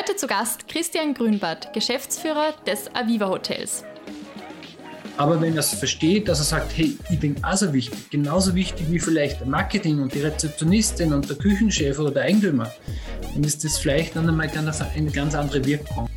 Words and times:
Heute 0.00 0.16
zu 0.16 0.26
Gast 0.26 0.66
Christian 0.66 1.12
Grünbart, 1.12 1.74
Geschäftsführer 1.74 2.54
des 2.66 2.88
Aviva 2.94 3.28
Hotels. 3.28 3.84
Aber 5.18 5.38
wenn 5.42 5.52
er 5.52 5.58
es 5.58 5.74
versteht, 5.74 6.26
dass 6.26 6.38
er 6.38 6.44
sagt, 6.44 6.72
hey, 6.74 6.96
ich 7.10 7.20
bin 7.20 7.36
also 7.44 7.74
wichtig, 7.74 8.08
genauso 8.08 8.54
wichtig 8.54 8.90
wie 8.90 8.98
vielleicht 8.98 9.44
Marketing 9.44 10.00
und 10.00 10.14
die 10.14 10.22
Rezeptionistin 10.22 11.12
und 11.12 11.28
der 11.28 11.36
Küchenchef 11.36 11.98
oder 11.98 12.12
der 12.12 12.22
Eigentümer, 12.22 12.72
dann 13.34 13.44
ist 13.44 13.62
das 13.62 13.76
vielleicht 13.76 14.16
dann 14.16 14.26
einmal 14.26 14.48
eine 14.48 15.10
ganz 15.10 15.34
andere 15.34 15.62
Wirkung. 15.66 16.08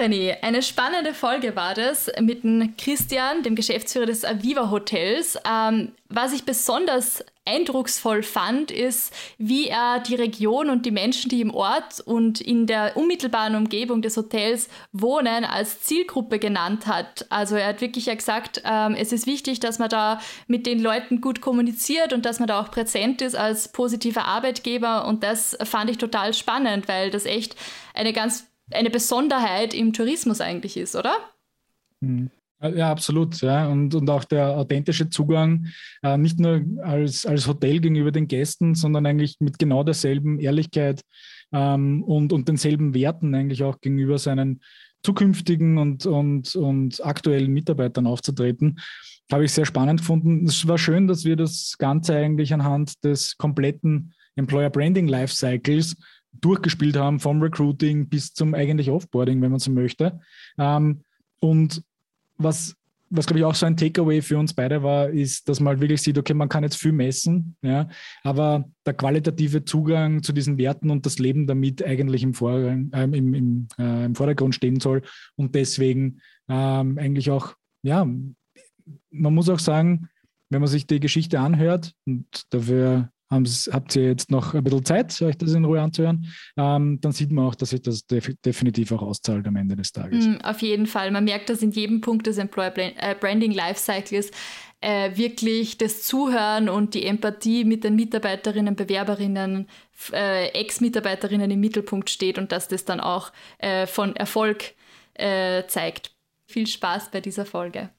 René, 0.00 0.38
eine 0.42 0.62
spannende 0.62 1.12
Folge 1.12 1.54
war 1.56 1.74
das 1.74 2.10
mit 2.20 2.42
dem 2.42 2.74
Christian, 2.78 3.42
dem 3.42 3.54
Geschäftsführer 3.54 4.06
des 4.06 4.24
Aviva 4.24 4.70
Hotels. 4.70 5.38
Ähm, 5.46 5.92
was 6.08 6.32
ich 6.32 6.44
besonders 6.44 7.22
eindrucksvoll 7.44 8.22
fand, 8.22 8.70
ist, 8.70 9.12
wie 9.36 9.68
er 9.68 10.00
die 10.00 10.14
Region 10.14 10.70
und 10.70 10.86
die 10.86 10.90
Menschen, 10.90 11.28
die 11.28 11.40
im 11.40 11.52
Ort 11.52 12.00
und 12.00 12.40
in 12.40 12.66
der 12.66 12.96
unmittelbaren 12.96 13.54
Umgebung 13.56 14.00
des 14.02 14.16
Hotels 14.16 14.68
wohnen, 14.92 15.44
als 15.44 15.82
Zielgruppe 15.82 16.38
genannt 16.38 16.86
hat. 16.86 17.26
Also 17.28 17.56
er 17.56 17.68
hat 17.68 17.80
wirklich 17.80 18.06
ja 18.06 18.14
gesagt, 18.14 18.62
ähm, 18.64 18.94
es 18.94 19.12
ist 19.12 19.26
wichtig, 19.26 19.60
dass 19.60 19.78
man 19.78 19.90
da 19.90 20.20
mit 20.46 20.66
den 20.66 20.80
Leuten 20.80 21.20
gut 21.20 21.40
kommuniziert 21.40 22.12
und 22.12 22.24
dass 22.24 22.38
man 22.38 22.48
da 22.48 22.60
auch 22.60 22.70
präsent 22.70 23.20
ist 23.20 23.36
als 23.36 23.68
positiver 23.68 24.24
Arbeitgeber. 24.24 25.06
Und 25.06 25.22
das 25.22 25.58
fand 25.62 25.90
ich 25.90 25.98
total 25.98 26.32
spannend, 26.32 26.88
weil 26.88 27.10
das 27.10 27.26
echt 27.26 27.54
eine 27.94 28.12
ganz 28.12 28.49
eine 28.72 28.90
Besonderheit 28.90 29.74
im 29.74 29.92
Tourismus 29.92 30.40
eigentlich 30.40 30.76
ist, 30.76 30.96
oder? 30.96 31.14
Hm. 32.02 32.30
Ja, 32.62 32.90
absolut. 32.90 33.40
Ja. 33.40 33.68
Und, 33.68 33.94
und 33.94 34.10
auch 34.10 34.24
der 34.24 34.50
authentische 34.50 35.08
Zugang, 35.08 35.68
äh, 36.02 36.18
nicht 36.18 36.38
nur 36.38 36.62
als, 36.82 37.24
als 37.24 37.46
Hotel 37.46 37.80
gegenüber 37.80 38.12
den 38.12 38.28
Gästen, 38.28 38.74
sondern 38.74 39.06
eigentlich 39.06 39.36
mit 39.40 39.58
genau 39.58 39.82
derselben 39.82 40.38
Ehrlichkeit 40.38 41.00
ähm, 41.52 42.02
und, 42.02 42.32
und 42.32 42.48
denselben 42.48 42.92
Werten 42.92 43.34
eigentlich 43.34 43.62
auch 43.62 43.80
gegenüber 43.80 44.18
seinen 44.18 44.60
zukünftigen 45.02 45.78
und, 45.78 46.04
und, 46.04 46.54
und 46.54 47.04
aktuellen 47.04 47.50
Mitarbeitern 47.50 48.06
aufzutreten, 48.06 48.78
habe 49.32 49.46
ich 49.46 49.52
sehr 49.52 49.64
spannend 49.64 50.00
gefunden. 50.00 50.44
Es 50.44 50.68
war 50.68 50.76
schön, 50.76 51.06
dass 51.08 51.24
wir 51.24 51.36
das 51.36 51.76
Ganze 51.78 52.14
eigentlich 52.14 52.52
anhand 52.52 53.02
des 53.04 53.38
kompletten 53.38 54.12
Employer 54.36 54.68
Branding 54.68 55.08
Lifecycles 55.08 55.96
durchgespielt 56.32 56.96
haben, 56.96 57.20
vom 57.20 57.42
Recruiting 57.42 58.08
bis 58.08 58.32
zum 58.32 58.54
eigentlich 58.54 58.90
Offboarding, 58.90 59.40
wenn 59.42 59.50
man 59.50 59.60
so 59.60 59.70
möchte. 59.70 60.20
Ähm, 60.58 61.00
und 61.40 61.82
was, 62.36 62.76
was 63.10 63.26
glaube 63.26 63.40
ich 63.40 63.44
auch 63.44 63.54
so 63.54 63.66
ein 63.66 63.76
Takeaway 63.76 64.22
für 64.22 64.38
uns 64.38 64.54
beide 64.54 64.82
war, 64.82 65.10
ist, 65.10 65.48
dass 65.48 65.60
man 65.60 65.72
halt 65.72 65.80
wirklich 65.80 66.00
sieht, 66.00 66.16
okay, 66.16 66.34
man 66.34 66.48
kann 66.48 66.62
jetzt 66.62 66.76
viel 66.76 66.92
messen, 66.92 67.56
ja, 67.62 67.88
aber 68.22 68.64
der 68.86 68.94
qualitative 68.94 69.64
Zugang 69.64 70.22
zu 70.22 70.32
diesen 70.32 70.58
Werten 70.58 70.90
und 70.90 71.04
das 71.06 71.18
Leben 71.18 71.46
damit 71.46 71.84
eigentlich 71.84 72.22
im, 72.22 72.34
Vorrang, 72.34 72.90
äh, 72.92 73.04
im, 73.04 73.34
im, 73.34 73.68
äh, 73.78 74.04
im 74.04 74.14
Vordergrund 74.14 74.54
stehen 74.54 74.80
soll 74.80 75.02
und 75.36 75.54
deswegen 75.54 76.20
ähm, 76.48 76.98
eigentlich 76.98 77.30
auch, 77.30 77.54
ja, 77.82 78.04
man 79.10 79.34
muss 79.34 79.48
auch 79.48 79.58
sagen, 79.58 80.08
wenn 80.48 80.60
man 80.60 80.68
sich 80.68 80.86
die 80.86 81.00
Geschichte 81.00 81.40
anhört, 81.40 81.94
und 82.06 82.26
dafür 82.50 83.10
habt 83.30 83.96
ihr 83.96 84.04
jetzt 84.04 84.30
noch 84.30 84.54
ein 84.54 84.64
bisschen 84.64 84.84
Zeit, 84.84 85.22
euch 85.22 85.36
das 85.38 85.52
in 85.52 85.64
Ruhe 85.64 85.80
anzuhören, 85.80 86.26
ähm, 86.56 87.00
dann 87.00 87.12
sieht 87.12 87.30
man 87.30 87.46
auch, 87.46 87.54
dass 87.54 87.70
sich 87.70 87.82
das 87.82 88.06
def 88.06 88.30
definitiv 88.44 88.92
auch 88.92 89.02
auszahlt 89.02 89.46
am 89.46 89.56
Ende 89.56 89.76
des 89.76 89.92
Tages. 89.92 90.26
Mm, 90.26 90.36
auf 90.42 90.62
jeden 90.62 90.86
Fall. 90.86 91.10
Man 91.10 91.24
merkt 91.24 91.48
das 91.48 91.62
in 91.62 91.70
jedem 91.70 92.00
Punkt 92.00 92.26
des 92.26 92.38
Employer 92.38 92.72
äh, 92.76 93.14
Branding 93.18 93.52
Lifecycles. 93.52 94.30
Äh, 94.82 95.16
wirklich 95.16 95.76
das 95.76 96.02
Zuhören 96.02 96.70
und 96.70 96.94
die 96.94 97.04
Empathie 97.04 97.64
mit 97.64 97.84
den 97.84 97.96
Mitarbeiterinnen, 97.96 98.76
Bewerberinnen, 98.76 99.68
äh, 100.12 100.48
Ex-Mitarbeiterinnen 100.48 101.50
im 101.50 101.60
Mittelpunkt 101.60 102.08
steht 102.08 102.38
und 102.38 102.50
dass 102.50 102.66
das 102.68 102.86
dann 102.86 102.98
auch 102.98 103.30
äh, 103.58 103.86
von 103.86 104.16
Erfolg 104.16 104.74
äh, 105.14 105.66
zeigt. 105.66 106.12
Viel 106.46 106.66
Spaß 106.66 107.10
bei 107.10 107.20
dieser 107.20 107.44
Folge. 107.44 107.90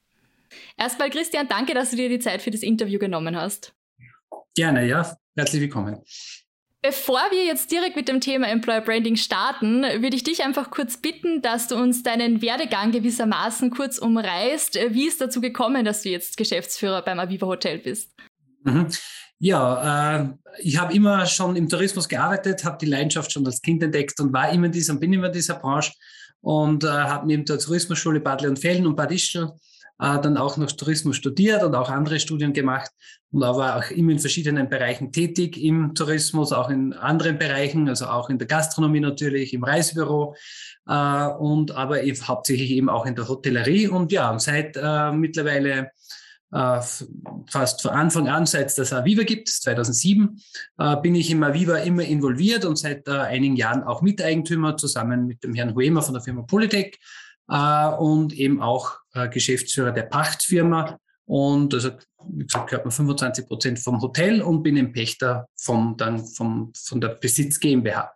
Erstmal, 0.75 1.09
Christian, 1.09 1.47
danke, 1.47 1.73
dass 1.73 1.91
du 1.91 1.97
dir 1.97 2.09
die 2.09 2.19
Zeit 2.19 2.41
für 2.41 2.51
das 2.51 2.63
Interview 2.63 2.99
genommen 2.99 3.37
hast. 3.37 3.73
Gerne, 4.55 4.85
ja. 4.85 5.15
Herzlich 5.35 5.61
willkommen. 5.61 6.01
Bevor 6.81 7.21
wir 7.29 7.45
jetzt 7.45 7.71
direkt 7.71 7.95
mit 7.95 8.07
dem 8.07 8.19
Thema 8.19 8.47
Employer 8.47 8.81
Branding 8.81 9.15
starten, 9.15 9.83
würde 9.83 10.15
ich 10.15 10.23
dich 10.23 10.43
einfach 10.43 10.71
kurz 10.71 10.97
bitten, 10.97 11.41
dass 11.41 11.67
du 11.67 11.75
uns 11.75 12.03
deinen 12.03 12.41
Werdegang 12.41 12.91
gewissermaßen 12.91 13.69
kurz 13.69 13.97
umreißt. 13.97 14.79
Wie 14.89 15.07
ist 15.07 15.21
dazu 15.21 15.39
gekommen, 15.39 15.85
dass 15.85 16.01
du 16.01 16.09
jetzt 16.09 16.37
Geschäftsführer 16.37 17.01
beim 17.03 17.19
Aviva 17.19 17.45
Hotel 17.45 17.77
bist? 17.77 18.11
Mhm. 18.63 18.87
Ja, 19.39 20.19
äh, 20.19 20.29
ich 20.59 20.77
habe 20.77 20.93
immer 20.93 21.25
schon 21.27 21.55
im 21.55 21.69
Tourismus 21.69 22.09
gearbeitet, 22.09 22.65
habe 22.65 22.77
die 22.79 22.87
Leidenschaft 22.87 23.31
schon 23.31 23.45
als 23.45 23.61
Kind 23.61 23.81
entdeckt 23.83 24.19
und 24.19 24.33
war 24.33 24.51
immer 24.51 24.65
in 24.65 24.71
dieser, 24.71 24.95
bin 24.95 25.13
immer 25.13 25.27
in 25.27 25.33
dieser 25.33 25.55
Branche 25.55 25.93
und 26.41 26.83
äh, 26.83 26.87
habe 26.87 27.25
neben 27.25 27.45
der 27.45 27.57
Tourismusschule 27.57 28.19
Bad 28.19 28.41
Leonfelden 28.41 28.85
und 28.85 28.95
Bad 28.95 29.11
Ischl 29.11 29.51
dann 30.01 30.35
auch 30.35 30.57
noch 30.57 30.71
Tourismus 30.71 31.15
studiert 31.15 31.63
und 31.63 31.75
auch 31.75 31.89
andere 31.89 32.19
Studien 32.19 32.53
gemacht 32.53 32.89
und 33.31 33.41
war 33.41 33.77
auch 33.77 33.91
immer 33.91 34.11
in 34.11 34.19
verschiedenen 34.19 34.67
Bereichen 34.67 35.11
tätig 35.11 35.57
im 35.57 35.93
Tourismus, 35.93 36.51
auch 36.51 36.69
in 36.69 36.93
anderen 36.93 37.37
Bereichen, 37.37 37.87
also 37.87 38.07
auch 38.07 38.29
in 38.31 38.39
der 38.39 38.47
Gastronomie 38.47 38.99
natürlich, 38.99 39.53
im 39.53 39.63
Reisebüro 39.63 40.35
äh, 40.87 41.27
und 41.27 41.71
aber 41.71 42.01
eben 42.01 42.27
hauptsächlich 42.27 42.71
eben 42.71 42.89
auch 42.89 43.05
in 43.05 43.15
der 43.15 43.27
Hotellerie 43.27 43.87
und 43.87 44.11
ja, 44.11 44.37
seit 44.39 44.75
äh, 44.75 45.11
mittlerweile 45.11 45.91
äh, 46.51 46.81
fast 47.47 47.81
von 47.81 47.91
Anfang 47.91 48.27
an, 48.27 48.45
seit 48.45 48.67
es 48.67 48.75
das 48.75 48.93
Aviva 48.93 49.23
gibt, 49.23 49.49
2007, 49.49 50.41
äh, 50.79 50.97
bin 50.97 51.15
ich 51.15 51.31
im 51.31 51.43
Aviva 51.43 51.77
immer 51.77 52.03
involviert 52.03 52.65
und 52.65 52.77
seit 52.77 53.07
äh, 53.07 53.11
einigen 53.11 53.55
Jahren 53.55 53.83
auch 53.83 54.01
Miteigentümer 54.01 54.77
zusammen 54.77 55.27
mit 55.27 55.43
dem 55.43 55.53
Herrn 55.53 55.75
Huemer 55.75 56.01
von 56.01 56.13
der 56.13 56.23
Firma 56.23 56.41
Polytech 56.41 56.99
äh, 57.49 57.87
und 57.89 58.33
eben 58.33 58.61
auch 58.61 59.00
äh, 59.13 59.29
Geschäftsführer 59.29 59.91
der 59.91 60.03
Pachtfirma. 60.03 60.97
Und 61.25 61.73
also, 61.73 61.91
wie 62.29 62.45
gesagt, 62.45 62.69
gehört 62.69 62.83
man 62.83 62.91
25 62.91 63.47
Prozent 63.47 63.79
vom 63.79 64.01
Hotel 64.01 64.41
und 64.41 64.63
bin 64.63 64.77
ein 64.77 64.91
Pächter 64.91 65.47
vom, 65.55 65.95
dann 65.95 66.25
vom, 66.25 66.73
von 66.75 66.99
der 66.99 67.09
Besitz 67.09 67.57
GmbH. 67.59 68.13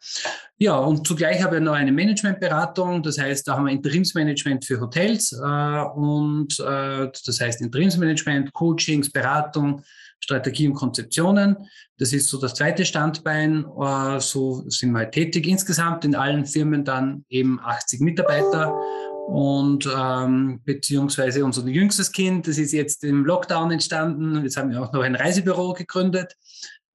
Ja, 0.58 0.78
und 0.78 1.08
zugleich 1.08 1.42
habe 1.42 1.58
ich 1.58 1.62
noch 1.62 1.74
eine 1.74 1.94
Managementberatung. 1.94 3.04
Das 3.04 3.18
heißt, 3.18 3.48
da 3.48 3.56
haben 3.56 3.68
wir 3.68 3.72
Interimsmanagement 3.72 4.66
für 4.66 4.82
Hotels 4.82 5.32
äh, 5.32 5.82
und 5.96 6.60
äh, 6.60 7.10
das 7.26 7.40
heißt 7.40 7.62
Interimsmanagement, 7.62 8.52
Coachings, 8.52 9.10
Beratung, 9.10 9.82
Strategie 10.20 10.68
und 10.68 10.74
Konzeptionen. 10.74 11.56
Das 11.98 12.12
ist 12.12 12.28
so 12.28 12.38
das 12.38 12.56
zweite 12.56 12.84
Standbein. 12.84 13.66
Äh, 13.80 14.20
so 14.20 14.70
sind 14.70 14.92
wir 14.92 15.10
tätig. 15.10 15.48
Insgesamt 15.48 16.04
in 16.04 16.16
allen 16.16 16.46
Firmen 16.46 16.84
dann 16.84 17.24
eben 17.30 17.60
80 17.62 18.02
Mitarbeiter 18.02 18.78
und 19.28 19.90
ähm, 19.98 20.62
beziehungsweise 20.64 21.44
unser 21.44 21.66
jüngstes 21.68 22.12
Kind, 22.12 22.48
das 22.48 22.58
ist 22.58 22.72
jetzt 22.72 23.04
im 23.04 23.26
Lockdown 23.26 23.72
entstanden. 23.72 24.44
Jetzt 24.44 24.56
haben 24.56 24.70
wir 24.70 24.82
auch 24.82 24.94
noch 24.94 25.02
ein 25.02 25.16
Reisebüro 25.16 25.74
gegründet. 25.74 26.36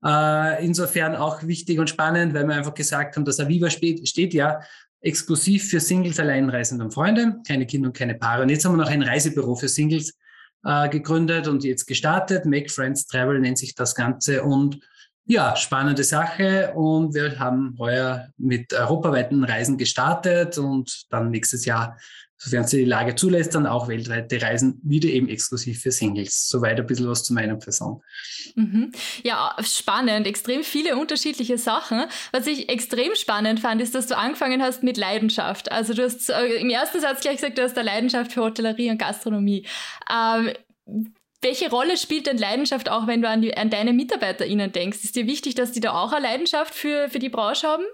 Äh, 0.04 0.64
insofern 0.64 1.16
auch 1.16 1.42
wichtig 1.42 1.78
und 1.78 1.90
spannend, 1.90 2.32
weil 2.32 2.46
wir 2.46 2.54
einfach 2.54 2.74
gesagt 2.74 3.16
haben, 3.16 3.24
dass 3.24 3.40
Aviva 3.40 3.68
steht, 3.68 4.08
steht 4.08 4.32
ja 4.32 4.60
exklusiv 5.00 5.68
für 5.68 5.80
Singles, 5.80 6.20
Alleinreisende 6.20 6.84
und 6.84 6.94
Freunde, 6.94 7.36
keine 7.46 7.66
Kinder 7.66 7.88
und 7.88 7.96
keine 7.96 8.14
Paare. 8.14 8.42
Und 8.42 8.48
jetzt 8.48 8.64
haben 8.64 8.72
wir 8.72 8.84
noch 8.84 8.90
ein 8.90 9.02
Reisebüro 9.02 9.56
für 9.56 9.68
Singles 9.68 10.16
äh, 10.64 10.88
gegründet 10.88 11.48
und 11.48 11.64
jetzt 11.64 11.86
gestartet. 11.86 12.44
Make 12.44 12.68
Friends 12.68 13.06
Travel 13.06 13.40
nennt 13.40 13.58
sich 13.58 13.74
das 13.74 13.94
Ganze. 13.94 14.44
Und 14.44 14.78
ja, 15.30 15.54
spannende 15.54 16.02
Sache 16.02 16.72
und 16.74 17.14
wir 17.14 17.38
haben 17.38 17.76
heuer 17.78 18.26
mit 18.36 18.72
europaweiten 18.72 19.44
Reisen 19.44 19.78
gestartet 19.78 20.58
und 20.58 21.04
dann 21.10 21.30
nächstes 21.30 21.64
Jahr, 21.64 21.96
sofern 22.36 22.66
sie 22.66 22.78
die 22.78 22.84
Lage 22.84 23.14
zulässt, 23.14 23.54
dann 23.54 23.64
auch 23.64 23.86
weltweite 23.86 24.42
Reisen 24.42 24.80
wieder 24.82 25.08
eben 25.08 25.28
exklusiv 25.28 25.82
für 25.82 25.92
Singles. 25.92 26.48
Soweit 26.48 26.80
ein 26.80 26.86
bisschen 26.86 27.08
was 27.08 27.22
zu 27.22 27.32
meiner 27.32 27.54
Person. 27.54 28.02
Mhm. 28.56 28.90
Ja, 29.22 29.54
spannend, 29.60 30.26
extrem 30.26 30.64
viele 30.64 30.96
unterschiedliche 30.96 31.58
Sachen. 31.58 32.06
Was 32.32 32.48
ich 32.48 32.68
extrem 32.68 33.14
spannend 33.14 33.60
fand, 33.60 33.80
ist, 33.80 33.94
dass 33.94 34.08
du 34.08 34.16
angefangen 34.16 34.60
hast 34.60 34.82
mit 34.82 34.96
Leidenschaft. 34.96 35.70
Also 35.70 35.94
du 35.94 36.02
hast 36.02 36.28
äh, 36.28 36.56
im 36.56 36.70
ersten 36.70 37.00
Satz 37.00 37.20
gleich 37.20 37.36
gesagt, 37.36 37.56
du 37.56 37.62
hast 37.62 37.78
eine 37.78 37.88
Leidenschaft 37.88 38.32
für 38.32 38.40
Hotellerie 38.40 38.90
und 38.90 38.98
Gastronomie. 38.98 39.64
Ähm, 40.12 40.54
welche 41.42 41.70
Rolle 41.70 41.96
spielt 41.96 42.26
denn 42.26 42.38
Leidenschaft 42.38 42.90
auch, 42.90 43.06
wenn 43.06 43.22
du 43.22 43.28
an, 43.28 43.40
die, 43.40 43.56
an 43.56 43.70
deine 43.70 43.92
MitarbeiterInnen 43.92 44.72
denkst? 44.72 45.04
Ist 45.04 45.16
dir 45.16 45.26
wichtig, 45.26 45.54
dass 45.54 45.72
die 45.72 45.80
da 45.80 45.92
auch 45.92 46.12
eine 46.12 46.26
Leidenschaft 46.26 46.74
für, 46.74 47.08
für 47.08 47.18
die 47.18 47.30
Branche 47.30 47.66
haben? 47.66 47.84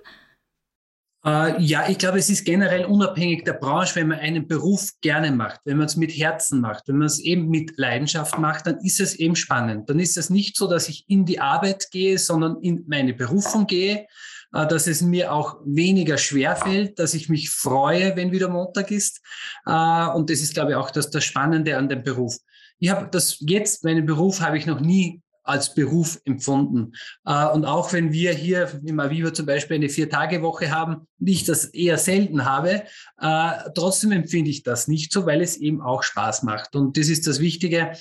Äh, 1.25 1.61
ja, 1.61 1.89
ich 1.89 1.99
glaube, 1.99 2.19
es 2.19 2.31
ist 2.31 2.45
generell 2.45 2.85
unabhängig 2.85 3.45
der 3.45 3.55
Branche, 3.55 3.97
wenn 3.97 4.09
man 4.09 4.21
einen 4.21 4.47
Beruf 4.47 4.93
gerne 5.01 5.33
macht, 5.33 5.61
wenn 5.65 5.77
man 5.77 5.87
es 5.87 5.97
mit 5.97 6.13
Herzen 6.13 6.61
macht, 6.61 6.87
wenn 6.87 6.99
man 6.99 7.07
es 7.07 7.19
eben 7.19 7.49
mit 7.49 7.73
Leidenschaft 7.77 8.39
macht, 8.39 8.67
dann 8.67 8.79
ist 8.79 9.01
es 9.01 9.15
eben 9.15 9.35
spannend. 9.35 9.91
Dann 9.91 9.99
ist 9.99 10.17
es 10.17 10.31
nicht 10.31 10.57
so, 10.57 10.69
dass 10.69 10.89
ich 10.89 11.05
in 11.09 11.25
die 11.25 11.41
Arbeit 11.41 11.91
gehe, 11.91 12.19
sondern 12.19 12.61
in 12.63 12.85
meine 12.87 13.13
Berufung 13.13 13.67
gehe, 13.67 14.07
äh, 14.53 14.67
dass 14.67 14.87
es 14.87 15.03
mir 15.03 15.33
auch 15.33 15.57
weniger 15.65 16.17
schwer 16.17 16.55
fällt, 16.55 16.99
dass 17.01 17.15
ich 17.15 17.29
mich 17.29 17.51
freue, 17.51 18.15
wenn 18.15 18.31
wieder 18.31 18.49
Montag 18.49 18.93
ist. 18.93 19.21
Äh, 19.67 20.07
und 20.09 20.31
das 20.31 20.41
ist, 20.41 20.55
glaube 20.55 20.73
ich, 20.73 20.77
auch 20.77 20.93
das, 20.93 21.11
das 21.11 21.25
Spannende 21.25 21.77
an 21.77 21.89
dem 21.89 22.05
Beruf. 22.05 22.37
Ich 22.79 22.91
habe 22.91 23.09
das 23.11 23.39
jetzt, 23.41 23.85
meinen 23.85 24.07
Beruf 24.07 24.41
habe 24.41 24.59
ich 24.59 24.67
noch 24.67 24.81
nie 24.81 25.23
als 25.47 25.75
Beruf 25.75 26.21
empfunden. 26.25 26.93
Äh, 27.25 27.47
und 27.47 27.65
auch 27.65 27.93
wenn 27.93 28.13
wir 28.13 28.33
hier 28.33 28.81
im 28.85 29.01
Aviva 29.01 29.33
zum 29.33 29.47
Beispiel 29.47 29.77
eine 29.77 29.89
Vier-Tage-Woche 29.89 30.71
haben 30.71 31.07
und 31.19 31.27
ich 31.29 31.45
das 31.45 31.67
eher 31.67 31.99
selten 31.99 32.45
habe, 32.45 32.83
äh, 33.21 33.51
trotzdem 33.75 34.13
empfinde 34.13 34.51
ich 34.51 34.63
das 34.63 34.89
nicht 34.89 35.13
so, 35.13 35.25
weil 35.25 35.41
es 35.41 35.57
eben 35.57 35.81
auch 35.81 36.03
Spaß 36.03 36.43
macht. 36.43 36.75
Und 36.75 36.97
das 36.97 37.09
ist 37.09 37.27
das 37.27 37.41
Wichtige. 37.41 37.93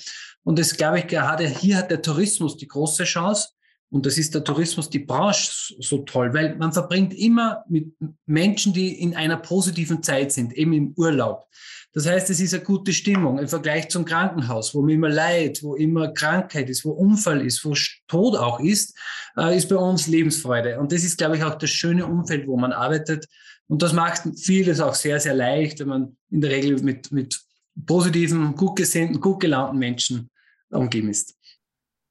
Und 0.42 0.58
das 0.58 0.76
glaube 0.76 1.00
ich 1.00 1.06
gerade 1.06 1.46
hier 1.46 1.78
hat 1.78 1.90
der 1.90 2.02
Tourismus 2.02 2.56
die 2.56 2.68
große 2.68 3.04
Chance. 3.04 3.48
Und 3.90 4.04
das 4.04 4.18
ist 4.18 4.34
der 4.34 4.42
Tourismus, 4.42 4.90
die 4.90 4.98
Branche 4.98 5.74
so 5.78 5.98
toll, 5.98 6.34
weil 6.34 6.56
man 6.56 6.72
verbringt 6.72 7.14
immer 7.14 7.64
mit 7.68 7.92
Menschen, 8.26 8.72
die 8.72 9.00
in 9.00 9.14
einer 9.14 9.36
positiven 9.36 10.02
Zeit 10.02 10.32
sind, 10.32 10.52
eben 10.54 10.72
im 10.72 10.92
Urlaub. 10.96 11.46
Das 11.92 12.06
heißt, 12.06 12.28
es 12.28 12.40
ist 12.40 12.52
eine 12.52 12.62
gute 12.62 12.92
Stimmung 12.92 13.38
im 13.38 13.48
Vergleich 13.48 13.88
zum 13.88 14.04
Krankenhaus, 14.04 14.74
wo 14.74 14.86
immer 14.86 15.08
Leid, 15.08 15.62
wo 15.62 15.76
immer 15.76 16.08
Krankheit 16.08 16.68
ist, 16.68 16.84
wo 16.84 16.90
Unfall 16.90 17.40
ist, 17.40 17.64
wo 17.64 17.74
Tod 18.06 18.36
auch 18.36 18.60
ist, 18.60 18.98
äh, 19.38 19.56
ist 19.56 19.68
bei 19.68 19.76
uns 19.76 20.06
Lebensfreude. 20.06 20.78
Und 20.78 20.92
das 20.92 21.04
ist, 21.04 21.16
glaube 21.16 21.36
ich, 21.38 21.44
auch 21.44 21.54
das 21.54 21.70
schöne 21.70 22.04
Umfeld, 22.04 22.46
wo 22.48 22.58
man 22.58 22.72
arbeitet. 22.72 23.26
Und 23.68 23.82
das 23.82 23.92
macht 23.92 24.22
vieles 24.38 24.80
auch 24.80 24.94
sehr, 24.94 25.20
sehr 25.20 25.34
leicht, 25.34 25.80
wenn 25.80 25.88
man 25.88 26.16
in 26.30 26.40
der 26.40 26.50
Regel 26.50 26.82
mit, 26.82 27.12
mit 27.12 27.40
positiven, 27.86 28.54
gut 28.56 28.76
gesinnten, 28.76 29.20
gut 29.20 29.40
gelaunten 29.40 29.78
Menschen 29.78 30.28
umgeben 30.70 31.08
ist. 31.08 31.35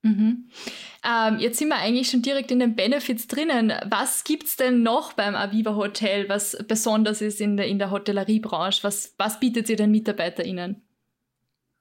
Mhm. 0.05 0.49
Ähm, 1.03 1.39
jetzt 1.39 1.57
sind 1.57 1.69
wir 1.69 1.77
eigentlich 1.77 2.09
schon 2.09 2.21
direkt 2.21 2.51
in 2.51 2.59
den 2.59 2.75
Benefits 2.75 3.25
drinnen. 3.25 3.73
Was 3.89 4.23
gibt 4.23 4.43
es 4.43 4.55
denn 4.55 4.83
noch 4.83 5.13
beim 5.13 5.33
Aviva 5.33 5.75
Hotel, 5.75 6.29
was 6.29 6.55
besonders 6.67 7.21
ist 7.21 7.41
in 7.41 7.57
der, 7.57 7.65
in 7.65 7.79
der 7.79 7.89
Hotelleriebranche? 7.89 8.83
Was, 8.83 9.15
was 9.17 9.39
bietet 9.39 9.67
ihr 9.67 9.77
den 9.77 9.89
MitarbeiterInnen? 9.89 10.83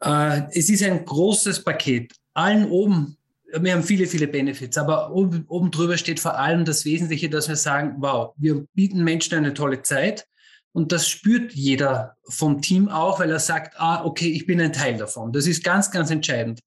Äh, 0.02 0.42
es 0.52 0.70
ist 0.70 0.82
ein 0.82 1.04
großes 1.04 1.64
Paket. 1.64 2.14
Allen 2.32 2.70
oben, 2.70 3.18
wir 3.52 3.74
haben 3.74 3.82
viele, 3.82 4.06
viele 4.06 4.26
Benefits, 4.26 4.78
aber 4.78 5.12
oben, 5.12 5.44
oben 5.48 5.70
drüber 5.70 5.98
steht 5.98 6.18
vor 6.18 6.38
allem 6.38 6.64
das 6.64 6.86
Wesentliche, 6.86 7.28
dass 7.28 7.48
wir 7.48 7.56
sagen, 7.56 7.96
wow, 7.98 8.32
wir 8.38 8.66
bieten 8.72 9.04
Menschen 9.04 9.36
eine 9.36 9.52
tolle 9.52 9.82
Zeit. 9.82 10.26
Und 10.72 10.92
das 10.92 11.08
spürt 11.08 11.52
jeder 11.52 12.16
vom 12.26 12.62
Team 12.62 12.88
auch, 12.88 13.20
weil 13.20 13.30
er 13.30 13.38
sagt, 13.38 13.78
ah, 13.78 14.02
okay, 14.04 14.30
ich 14.30 14.46
bin 14.46 14.60
ein 14.62 14.72
Teil 14.72 14.96
davon. 14.96 15.30
Das 15.32 15.46
ist 15.46 15.62
ganz, 15.62 15.90
ganz 15.90 16.10
entscheidend. 16.10 16.60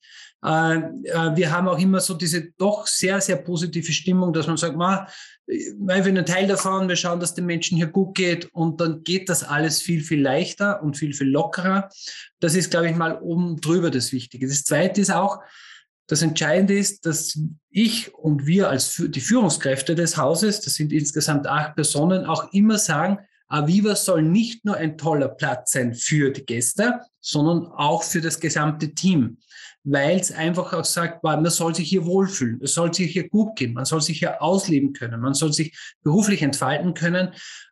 Äh, 0.43 0.77
äh, 0.77 1.35
wir 1.35 1.51
haben 1.51 1.67
auch 1.67 1.79
immer 1.79 1.99
so 1.99 2.13
diese 2.13 2.51
doch 2.57 2.85
sehr, 2.87 3.19
sehr 3.21 3.37
positive 3.37 3.91
Stimmung, 3.91 4.33
dass 4.33 4.47
man 4.47 4.57
sagt, 4.57 4.77
ma, 4.77 5.07
wir 5.47 5.95
ein 5.95 6.25
Teil 6.25 6.47
davon, 6.47 6.89
wir 6.89 6.95
schauen, 6.95 7.19
dass 7.19 7.33
den 7.33 7.45
Menschen 7.45 7.77
hier 7.77 7.87
gut 7.87 8.15
geht 8.15 8.45
und 8.53 8.81
dann 8.81 9.03
geht 9.03 9.29
das 9.29 9.43
alles 9.43 9.81
viel, 9.81 10.01
viel 10.01 10.21
leichter 10.21 10.83
und 10.83 10.97
viel, 10.97 11.13
viel 11.13 11.29
lockerer. 11.29 11.89
Das 12.39 12.55
ist, 12.55 12.69
glaube 12.69 12.89
ich, 12.89 12.95
mal 12.95 13.17
oben 13.21 13.59
drüber 13.61 13.89
das 13.89 14.11
Wichtige. 14.11 14.47
Das 14.47 14.63
Zweite 14.63 15.01
ist 15.01 15.11
auch, 15.11 15.39
das 16.07 16.21
Entscheidende 16.21 16.77
ist, 16.77 17.05
dass 17.05 17.37
ich 17.69 18.13
und 18.13 18.45
wir 18.45 18.69
als 18.69 19.01
die 19.07 19.21
Führungskräfte 19.21 19.95
des 19.95 20.17
Hauses, 20.17 20.61
das 20.61 20.75
sind 20.75 20.93
insgesamt 20.93 21.47
acht 21.47 21.75
Personen, 21.75 22.25
auch 22.25 22.53
immer 22.53 22.77
sagen, 22.77 23.19
Aviva 23.49 23.95
soll 23.95 24.23
nicht 24.23 24.65
nur 24.65 24.75
ein 24.75 24.97
toller 24.97 25.29
Platz 25.29 25.71
sein 25.71 25.93
für 25.93 26.31
die 26.31 26.45
Gäste, 26.45 27.01
sondern 27.21 27.67
auch 27.67 28.03
für 28.03 28.21
das 28.21 28.39
gesamte 28.39 28.93
Team 28.93 29.37
weil 29.89 30.19
es 30.19 30.33
einfach 30.33 30.73
auch 30.73 30.83
sagt, 30.83 31.23
man 31.23 31.45
soll 31.49 31.73
sich 31.73 31.87
hier 31.87 32.05
wohlfühlen, 32.05 32.59
es 32.61 32.73
soll 32.73 32.93
sich 32.93 33.11
hier 33.13 33.29
gut 33.29 33.55
gehen, 33.55 33.73
man 33.73 33.85
soll 33.85 34.01
sich 34.01 34.19
hier 34.19 34.41
ausleben 34.41 34.91
können, 34.91 35.21
man 35.21 35.33
soll 35.33 35.53
sich 35.53 35.77
beruflich 36.03 36.41
entfalten 36.41 36.93
können. 36.93 37.29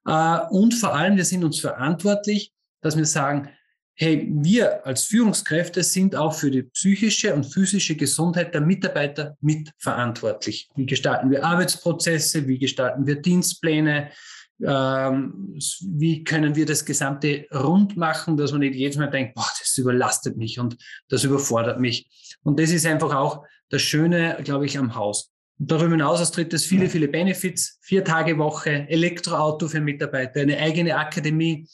Äh, 0.08 0.40
und 0.50 0.74
vor 0.74 0.96
allem, 0.96 1.18
wir 1.18 1.26
sind 1.26 1.44
uns 1.44 1.60
verantwortlich, 1.60 2.54
dass 2.82 2.96
wir 2.96 3.06
sagen, 3.06 3.50
hey, 3.96 4.30
wir 4.32 4.86
als 4.86 5.04
Führungskräfte 5.06 5.84
sind 5.84 6.16
auch 6.16 6.34
für 6.34 6.52
die 6.52 6.64
psychische 6.64 7.34
und 7.34 7.46
physische 7.46 7.96
Gesundheit 7.96 8.54
der 8.54 8.62
Mitarbeiter 8.62 9.38
mitverantwortlich. 9.42 10.70
Wie 10.76 10.86
gestalten 10.86 11.30
wir 11.32 11.44
Arbeitsprozesse, 11.44 12.48
wie 12.48 12.60
gestalten 12.60 13.06
wir 13.08 13.22
Dienstpläne, 13.22 14.12
ähm, 14.62 15.58
wie 15.82 16.24
können 16.24 16.56
wir 16.56 16.66
das 16.66 16.86
Gesamte 16.86 17.46
rund 17.54 17.98
machen, 17.98 18.38
dass 18.38 18.52
man 18.52 18.62
nicht 18.62 18.76
jedes 18.76 18.98
Mal 18.98 19.10
denkt, 19.10 19.36
boah, 19.36 19.48
das 19.60 19.78
überlastet 19.78 20.38
mich 20.38 20.60
und 20.60 20.78
das 21.10 21.24
überfordert 21.24 21.80
mich. 21.80 22.10
Und 22.44 22.60
das 22.60 22.72
ist 22.72 22.86
einfach 22.86 23.14
auch 23.16 23.44
das 23.70 23.82
Schöne, 23.82 24.38
glaube 24.44 24.66
ich, 24.66 24.78
am 24.78 24.96
Haus. 24.96 25.32
Und 25.58 25.72
darüber 25.72 25.92
hinaus 25.92 26.32
tritt 26.32 26.54
es 26.54 26.66
viele, 26.66 26.90
viele 26.90 27.08
Benefits. 27.08 27.80
Vier 27.82 28.04
Tage 28.04 28.38
Woche, 28.38 28.88
Elektroauto 28.90 29.68
für 29.68 29.82
Mitarbeiter, 29.82 30.42
eine 30.42 30.58
eigene 30.58 30.98
Akademie, 30.98 31.68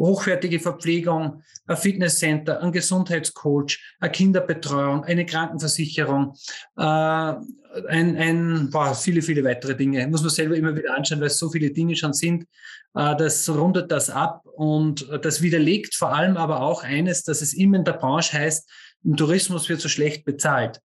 hochwertige 0.00 0.58
Verpflegung, 0.58 1.42
ein 1.66 1.76
Fitnesscenter, 1.76 2.62
ein 2.62 2.72
Gesundheitscoach, 2.72 3.78
eine 4.00 4.10
Kinderbetreuung, 4.10 5.04
eine 5.04 5.26
Krankenversicherung, 5.26 6.34
äh, 6.76 6.82
ein, 6.82 8.16
ein 8.16 8.70
boah, 8.70 8.94
viele, 8.94 9.22
viele 9.22 9.44
weitere 9.44 9.76
Dinge. 9.76 10.06
Muss 10.08 10.22
man 10.22 10.30
selber 10.30 10.56
immer 10.56 10.74
wieder 10.74 10.94
anschauen, 10.94 11.20
weil 11.20 11.28
es 11.28 11.38
so 11.38 11.50
viele 11.50 11.70
Dinge 11.70 11.94
schon 11.94 12.12
sind. 12.12 12.44
Äh, 12.94 13.16
das 13.16 13.48
rundet 13.48 13.92
das 13.92 14.10
ab 14.10 14.42
und 14.44 15.08
das 15.22 15.42
widerlegt 15.42 15.94
vor 15.94 16.12
allem 16.12 16.36
aber 16.36 16.62
auch 16.62 16.82
eines, 16.82 17.22
dass 17.22 17.42
es 17.42 17.52
immer 17.52 17.78
in 17.78 17.84
der 17.84 17.92
Branche 17.92 18.38
heißt, 18.38 18.68
im 19.04 19.16
Tourismus 19.16 19.68
wird 19.68 19.80
so 19.80 19.88
schlecht 19.88 20.24
bezahlt. 20.24 20.80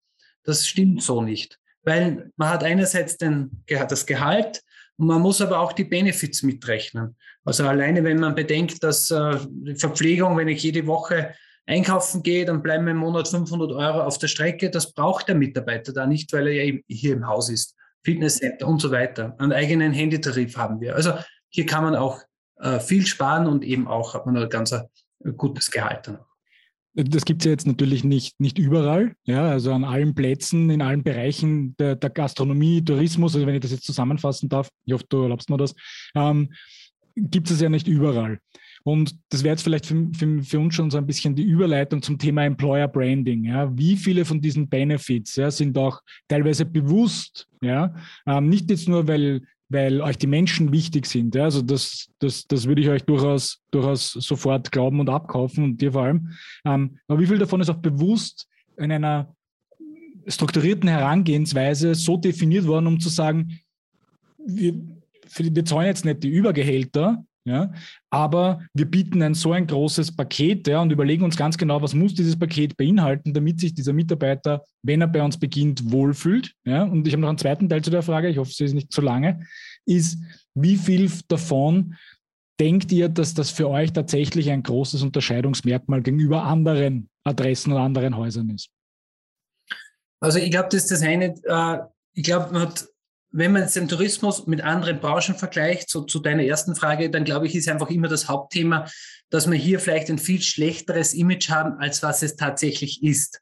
Das 0.44 0.66
stimmt 0.66 1.02
so 1.02 1.22
nicht, 1.22 1.58
weil 1.82 2.30
man 2.36 2.50
hat 2.50 2.62
einerseits 2.62 3.16
den, 3.16 3.64
das 3.66 4.06
Gehalt, 4.06 4.62
man 4.96 5.22
muss 5.22 5.40
aber 5.40 5.58
auch 5.58 5.72
die 5.72 5.84
Benefits 5.84 6.42
mitrechnen. 6.42 7.16
Also 7.44 7.66
alleine, 7.68 8.02
wenn 8.04 8.18
man 8.18 8.34
bedenkt, 8.34 8.82
dass 8.82 9.10
äh, 9.10 9.38
die 9.48 9.74
Verpflegung, 9.74 10.36
wenn 10.36 10.48
ich 10.48 10.62
jede 10.62 10.86
Woche 10.86 11.34
einkaufen 11.66 12.22
gehe, 12.22 12.44
dann 12.44 12.62
bleiben 12.62 12.88
im 12.88 12.98
Monat 12.98 13.28
500 13.28 13.72
Euro 13.72 14.02
auf 14.02 14.18
der 14.18 14.28
Strecke. 14.28 14.70
Das 14.70 14.92
braucht 14.92 15.28
der 15.28 15.34
Mitarbeiter 15.34 15.92
da 15.92 16.06
nicht, 16.06 16.32
weil 16.32 16.48
er 16.48 16.64
ja 16.64 16.78
hier 16.88 17.14
im 17.14 17.26
Haus 17.26 17.50
ist. 17.50 17.74
Fitnesscenter 18.02 18.66
und 18.66 18.80
so 18.80 18.90
weiter. 18.90 19.34
Einen 19.38 19.52
eigenen 19.52 19.92
Handytarif 19.92 20.56
haben 20.56 20.80
wir. 20.80 20.94
Also 20.94 21.14
hier 21.48 21.66
kann 21.66 21.84
man 21.84 21.96
auch 21.96 22.20
äh, 22.56 22.80
viel 22.80 23.06
sparen 23.06 23.46
und 23.46 23.64
eben 23.64 23.88
auch 23.88 24.14
hat 24.14 24.26
man 24.26 24.36
ein 24.36 24.48
ganz 24.48 24.72
äh, 24.72 24.82
gutes 25.36 25.70
Gehalt. 25.70 26.12
Das 26.96 27.24
gibt 27.24 27.42
es 27.42 27.46
ja 27.46 27.50
jetzt 27.50 27.66
natürlich 27.66 28.04
nicht, 28.04 28.38
nicht 28.38 28.56
überall, 28.56 29.16
ja, 29.24 29.50
also 29.50 29.72
an 29.72 29.82
allen 29.82 30.14
Plätzen, 30.14 30.70
in 30.70 30.80
allen 30.80 31.02
Bereichen 31.02 31.76
der, 31.76 31.96
der 31.96 32.10
Gastronomie, 32.10 32.84
Tourismus, 32.84 33.34
also 33.34 33.44
wenn 33.48 33.56
ich 33.56 33.62
das 33.62 33.72
jetzt 33.72 33.84
zusammenfassen 33.84 34.48
darf, 34.48 34.68
ich 34.84 34.92
hoffe, 34.92 35.04
du 35.08 35.22
erlaubst 35.22 35.50
mir 35.50 35.56
das, 35.56 35.74
ähm, 36.14 36.52
gibt 37.16 37.50
es 37.50 37.60
ja 37.60 37.68
nicht 37.68 37.88
überall. 37.88 38.38
Und 38.82 39.16
das 39.30 39.42
wäre 39.42 39.54
jetzt 39.54 39.62
vielleicht 39.62 39.86
für, 39.86 40.10
für, 40.12 40.42
für, 40.42 40.60
uns 40.60 40.74
schon 40.74 40.90
so 40.90 40.98
ein 40.98 41.06
bisschen 41.06 41.34
die 41.34 41.44
Überleitung 41.44 42.02
zum 42.02 42.18
Thema 42.18 42.44
Employer 42.44 42.86
Branding. 42.86 43.44
Ja. 43.44 43.76
Wie 43.76 43.96
viele 43.96 44.26
von 44.26 44.40
diesen 44.40 44.68
Benefits 44.68 45.36
ja, 45.36 45.50
sind 45.50 45.78
auch 45.78 46.00
teilweise 46.28 46.66
bewusst, 46.66 47.48
ja, 47.62 47.94
ähm, 48.26 48.50
nicht 48.50 48.70
jetzt 48.70 48.88
nur, 48.88 49.08
weil 49.08 49.42
weil 49.70 50.00
euch 50.00 50.18
die 50.18 50.26
Menschen 50.26 50.72
wichtig 50.72 51.06
sind. 51.06 51.34
Ja? 51.34 51.44
Also 51.44 51.62
das, 51.62 52.08
das, 52.18 52.46
das 52.46 52.66
würde 52.66 52.82
ich 52.82 52.88
euch 52.88 53.02
durchaus, 53.02 53.62
durchaus 53.70 54.12
sofort 54.12 54.70
glauben 54.70 55.00
und 55.00 55.08
abkaufen 55.08 55.64
und 55.64 55.80
dir 55.80 55.92
vor 55.92 56.02
allem. 56.02 56.30
Ähm, 56.64 56.98
aber 57.08 57.20
wie 57.20 57.26
viel 57.26 57.38
davon 57.38 57.60
ist 57.60 57.70
auch 57.70 57.78
bewusst 57.78 58.46
in 58.76 58.92
einer 58.92 59.34
strukturierten 60.26 60.88
Herangehensweise 60.88 61.94
so 61.94 62.16
definiert 62.16 62.66
worden, 62.66 62.86
um 62.86 63.00
zu 63.00 63.08
sagen, 63.08 63.58
wir, 64.46 64.74
wir 65.36 65.64
zahlen 65.64 65.86
jetzt 65.86 66.04
nicht 66.04 66.22
die 66.22 66.28
Übergehälter, 66.28 67.24
ja, 67.46 67.72
aber 68.08 68.62
wir 68.72 68.86
bieten 68.86 69.20
ein 69.22 69.34
so 69.34 69.52
ein 69.52 69.66
großes 69.66 70.16
Paket 70.16 70.66
ja, 70.66 70.80
und 70.80 70.90
überlegen 70.90 71.24
uns 71.24 71.36
ganz 71.36 71.58
genau, 71.58 71.82
was 71.82 71.92
muss 71.92 72.14
dieses 72.14 72.38
Paket 72.38 72.74
beinhalten, 72.78 73.34
damit 73.34 73.60
sich 73.60 73.74
dieser 73.74 73.92
Mitarbeiter, 73.92 74.64
wenn 74.82 75.02
er 75.02 75.08
bei 75.08 75.22
uns 75.22 75.38
beginnt, 75.38 75.92
wohlfühlt. 75.92 76.54
Ja. 76.64 76.84
Und 76.84 77.06
ich 77.06 77.12
habe 77.12 77.20
noch 77.20 77.28
einen 77.28 77.36
zweiten 77.36 77.68
Teil 77.68 77.82
zu 77.82 77.90
der 77.90 78.02
Frage, 78.02 78.30
ich 78.30 78.38
hoffe, 78.38 78.50
es 78.50 78.60
ist 78.60 78.72
nicht 78.72 78.92
zu 78.92 79.02
lange, 79.02 79.46
ist, 79.84 80.18
wie 80.54 80.76
viel 80.76 81.10
davon 81.28 81.96
denkt 82.58 82.90
ihr, 82.92 83.10
dass 83.10 83.34
das 83.34 83.50
für 83.50 83.68
euch 83.68 83.92
tatsächlich 83.92 84.50
ein 84.50 84.62
großes 84.62 85.02
Unterscheidungsmerkmal 85.02 86.00
gegenüber 86.00 86.44
anderen 86.44 87.10
Adressen 87.24 87.72
oder 87.72 87.82
anderen 87.82 88.16
Häusern 88.16 88.48
ist? 88.50 88.70
Also 90.20 90.38
ich 90.38 90.50
glaube, 90.50 90.68
das 90.70 90.84
ist 90.84 90.90
das 90.92 91.02
eine, 91.02 91.34
äh, 91.44 91.78
ich 92.14 92.24
glaube, 92.24 92.52
man 92.52 92.62
hat 92.62 92.86
wenn 93.36 93.50
man 93.50 93.62
jetzt 93.62 93.74
den 93.74 93.88
Tourismus 93.88 94.46
mit 94.46 94.62
anderen 94.62 95.00
Branchen 95.00 95.34
vergleicht, 95.34 95.90
so 95.90 96.02
zu 96.02 96.20
deiner 96.20 96.44
ersten 96.44 96.76
Frage, 96.76 97.10
dann 97.10 97.24
glaube 97.24 97.46
ich, 97.46 97.56
ist 97.56 97.68
einfach 97.68 97.90
immer 97.90 98.06
das 98.06 98.28
Hauptthema, 98.28 98.88
dass 99.28 99.50
wir 99.50 99.58
hier 99.58 99.80
vielleicht 99.80 100.08
ein 100.08 100.18
viel 100.18 100.40
schlechteres 100.40 101.14
Image 101.14 101.50
haben, 101.50 101.76
als 101.80 102.00
was 102.04 102.22
es 102.22 102.36
tatsächlich 102.36 103.02
ist. 103.02 103.40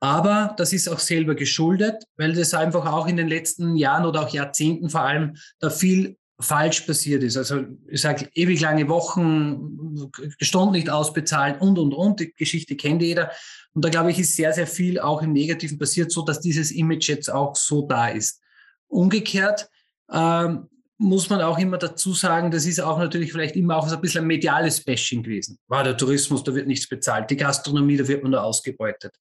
Aber 0.00 0.54
das 0.58 0.74
ist 0.74 0.86
auch 0.88 0.98
selber 0.98 1.34
geschuldet, 1.34 2.04
weil 2.18 2.34
das 2.34 2.52
einfach 2.52 2.84
auch 2.92 3.08
in 3.08 3.16
den 3.16 3.28
letzten 3.28 3.74
Jahren 3.74 4.04
oder 4.04 4.20
auch 4.20 4.28
Jahrzehnten 4.28 4.90
vor 4.90 5.02
allem 5.02 5.36
da 5.60 5.70
viel 5.70 6.18
falsch 6.38 6.82
passiert 6.82 7.22
ist. 7.22 7.38
Also 7.38 7.64
ich 7.88 8.02
sage, 8.02 8.28
ewig 8.34 8.60
lange 8.60 8.86
Wochen, 8.90 10.10
Stunden 10.42 10.72
nicht 10.72 10.90
ausbezahlt 10.90 11.62
und, 11.62 11.78
und, 11.78 11.94
und. 11.94 12.20
Die 12.20 12.34
Geschichte 12.34 12.76
kennt 12.76 13.00
jeder. 13.00 13.30
Und 13.72 13.82
da 13.82 13.88
glaube 13.88 14.10
ich, 14.10 14.18
ist 14.18 14.36
sehr, 14.36 14.52
sehr 14.52 14.66
viel 14.66 15.00
auch 15.00 15.22
im 15.22 15.32
Negativen 15.32 15.78
passiert, 15.78 16.12
so 16.12 16.22
dass 16.22 16.40
dieses 16.40 16.70
Image 16.70 17.08
jetzt 17.08 17.32
auch 17.32 17.56
so 17.56 17.86
da 17.86 18.08
ist. 18.08 18.42
Umgekehrt 18.90 19.68
ähm, 20.12 20.68
muss 20.98 21.30
man 21.30 21.40
auch 21.40 21.58
immer 21.58 21.78
dazu 21.78 22.12
sagen, 22.12 22.50
das 22.50 22.66
ist 22.66 22.78
auch 22.78 22.98
natürlich 22.98 23.32
vielleicht 23.32 23.56
immer 23.56 23.78
auch 23.78 23.88
so 23.88 23.94
ein 23.94 24.02
bisschen 24.02 24.24
ein 24.24 24.26
mediales 24.26 24.84
Bashing 24.84 25.22
gewesen. 25.22 25.58
War 25.66 25.82
der 25.82 25.96
Tourismus, 25.96 26.44
da 26.44 26.54
wird 26.54 26.66
nichts 26.66 26.86
bezahlt. 26.86 27.30
Die 27.30 27.38
Gastronomie, 27.38 27.96
da 27.96 28.06
wird 28.06 28.22
man 28.22 28.32
nur 28.32 28.44
ausgebeutet. 28.44 29.14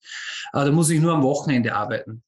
Aber 0.52 0.66
da 0.66 0.72
muss 0.72 0.90
ich 0.90 1.00
nur 1.00 1.14
am 1.14 1.24
Wochenende 1.24 1.74
arbeiten. 1.74 2.22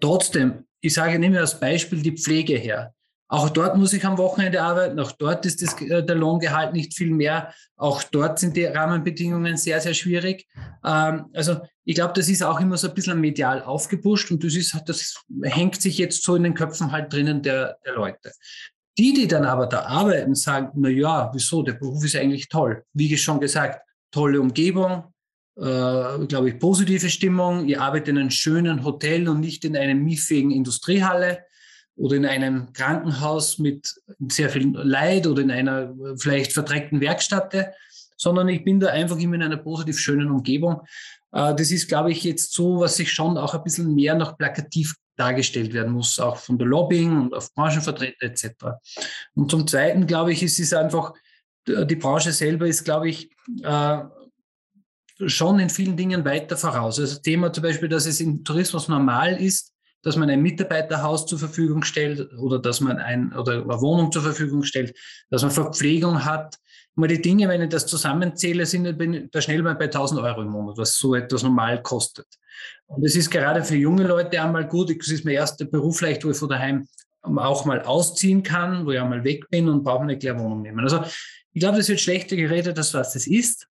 Trotzdem, 0.00 0.64
ich 0.80 0.94
sage, 0.94 1.18
nehme 1.18 1.38
als 1.40 1.60
Beispiel 1.60 2.00
die 2.00 2.16
Pflege 2.16 2.56
her. 2.56 2.94
Auch 3.28 3.50
dort 3.50 3.76
muss 3.76 3.92
ich 3.92 4.04
am 4.04 4.18
Wochenende 4.18 4.62
arbeiten. 4.62 5.00
Auch 5.00 5.10
dort 5.12 5.44
ist 5.46 5.60
das, 5.60 5.80
äh, 5.80 6.04
der 6.04 6.14
Lohngehalt 6.14 6.72
nicht 6.72 6.94
viel 6.94 7.10
mehr. 7.10 7.52
Auch 7.76 8.02
dort 8.04 8.38
sind 8.38 8.56
die 8.56 8.64
Rahmenbedingungen 8.64 9.56
sehr, 9.56 9.80
sehr 9.80 9.94
schwierig. 9.94 10.46
Ähm, 10.84 11.26
also 11.32 11.60
ich 11.84 11.96
glaube, 11.96 12.12
das 12.14 12.28
ist 12.28 12.42
auch 12.42 12.60
immer 12.60 12.76
so 12.76 12.88
ein 12.88 12.94
bisschen 12.94 13.20
medial 13.20 13.62
aufgepusht 13.62 14.30
und 14.30 14.44
das, 14.44 14.54
ist, 14.54 14.76
das 14.86 15.24
hängt 15.42 15.80
sich 15.80 15.98
jetzt 15.98 16.22
so 16.22 16.36
in 16.36 16.44
den 16.44 16.54
Köpfen 16.54 16.92
halt 16.92 17.12
drinnen 17.12 17.42
der, 17.42 17.78
der 17.84 17.94
Leute. 17.94 18.32
Die, 18.98 19.12
die 19.12 19.26
dann 19.26 19.44
aber 19.44 19.66
da 19.66 19.82
arbeiten, 19.82 20.34
sagen, 20.34 20.70
na 20.74 20.88
ja, 20.88 21.30
wieso, 21.34 21.62
der 21.62 21.74
Beruf 21.74 22.04
ist 22.04 22.16
eigentlich 22.16 22.48
toll. 22.48 22.84
Wie 22.92 23.16
schon 23.18 23.40
gesagt, 23.40 23.80
tolle 24.10 24.40
Umgebung, 24.40 25.12
äh, 25.56 26.26
glaube 26.26 26.48
ich, 26.48 26.58
positive 26.58 27.10
Stimmung. 27.10 27.66
Ihr 27.66 27.82
arbeitet 27.82 28.08
in 28.08 28.18
einem 28.18 28.30
schönen 28.30 28.84
Hotel 28.84 29.28
und 29.28 29.40
nicht 29.40 29.64
in 29.64 29.76
einer 29.76 29.94
miefigen 29.94 30.50
Industriehalle 30.50 31.45
oder 31.96 32.16
in 32.16 32.26
einem 32.26 32.72
Krankenhaus 32.72 33.58
mit 33.58 33.94
sehr 34.28 34.50
viel 34.50 34.76
Leid 34.76 35.26
oder 35.26 35.42
in 35.42 35.50
einer 35.50 35.94
vielleicht 36.18 36.52
verdreckten 36.52 37.00
Werkstatt, 37.00 37.54
sondern 38.16 38.48
ich 38.48 38.64
bin 38.64 38.80
da 38.80 38.88
einfach 38.88 39.18
immer 39.18 39.34
in 39.34 39.42
einer 39.42 39.56
positiv 39.56 39.98
schönen 39.98 40.30
Umgebung. 40.30 40.82
Äh, 41.32 41.54
das 41.54 41.70
ist, 41.70 41.88
glaube 41.88 42.12
ich, 42.12 42.24
jetzt 42.24 42.52
so, 42.52 42.80
was 42.80 42.96
sich 42.96 43.12
schon 43.12 43.38
auch 43.38 43.54
ein 43.54 43.62
bisschen 43.62 43.94
mehr 43.94 44.14
noch 44.14 44.36
plakativ 44.36 44.94
dargestellt 45.16 45.72
werden 45.72 45.92
muss, 45.92 46.18
auch 46.18 46.36
von 46.36 46.58
der 46.58 46.66
Lobbying 46.66 47.16
und 47.18 47.34
auf 47.34 47.52
Branchenvertreter 47.54 48.26
etc. 48.26 48.48
Und 49.34 49.50
zum 49.50 49.66
Zweiten, 49.66 50.06
glaube 50.06 50.32
ich, 50.32 50.42
ist 50.42 50.60
es 50.60 50.74
einfach, 50.74 51.14
die 51.66 51.96
Branche 51.96 52.32
selber 52.32 52.66
ist, 52.66 52.84
glaube 52.84 53.08
ich, 53.08 53.30
äh, 53.62 53.98
schon 55.26 55.58
in 55.58 55.70
vielen 55.70 55.96
Dingen 55.96 56.24
weiter 56.24 56.56
voraus. 56.56 57.00
Also 57.00 57.18
Thema 57.20 57.50
zum 57.52 57.62
Beispiel, 57.62 57.88
dass 57.88 58.04
es 58.04 58.20
im 58.20 58.44
Tourismus 58.44 58.88
normal 58.88 59.40
ist, 59.40 59.72
dass 60.06 60.14
man 60.14 60.30
ein 60.30 60.40
Mitarbeiterhaus 60.40 61.26
zur 61.26 61.40
Verfügung 61.40 61.82
stellt 61.82 62.32
oder 62.38 62.60
dass 62.60 62.80
man 62.80 62.98
ein, 62.98 63.32
oder 63.32 63.54
eine 63.54 63.80
Wohnung 63.80 64.12
zur 64.12 64.22
Verfügung 64.22 64.62
stellt, 64.62 64.96
dass 65.30 65.42
man 65.42 65.50
Verpflegung 65.50 66.24
hat. 66.24 66.54
Mal 66.94 67.08
die 67.08 67.20
Dinge, 67.20 67.48
wenn 67.48 67.60
ich 67.60 67.70
das 67.70 67.88
zusammenzähle, 67.88 68.66
sind 68.66 68.86
da 69.34 69.40
schnell 69.40 69.62
mal 69.62 69.74
bei 69.74 69.86
1000 69.86 70.20
Euro 70.20 70.42
im 70.42 70.50
Monat, 70.50 70.78
was 70.78 70.96
so 70.96 71.16
etwas 71.16 71.42
normal 71.42 71.82
kostet. 71.82 72.28
Und 72.86 73.04
es 73.04 73.16
ist 73.16 73.30
gerade 73.30 73.64
für 73.64 73.74
junge 73.74 74.04
Leute 74.04 74.40
einmal 74.40 74.68
gut. 74.68 74.96
Das 74.96 75.08
ist 75.08 75.24
mein 75.24 75.34
erster 75.34 75.64
Beruf 75.64 75.98
vielleicht, 75.98 76.24
wo 76.24 76.30
ich 76.30 76.36
von 76.36 76.50
daheim 76.50 76.86
auch 77.22 77.64
mal 77.64 77.82
ausziehen 77.82 78.44
kann, 78.44 78.86
wo 78.86 78.92
ich 78.92 79.00
einmal 79.00 79.24
weg 79.24 79.50
bin 79.50 79.68
und 79.68 79.82
brauche 79.82 80.04
eine 80.04 80.16
kleine 80.16 80.38
Wohnung 80.38 80.62
nehmen. 80.62 80.78
Also 80.78 81.02
ich 81.52 81.60
glaube, 81.60 81.78
das 81.78 81.88
wird 81.88 81.98
schlechter 81.98 82.36
geredet, 82.36 82.78
als 82.78 82.94
was 82.94 83.12
das 83.12 83.26
ist. 83.26 83.66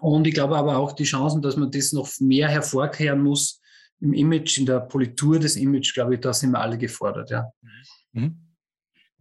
Und 0.00 0.26
ich 0.26 0.34
glaube 0.34 0.56
aber 0.56 0.78
auch 0.78 0.90
die 0.94 1.04
Chancen, 1.04 1.42
dass 1.42 1.56
man 1.56 1.70
das 1.70 1.92
noch 1.92 2.10
mehr 2.18 2.48
hervorkehren 2.48 3.22
muss, 3.22 3.60
im 4.00 4.12
Image, 4.12 4.58
in 4.58 4.66
der 4.66 4.80
Politur 4.80 5.38
des 5.38 5.56
Image, 5.56 5.94
glaube 5.94 6.14
ich, 6.14 6.20
da 6.20 6.32
sind 6.32 6.52
wir 6.52 6.60
alle 6.60 6.78
gefordert, 6.78 7.30
ja. 7.30 7.50
Mhm. 8.12 8.44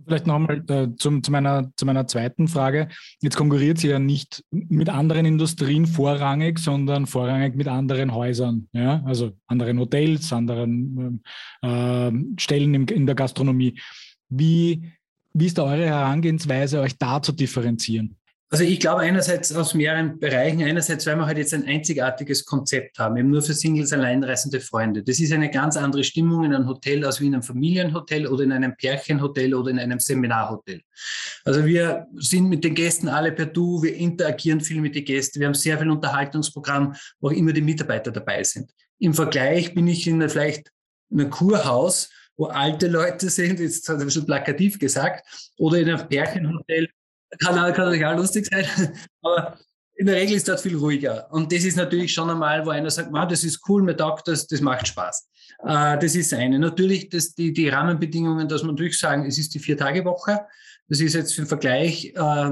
Vielleicht 0.06 0.28
nochmal 0.28 0.64
äh, 0.68 0.88
zum, 0.98 1.24
zu, 1.24 1.32
meiner, 1.32 1.72
zu 1.78 1.86
meiner 1.86 2.08
zweiten 2.08 2.48
Frage. 2.48 2.90
Jetzt 3.22 3.38
konkurriert 3.38 3.78
sie 3.78 3.88
ja 3.88 4.00
nicht 4.00 4.44
mit 4.52 4.90
anderen 4.90 5.26
Industrien 5.26 5.86
vorrangig, 5.86 6.60
sondern 6.60 7.06
vorrangig 7.06 7.56
mit 7.56 7.68
anderen 7.68 8.14
Häusern, 8.14 8.68
ja? 8.74 9.02
also 9.06 9.32
anderen 9.48 9.80
Hotels, 9.80 10.34
anderen 10.34 11.24
äh, 11.62 12.12
Stellen 12.38 12.74
in, 12.74 12.88
in 12.88 13.06
der 13.06 13.16
Gastronomie. 13.16 13.80
Wie, 14.30 14.92
wie 15.34 15.46
ist 15.46 15.58
da 15.58 15.64
eure 15.64 15.86
Herangehensweise, 15.86 16.82
euch 16.82 16.98
da 16.98 17.22
zu 17.22 17.32
differenzieren? 17.32 18.18
Also 18.54 18.66
ich 18.66 18.80
glaube 18.80 19.02
einerseits 19.02 19.52
aus 19.52 19.74
mehreren 19.74 20.20
Bereichen. 20.20 20.62
Einerseits, 20.62 21.08
weil 21.08 21.16
wir 21.16 21.26
halt 21.26 21.40
jetzt 21.40 21.56
ein 21.56 21.66
einzigartiges 21.66 22.46
Konzept 22.46 23.00
haben, 23.00 23.18
eben 23.18 23.32
nur 23.32 23.42
für 23.42 23.56
Singles, 23.56 23.92
alleinreisende 23.94 24.60
Freunde. 24.60 25.02
Das 25.02 25.20
ist 25.20 25.34
eine 25.34 25.50
ganz 25.50 25.76
andere 25.76 26.04
Stimmung 26.04 26.44
in 26.44 26.54
einem 26.54 26.68
Hotel 26.68 27.04
als 27.04 27.20
wie 27.20 27.26
in 27.26 27.34
einem 27.34 27.42
Familienhotel 27.42 28.28
oder 28.28 28.44
in 28.44 28.52
einem 28.52 28.78
Pärchenhotel 28.78 29.56
oder 29.56 29.72
in 29.72 29.80
einem 29.80 30.00
Seminarhotel. 30.00 30.82
Also 31.46 31.66
wir 31.66 32.06
sind 32.18 32.48
mit 32.48 32.64
den 32.64 32.76
Gästen 32.76 33.08
alle 33.08 33.32
per 33.32 33.48
Du, 33.48 33.82
wir 33.82 33.96
interagieren 33.96 34.62
viel 34.62 34.82
mit 34.82 34.94
den 34.94 35.06
Gästen, 35.06 35.40
wir 35.40 35.48
haben 35.48 35.56
sehr 35.56 35.80
viel 35.80 35.90
Unterhaltungsprogramm, 35.90 36.94
wo 37.22 37.30
auch 37.30 37.32
immer 37.32 37.54
die 37.54 37.62
Mitarbeiter 37.62 38.12
dabei 38.12 38.44
sind. 38.44 38.70
Im 39.00 39.16
Vergleich 39.16 39.74
bin 39.74 39.88
ich 39.88 40.06
in 40.06 40.22
einer, 40.22 40.30
vielleicht 40.30 40.72
in 41.10 41.22
einem 41.22 41.32
Kurhaus, 41.32 42.12
wo 42.38 42.46
alte 42.46 42.88
Leute 42.88 43.30
sind, 43.32 43.60
jetzt 43.60 43.90
hat 43.90 43.98
er 43.98 44.06
bisschen 44.06 44.28
plakativ 44.28 44.78
gesagt, 44.78 45.26
oder 45.58 45.80
in 45.80 45.90
einem 45.90 46.08
Pärchenhotel, 46.08 46.88
kann, 47.40 47.56
kann 47.56 47.86
natürlich 47.86 48.06
auch 48.06 48.16
lustig 48.16 48.48
sein, 48.48 48.66
aber 49.22 49.58
in 49.96 50.08
der 50.08 50.16
Regel 50.16 50.36
ist 50.36 50.48
dort 50.48 50.60
viel 50.60 50.76
ruhiger. 50.76 51.28
Und 51.32 51.52
das 51.52 51.64
ist 51.64 51.78
natürlich 51.78 52.14
schon 52.14 52.30
einmal, 52.30 52.66
wo 52.66 52.72
einer 52.72 52.90
sagt, 52.90 53.12
das 53.32 53.44
ist 53.44 53.62
cool, 53.68 53.84
mir 53.84 53.96
taugt 53.96 54.28
das, 54.28 54.48
das 54.48 54.62
macht 54.62 54.88
Spaß. 54.88 55.30
Äh, 55.66 55.98
das 56.00 56.16
ist 56.16 56.34
eine. 56.34 56.60
Natürlich 56.60 57.10
das, 57.10 57.36
die, 57.36 57.54
die 57.54 57.70
Rahmenbedingungen, 57.70 58.48
dass 58.48 58.64
man 58.64 58.76
natürlich 58.76 59.00
sagen, 59.00 59.26
es 59.26 59.38
ist 59.38 59.54
die 59.54 59.60
Vier-Tage-Woche. 59.60 60.42
Das 60.90 61.00
ist 61.00 61.14
jetzt 61.14 61.38
im 61.38 61.46
Vergleich 61.46 62.14
äh, 62.16 62.52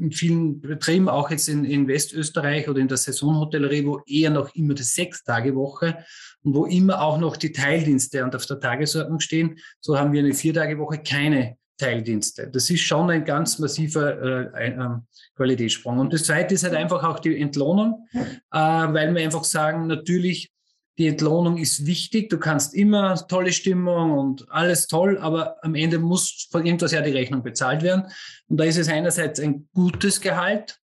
in 0.00 0.10
vielen 0.12 0.60
Betrieben, 0.60 1.08
auch 1.08 1.30
jetzt 1.30 1.48
in, 1.48 1.64
in 1.64 1.88
Westösterreich 1.88 2.68
oder 2.68 2.80
in 2.80 2.88
der 2.88 2.96
Saisonhotellerie, 2.96 3.86
wo 3.86 4.00
eher 4.06 4.30
noch 4.30 4.54
immer 4.54 4.74
die 4.74 4.82
Sechs-Tage-Woche 4.82 5.98
und 6.42 6.54
wo 6.54 6.66
immer 6.66 7.02
auch 7.02 7.18
noch 7.18 7.36
die 7.36 7.52
Teildienste 7.52 8.24
und 8.24 8.34
auf 8.34 8.46
der 8.46 8.60
Tagesordnung 8.60 9.20
stehen. 9.20 9.58
So 9.80 9.98
haben 9.98 10.12
wir 10.12 10.20
eine 10.20 10.34
Vier-Tage-Woche 10.34 11.02
keine 11.02 11.56
Teildienste. 11.78 12.48
Das 12.48 12.70
ist 12.70 12.80
schon 12.80 13.10
ein 13.10 13.24
ganz 13.24 13.58
massiver 13.58 14.52
äh, 14.54 14.68
äh, 14.68 14.88
Qualitätssprung. 15.36 15.98
Und 15.98 16.12
das 16.12 16.24
Zweite 16.24 16.54
ist 16.54 16.64
halt 16.64 16.74
einfach 16.74 17.04
auch 17.04 17.18
die 17.18 17.38
Entlohnung, 17.40 18.08
äh, 18.14 18.24
weil 18.50 19.14
wir 19.14 19.22
einfach 19.22 19.44
sagen, 19.44 19.86
natürlich, 19.86 20.52
die 20.98 21.08
Entlohnung 21.08 21.58
ist 21.58 21.84
wichtig. 21.84 22.30
Du 22.30 22.38
kannst 22.38 22.72
immer 22.74 23.14
tolle 23.28 23.52
Stimmung 23.52 24.12
und 24.12 24.50
alles 24.50 24.86
toll, 24.86 25.18
aber 25.18 25.62
am 25.62 25.74
Ende 25.74 25.98
muss 25.98 26.48
von 26.50 26.64
irgendwas 26.64 26.92
ja 26.92 27.02
die 27.02 27.10
Rechnung 27.10 27.42
bezahlt 27.42 27.82
werden. 27.82 28.04
Und 28.48 28.56
da 28.58 28.64
ist 28.64 28.78
es 28.78 28.88
einerseits 28.88 29.38
ein 29.38 29.68
gutes 29.74 30.20
Gehalt. 30.20 30.78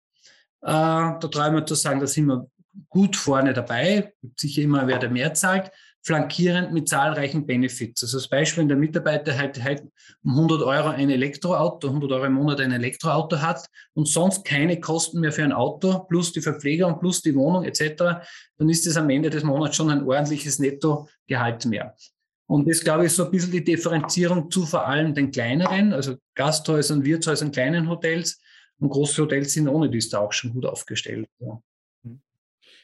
Äh, 0.61 0.67
da 0.67 1.19
trauen 1.19 1.55
wir 1.55 1.65
zu 1.65 1.75
sagen, 1.75 2.01
da 2.01 2.07
sind 2.07 2.27
wir 2.27 2.47
gut 2.91 3.17
vorne 3.17 3.55
dabei. 3.55 4.13
Sicher 4.37 4.63
immer, 4.63 4.87
wer 4.87 4.99
da 4.99 5.09
mehr 5.09 5.33
zahlt 5.33 5.71
flankierend 6.05 6.73
mit 6.73 6.89
zahlreichen 6.89 7.47
Benefits. 7.47 8.03
Also 8.03 8.19
das 8.19 8.29
Beispiel, 8.29 8.63
wenn 8.63 8.69
der 8.69 8.77
Mitarbeiter 8.77 9.37
halt, 9.37 9.63
halt 9.63 9.83
um 10.25 10.33
100 10.33 10.63
Euro 10.63 10.89
ein 10.89 11.11
Elektroauto, 11.11 11.89
100 11.89 12.11
Euro 12.13 12.25
im 12.25 12.33
Monat 12.33 12.61
ein 12.61 12.73
Elektroauto 12.73 13.41
hat 13.41 13.67
und 13.95 14.09
sonst 14.09 14.45
keine 14.45 14.81
Kosten 14.81 15.21
mehr 15.21 15.33
für 15.33 15.45
ein 15.45 15.53
Auto, 15.53 16.01
plus 16.09 16.33
die 16.33 16.41
Verpflegung, 16.41 16.99
plus 16.99 17.23
die 17.23 17.35
Wohnung 17.35 17.65
etc., 17.65 18.25
dann 18.59 18.69
ist 18.69 18.87
es 18.87 18.97
am 18.97 19.11
Ende 19.11 19.31
des 19.31 19.45
Monats 19.45 19.77
schon 19.77 19.91
ein 19.91 20.07
ordentliches 20.07 20.59
Nettogehalt 20.59 21.67
mehr. 21.67 21.95
Und 22.47 22.69
das, 22.69 22.83
glaube 22.83 23.07
ich, 23.07 23.13
so 23.13 23.25
ein 23.25 23.31
bisschen 23.31 23.53
die 23.53 23.65
Differenzierung 23.65 24.51
zu 24.51 24.67
vor 24.67 24.87
allem 24.87 25.15
den 25.15 25.31
kleineren, 25.31 25.93
also 25.93 26.17
Gasthäusern, 26.35 27.05
Wirtshäusern, 27.05 27.53
kleinen 27.53 27.89
Hotels. 27.89 28.41
Und 28.79 28.91
große 28.91 29.23
Hotels 29.23 29.53
sind 29.53 29.69
ohne 29.69 29.89
dies 29.89 30.11
da 30.11 30.19
auch 30.19 30.33
schon 30.33 30.53
gut 30.53 30.67
aufgestellt. 30.67 31.29
Ja. 31.39 31.63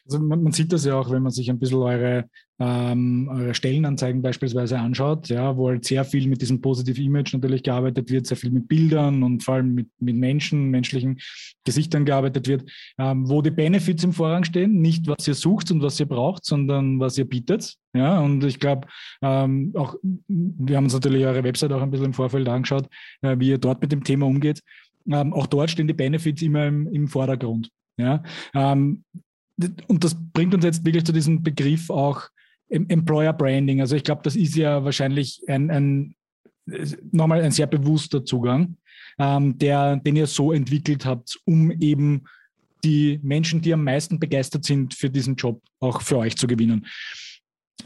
Also 0.07 0.21
man, 0.21 0.43
man, 0.43 0.53
sieht 0.53 0.73
das 0.73 0.87
ja 0.87 0.95
auch, 0.95 1.11
wenn 1.11 1.23
man 1.23 1.33
sich 1.33 1.51
ein 1.51 1.59
bisschen 1.59 1.79
eure, 1.79 2.31
ähm, 2.61 3.29
eure 3.31 3.55
Stellenanzeigen 3.55 4.21
beispielsweise 4.21 4.79
anschaut, 4.79 5.29
ja, 5.29 5.57
wo 5.57 5.69
halt 5.69 5.85
sehr 5.85 6.05
viel 6.05 6.27
mit 6.27 6.43
diesem 6.43 6.61
Positive 6.61 7.01
Image 7.01 7.33
natürlich 7.33 7.63
gearbeitet 7.63 8.11
wird, 8.11 8.27
sehr 8.27 8.37
viel 8.37 8.51
mit 8.51 8.67
Bildern 8.67 9.23
und 9.23 9.45
vor 9.45 9.55
allem 9.55 9.75
mit, 9.75 9.89
mit 10.01 10.17
Menschen, 10.17 10.71
menschlichen 10.71 11.21
Gesichtern 11.65 12.05
gearbeitet 12.05 12.49
wird, 12.49 12.69
ähm, 12.99 13.29
wo 13.29 13.43
die 13.43 13.53
Benefits 13.53 14.03
im 14.03 14.13
Vorrang 14.13 14.43
stehen, 14.43 14.81
nicht 14.81 15.07
was 15.07 15.29
ihr 15.29 15.35
sucht 15.35 15.71
und 15.71 15.83
was 15.83 16.01
ihr 16.01 16.07
braucht, 16.07 16.45
sondern 16.45 16.99
was 16.99 17.17
ihr 17.17 17.27
bietet. 17.27 17.77
Ja, 17.95 18.21
und 18.21 18.43
ich 18.45 18.59
glaube, 18.59 18.89
ähm, 19.23 19.73
auch, 19.77 19.95
wir 20.27 20.77
haben 20.77 20.85
uns 20.85 20.95
natürlich 20.95 21.25
eure 21.25 21.45
Website 21.45 21.73
auch 21.73 21.83
ein 21.83 21.91
bisschen 21.91 22.07
im 22.07 22.15
Vorfeld 22.15 22.49
angeschaut, 22.49 22.89
äh, 23.23 23.37
wie 23.39 23.51
ihr 23.51 23.59
dort 23.59 23.81
mit 23.81 23.93
dem 23.93 24.03
Thema 24.03 24.27
umgeht. 24.27 24.63
Ähm, 25.11 25.33
auch 25.33 25.47
dort 25.47 25.71
stehen 25.71 25.87
die 25.87 25.95
Benefits 25.95 26.43
immer 26.43 26.67
im, 26.67 26.89
im 26.93 27.07
Vordergrund. 27.07 27.71
Ja, 27.97 28.23
ähm, 28.55 29.05
und 29.87 30.05
das 30.05 30.17
bringt 30.33 30.55
uns 30.55 30.65
jetzt 30.65 30.85
wirklich 30.85 31.05
zu 31.05 31.13
diesem 31.13 31.43
Begriff 31.43 31.91
auch 31.91 32.29
Employer 32.69 33.33
Branding. 33.33 33.81
Also 33.81 33.97
ich 33.97 34.05
glaube, 34.05 34.23
das 34.25 34.37
ist 34.37 34.57
ja 34.57 34.85
wahrscheinlich 34.85 35.43
ein, 35.47 35.71
ein 35.71 36.15
nochmal 37.13 37.43
ein 37.43 37.51
sehr 37.51 37.67
bewusster 37.67 38.25
Zugang, 38.25 38.77
ähm, 39.19 39.57
der, 39.59 39.97
den 39.97 40.17
ihr 40.17 40.27
so 40.27 40.53
entwickelt 40.53 41.05
habt, 41.07 41.39
um 41.45 41.71
eben 41.71 42.25
die 42.85 43.19
Menschen, 43.23 43.61
die 43.61 43.73
am 43.73 43.85
meisten 43.85 44.19
begeistert 44.19 44.65
sind 44.65 44.95
für 44.95 45.11
diesen 45.11 45.35
Job, 45.37 45.61
auch 45.81 46.03
für 46.03 46.19
euch 46.19 46.37
zu 46.37 46.47
gewinnen. 46.47 46.87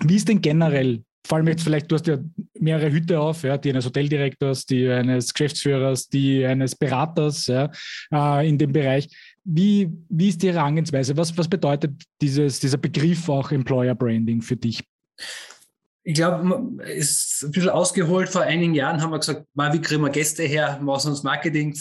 Wie 0.00 0.16
ist 0.16 0.28
denn 0.28 0.40
generell 0.40 1.02
vor 1.24 1.38
allem 1.38 1.48
jetzt 1.48 1.62
vielleicht, 1.62 1.90
du 1.90 1.94
hast 1.94 2.06
ja 2.06 2.18
mehrere 2.58 2.90
Hüte 2.90 3.20
auf, 3.20 3.44
ja, 3.44 3.56
die 3.56 3.70
eines 3.70 3.86
Hoteldirektors, 3.86 4.66
die 4.66 4.88
eines 4.88 5.32
Geschäftsführers, 5.32 6.08
die 6.08 6.44
eines 6.44 6.74
Beraters 6.74 7.46
ja, 7.46 7.70
äh, 8.12 8.48
in 8.48 8.58
dem 8.58 8.72
Bereich. 8.72 9.08
Wie, 9.44 9.90
wie 10.08 10.28
ist 10.28 10.42
die 10.42 10.52
Herangehensweise? 10.52 11.16
Was, 11.16 11.36
was 11.36 11.48
bedeutet 11.48 12.02
dieses, 12.20 12.60
dieser 12.60 12.78
Begriff 12.78 13.28
auch 13.28 13.50
Employer 13.50 13.94
Branding 13.94 14.40
für 14.40 14.56
dich? 14.56 14.84
Ich 16.04 16.14
glaube, 16.14 16.82
es 16.82 17.10
ist 17.10 17.44
ein 17.44 17.52
bisschen 17.52 17.70
ausgeholt. 17.70 18.28
Vor 18.28 18.42
einigen 18.42 18.74
Jahren 18.74 19.00
haben 19.00 19.10
wir 19.10 19.20
gesagt, 19.20 19.46
wie 19.54 19.80
kriegen 19.80 20.02
wir 20.02 20.10
Gäste 20.10 20.42
her, 20.42 20.80
was 20.82 21.06
uns 21.06 21.22
Marketing, 21.22 21.72
äh, 21.72 21.74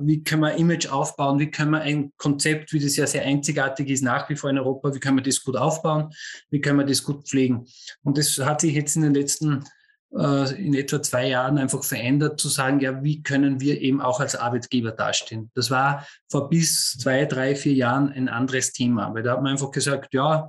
wie 0.00 0.24
können 0.24 0.42
wir 0.42 0.54
Image 0.56 0.88
aufbauen, 0.88 1.38
wie 1.38 1.48
können 1.48 1.70
wir 1.70 1.80
ein 1.80 2.12
Konzept, 2.16 2.72
wie 2.72 2.80
das 2.80 2.96
ja 2.96 3.06
sehr 3.06 3.22
einzigartig 3.22 3.90
ist, 3.90 4.02
nach 4.02 4.28
wie 4.28 4.34
vor 4.34 4.50
in 4.50 4.58
Europa, 4.58 4.92
wie 4.92 4.98
können 4.98 5.18
wir 5.18 5.22
das 5.22 5.44
gut 5.44 5.56
aufbauen, 5.56 6.10
wie 6.50 6.60
können 6.60 6.80
wir 6.80 6.86
das 6.86 7.04
gut 7.04 7.28
pflegen. 7.28 7.64
Und 8.02 8.18
das 8.18 8.38
hat 8.40 8.60
sich 8.60 8.74
jetzt 8.74 8.96
in 8.96 9.02
den 9.02 9.14
letzten, 9.14 9.62
in 10.10 10.72
etwa 10.72 11.02
zwei 11.02 11.28
Jahren 11.28 11.58
einfach 11.58 11.84
verändert, 11.84 12.40
zu 12.40 12.48
sagen, 12.48 12.80
ja, 12.80 13.02
wie 13.02 13.22
können 13.22 13.60
wir 13.60 13.80
eben 13.80 14.00
auch 14.00 14.20
als 14.20 14.36
Arbeitgeber 14.36 14.90
dastehen. 14.90 15.50
Das 15.54 15.70
war 15.70 16.06
vor 16.30 16.48
bis 16.48 16.96
zwei, 16.96 17.26
drei, 17.26 17.54
vier 17.54 17.74
Jahren 17.74 18.10
ein 18.12 18.28
anderes 18.28 18.72
Thema, 18.72 19.12
weil 19.12 19.22
da 19.22 19.32
hat 19.32 19.42
man 19.42 19.52
einfach 19.52 19.70
gesagt, 19.70 20.14
ja, 20.14 20.48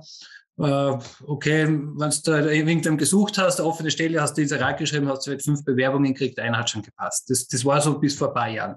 äh, 0.60 0.98
okay, 1.26 1.66
wenn 1.68 2.10
du 2.24 2.54
irgendwann 2.54 2.98
gesucht 2.98 3.38
hast, 3.38 3.60
eine 3.60 3.68
offene 3.68 3.90
Stelle, 3.90 4.20
hast 4.20 4.36
du 4.36 4.42
Inserat 4.42 4.78
geschrieben, 4.78 5.08
hast 5.08 5.26
du 5.26 5.38
fünf 5.38 5.64
Bewerbungen 5.64 6.12
gekriegt, 6.12 6.38
einer 6.38 6.58
hat 6.58 6.70
schon 6.70 6.82
gepasst. 6.82 7.28
Das, 7.30 7.46
das 7.46 7.64
war 7.64 7.80
so 7.80 7.98
bis 7.98 8.14
vor 8.14 8.28
ein 8.28 8.34
paar 8.34 8.48
Jahren. 8.48 8.76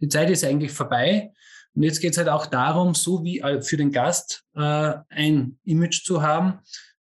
Die 0.00 0.08
Zeit 0.08 0.30
ist 0.30 0.44
eigentlich 0.44 0.72
vorbei. 0.72 1.32
Und 1.74 1.82
jetzt 1.82 2.00
geht 2.00 2.12
es 2.12 2.18
halt 2.18 2.28
auch 2.28 2.46
darum, 2.46 2.94
so 2.94 3.24
wie 3.24 3.40
äh, 3.40 3.60
für 3.62 3.76
den 3.76 3.90
Gast 3.90 4.44
äh, 4.54 4.94
ein 5.08 5.58
Image 5.64 6.04
zu 6.04 6.22
haben, 6.22 6.60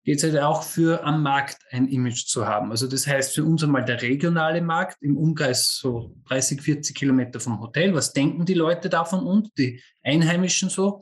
geht 0.05 0.17
es 0.17 0.23
halt 0.23 0.37
auch 0.37 0.63
für 0.63 1.03
am 1.03 1.21
Markt 1.21 1.57
ein 1.71 1.89
Image 1.89 2.27
zu 2.27 2.47
haben. 2.47 2.71
Also 2.71 2.87
das 2.87 3.05
heißt 3.05 3.35
für 3.35 3.43
uns 3.43 3.63
einmal 3.63 3.83
der 3.83 4.01
regionale 4.01 4.61
Markt 4.61 4.97
im 5.01 5.17
Umkreis 5.17 5.77
so 5.77 6.15
30, 6.29 6.61
40 6.61 6.95
Kilometer 6.95 7.41
vom 7.41 7.59
Hotel. 7.59 7.93
Was 7.93 8.13
denken 8.13 8.45
die 8.45 8.53
Leute 8.53 8.87
davon 8.87 9.25
und 9.25 9.49
die 9.57 9.81
Einheimischen 10.03 10.69
so? 10.69 11.01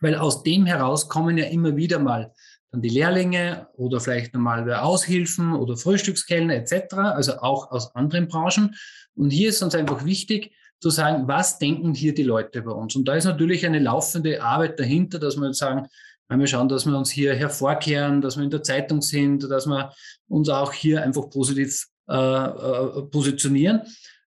weil 0.00 0.14
aus 0.14 0.42
dem 0.42 0.66
heraus 0.66 1.08
kommen 1.08 1.38
ja 1.38 1.46
immer 1.46 1.76
wieder 1.76 1.98
mal 1.98 2.32
dann 2.70 2.82
die 2.82 2.90
Lehrlinge 2.90 3.68
oder 3.74 3.98
vielleicht 3.98 4.34
nochmal 4.34 4.70
Aushilfen 4.74 5.54
oder 5.54 5.76
Frühstückskellner 5.76 6.54
etc., 6.54 6.94
also 6.96 7.38
auch 7.38 7.70
aus 7.70 7.94
anderen 7.94 8.28
Branchen. 8.28 8.74
Und 9.14 9.30
hier 9.30 9.48
ist 9.48 9.62
uns 9.62 9.74
einfach 9.74 10.04
wichtig 10.04 10.52
zu 10.80 10.90
sagen, 10.90 11.26
was 11.26 11.58
denken 11.58 11.94
hier 11.94 12.14
die 12.14 12.24
Leute 12.24 12.60
bei 12.60 12.72
uns? 12.72 12.94
Und 12.94 13.08
da 13.08 13.14
ist 13.14 13.24
natürlich 13.24 13.64
eine 13.64 13.78
laufende 13.78 14.42
Arbeit 14.42 14.78
dahinter, 14.78 15.18
dass 15.18 15.36
wir 15.36 15.52
sagen, 15.54 15.88
wir 16.36 16.46
schauen, 16.46 16.68
dass 16.68 16.86
wir 16.86 16.96
uns 16.96 17.10
hier 17.10 17.34
hervorkehren, 17.34 18.20
dass 18.20 18.36
wir 18.36 18.44
in 18.44 18.50
der 18.50 18.62
Zeitung 18.62 19.00
sind, 19.00 19.50
dass 19.50 19.66
wir 19.66 19.92
uns 20.28 20.48
auch 20.48 20.72
hier 20.72 21.02
einfach 21.02 21.30
positiv 21.30 21.86
äh, 22.08 22.14
äh, 22.14 23.02
positionieren. 23.10 23.82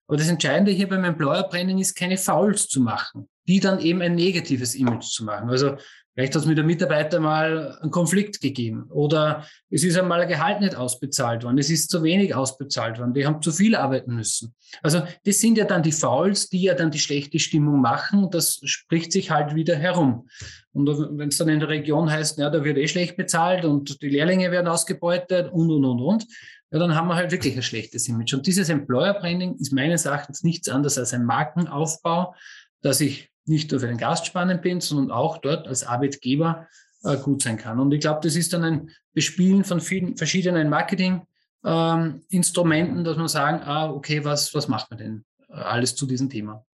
Aber 0.08 0.16
das 0.16 0.28
Entscheidende 0.28 0.72
hier 0.72 0.88
beim 0.88 1.04
Employer 1.04 1.48
Branding 1.48 1.78
ist, 1.78 1.94
keine 1.94 2.16
Fouls 2.16 2.68
zu 2.68 2.80
machen 2.80 3.28
die 3.48 3.60
dann 3.60 3.80
eben 3.80 4.02
ein 4.02 4.14
negatives 4.14 4.74
Image 4.74 5.04
zu 5.04 5.24
machen. 5.24 5.50
Also 5.50 5.76
vielleicht 6.14 6.34
hat 6.34 6.42
es 6.42 6.48
mit 6.48 6.58
der 6.58 6.64
Mitarbeiter 6.64 7.20
mal 7.20 7.78
einen 7.80 7.90
Konflikt 7.90 8.40
gegeben 8.40 8.84
oder 8.90 9.46
es 9.70 9.84
ist 9.84 9.96
einmal 9.98 10.20
ein 10.20 10.28
Gehalt 10.28 10.60
nicht 10.60 10.74
ausbezahlt 10.74 11.44
worden, 11.44 11.58
es 11.58 11.70
ist 11.70 11.90
zu 11.90 12.02
wenig 12.02 12.34
ausbezahlt 12.34 12.98
worden, 12.98 13.14
die 13.14 13.26
haben 13.26 13.40
zu 13.42 13.52
viel 13.52 13.76
arbeiten 13.76 14.14
müssen. 14.14 14.54
Also 14.82 15.02
das 15.24 15.38
sind 15.38 15.58
ja 15.58 15.64
dann 15.64 15.82
die 15.82 15.92
Fouls, 15.92 16.48
die 16.48 16.62
ja 16.62 16.74
dann 16.74 16.90
die 16.90 16.98
schlechte 16.98 17.38
Stimmung 17.38 17.80
machen 17.80 18.30
das 18.32 18.60
spricht 18.64 19.12
sich 19.12 19.30
halt 19.30 19.54
wieder 19.54 19.76
herum. 19.76 20.28
Und 20.72 20.88
wenn 21.18 21.28
es 21.28 21.38
dann 21.38 21.48
in 21.48 21.60
der 21.60 21.68
Region 21.68 22.10
heißt, 22.10 22.38
ja, 22.38 22.50
da 22.50 22.64
wird 22.64 22.78
eh 22.78 22.88
schlecht 22.88 23.16
bezahlt 23.16 23.64
und 23.64 24.00
die 24.02 24.08
Lehrlinge 24.08 24.50
werden 24.50 24.68
ausgebeutet 24.68 25.52
und, 25.52 25.70
und, 25.70 25.84
und, 25.84 26.00
und, 26.00 26.26
ja, 26.70 26.78
dann 26.78 26.94
haben 26.94 27.08
wir 27.08 27.16
halt 27.16 27.30
wirklich 27.30 27.54
ein 27.54 27.62
schlechtes 27.62 28.08
Image. 28.08 28.32
Und 28.32 28.46
dieses 28.46 28.70
Employer 28.70 29.14
Branding 29.14 29.56
ist 29.56 29.72
meines 29.72 30.06
Erachtens 30.06 30.42
nichts 30.42 30.68
anderes 30.68 30.96
als 30.96 31.12
ein 31.12 31.24
Markenaufbau, 31.24 32.34
dass 32.80 33.00
ich 33.00 33.31
nicht 33.44 33.70
nur 33.70 33.80
für 33.80 33.88
den 33.88 33.98
Gast 33.98 34.26
spannend 34.26 34.62
bin, 34.62 34.80
sondern 34.80 35.10
auch 35.10 35.36
dort 35.38 35.66
als 35.66 35.84
Arbeitgeber 35.84 36.68
äh, 37.04 37.16
gut 37.16 37.42
sein 37.42 37.56
kann. 37.56 37.80
Und 37.80 37.92
ich 37.92 38.00
glaube, 38.00 38.20
das 38.22 38.36
ist 38.36 38.52
dann 38.52 38.62
ein 38.64 38.90
Bespielen 39.12 39.64
von 39.64 39.80
vielen 39.80 40.16
verschiedenen 40.16 40.70
Marketing-Instrumenten, 40.70 42.98
ähm, 42.98 43.04
dass 43.04 43.16
man 43.16 43.26
sagen, 43.28 43.62
ah, 43.64 43.90
okay, 43.90 44.24
was, 44.24 44.54
was 44.54 44.68
macht 44.68 44.88
man 44.90 44.98
denn 44.98 45.24
äh, 45.48 45.54
alles 45.54 45.96
zu 45.96 46.06
diesem 46.06 46.30
Thema? 46.30 46.64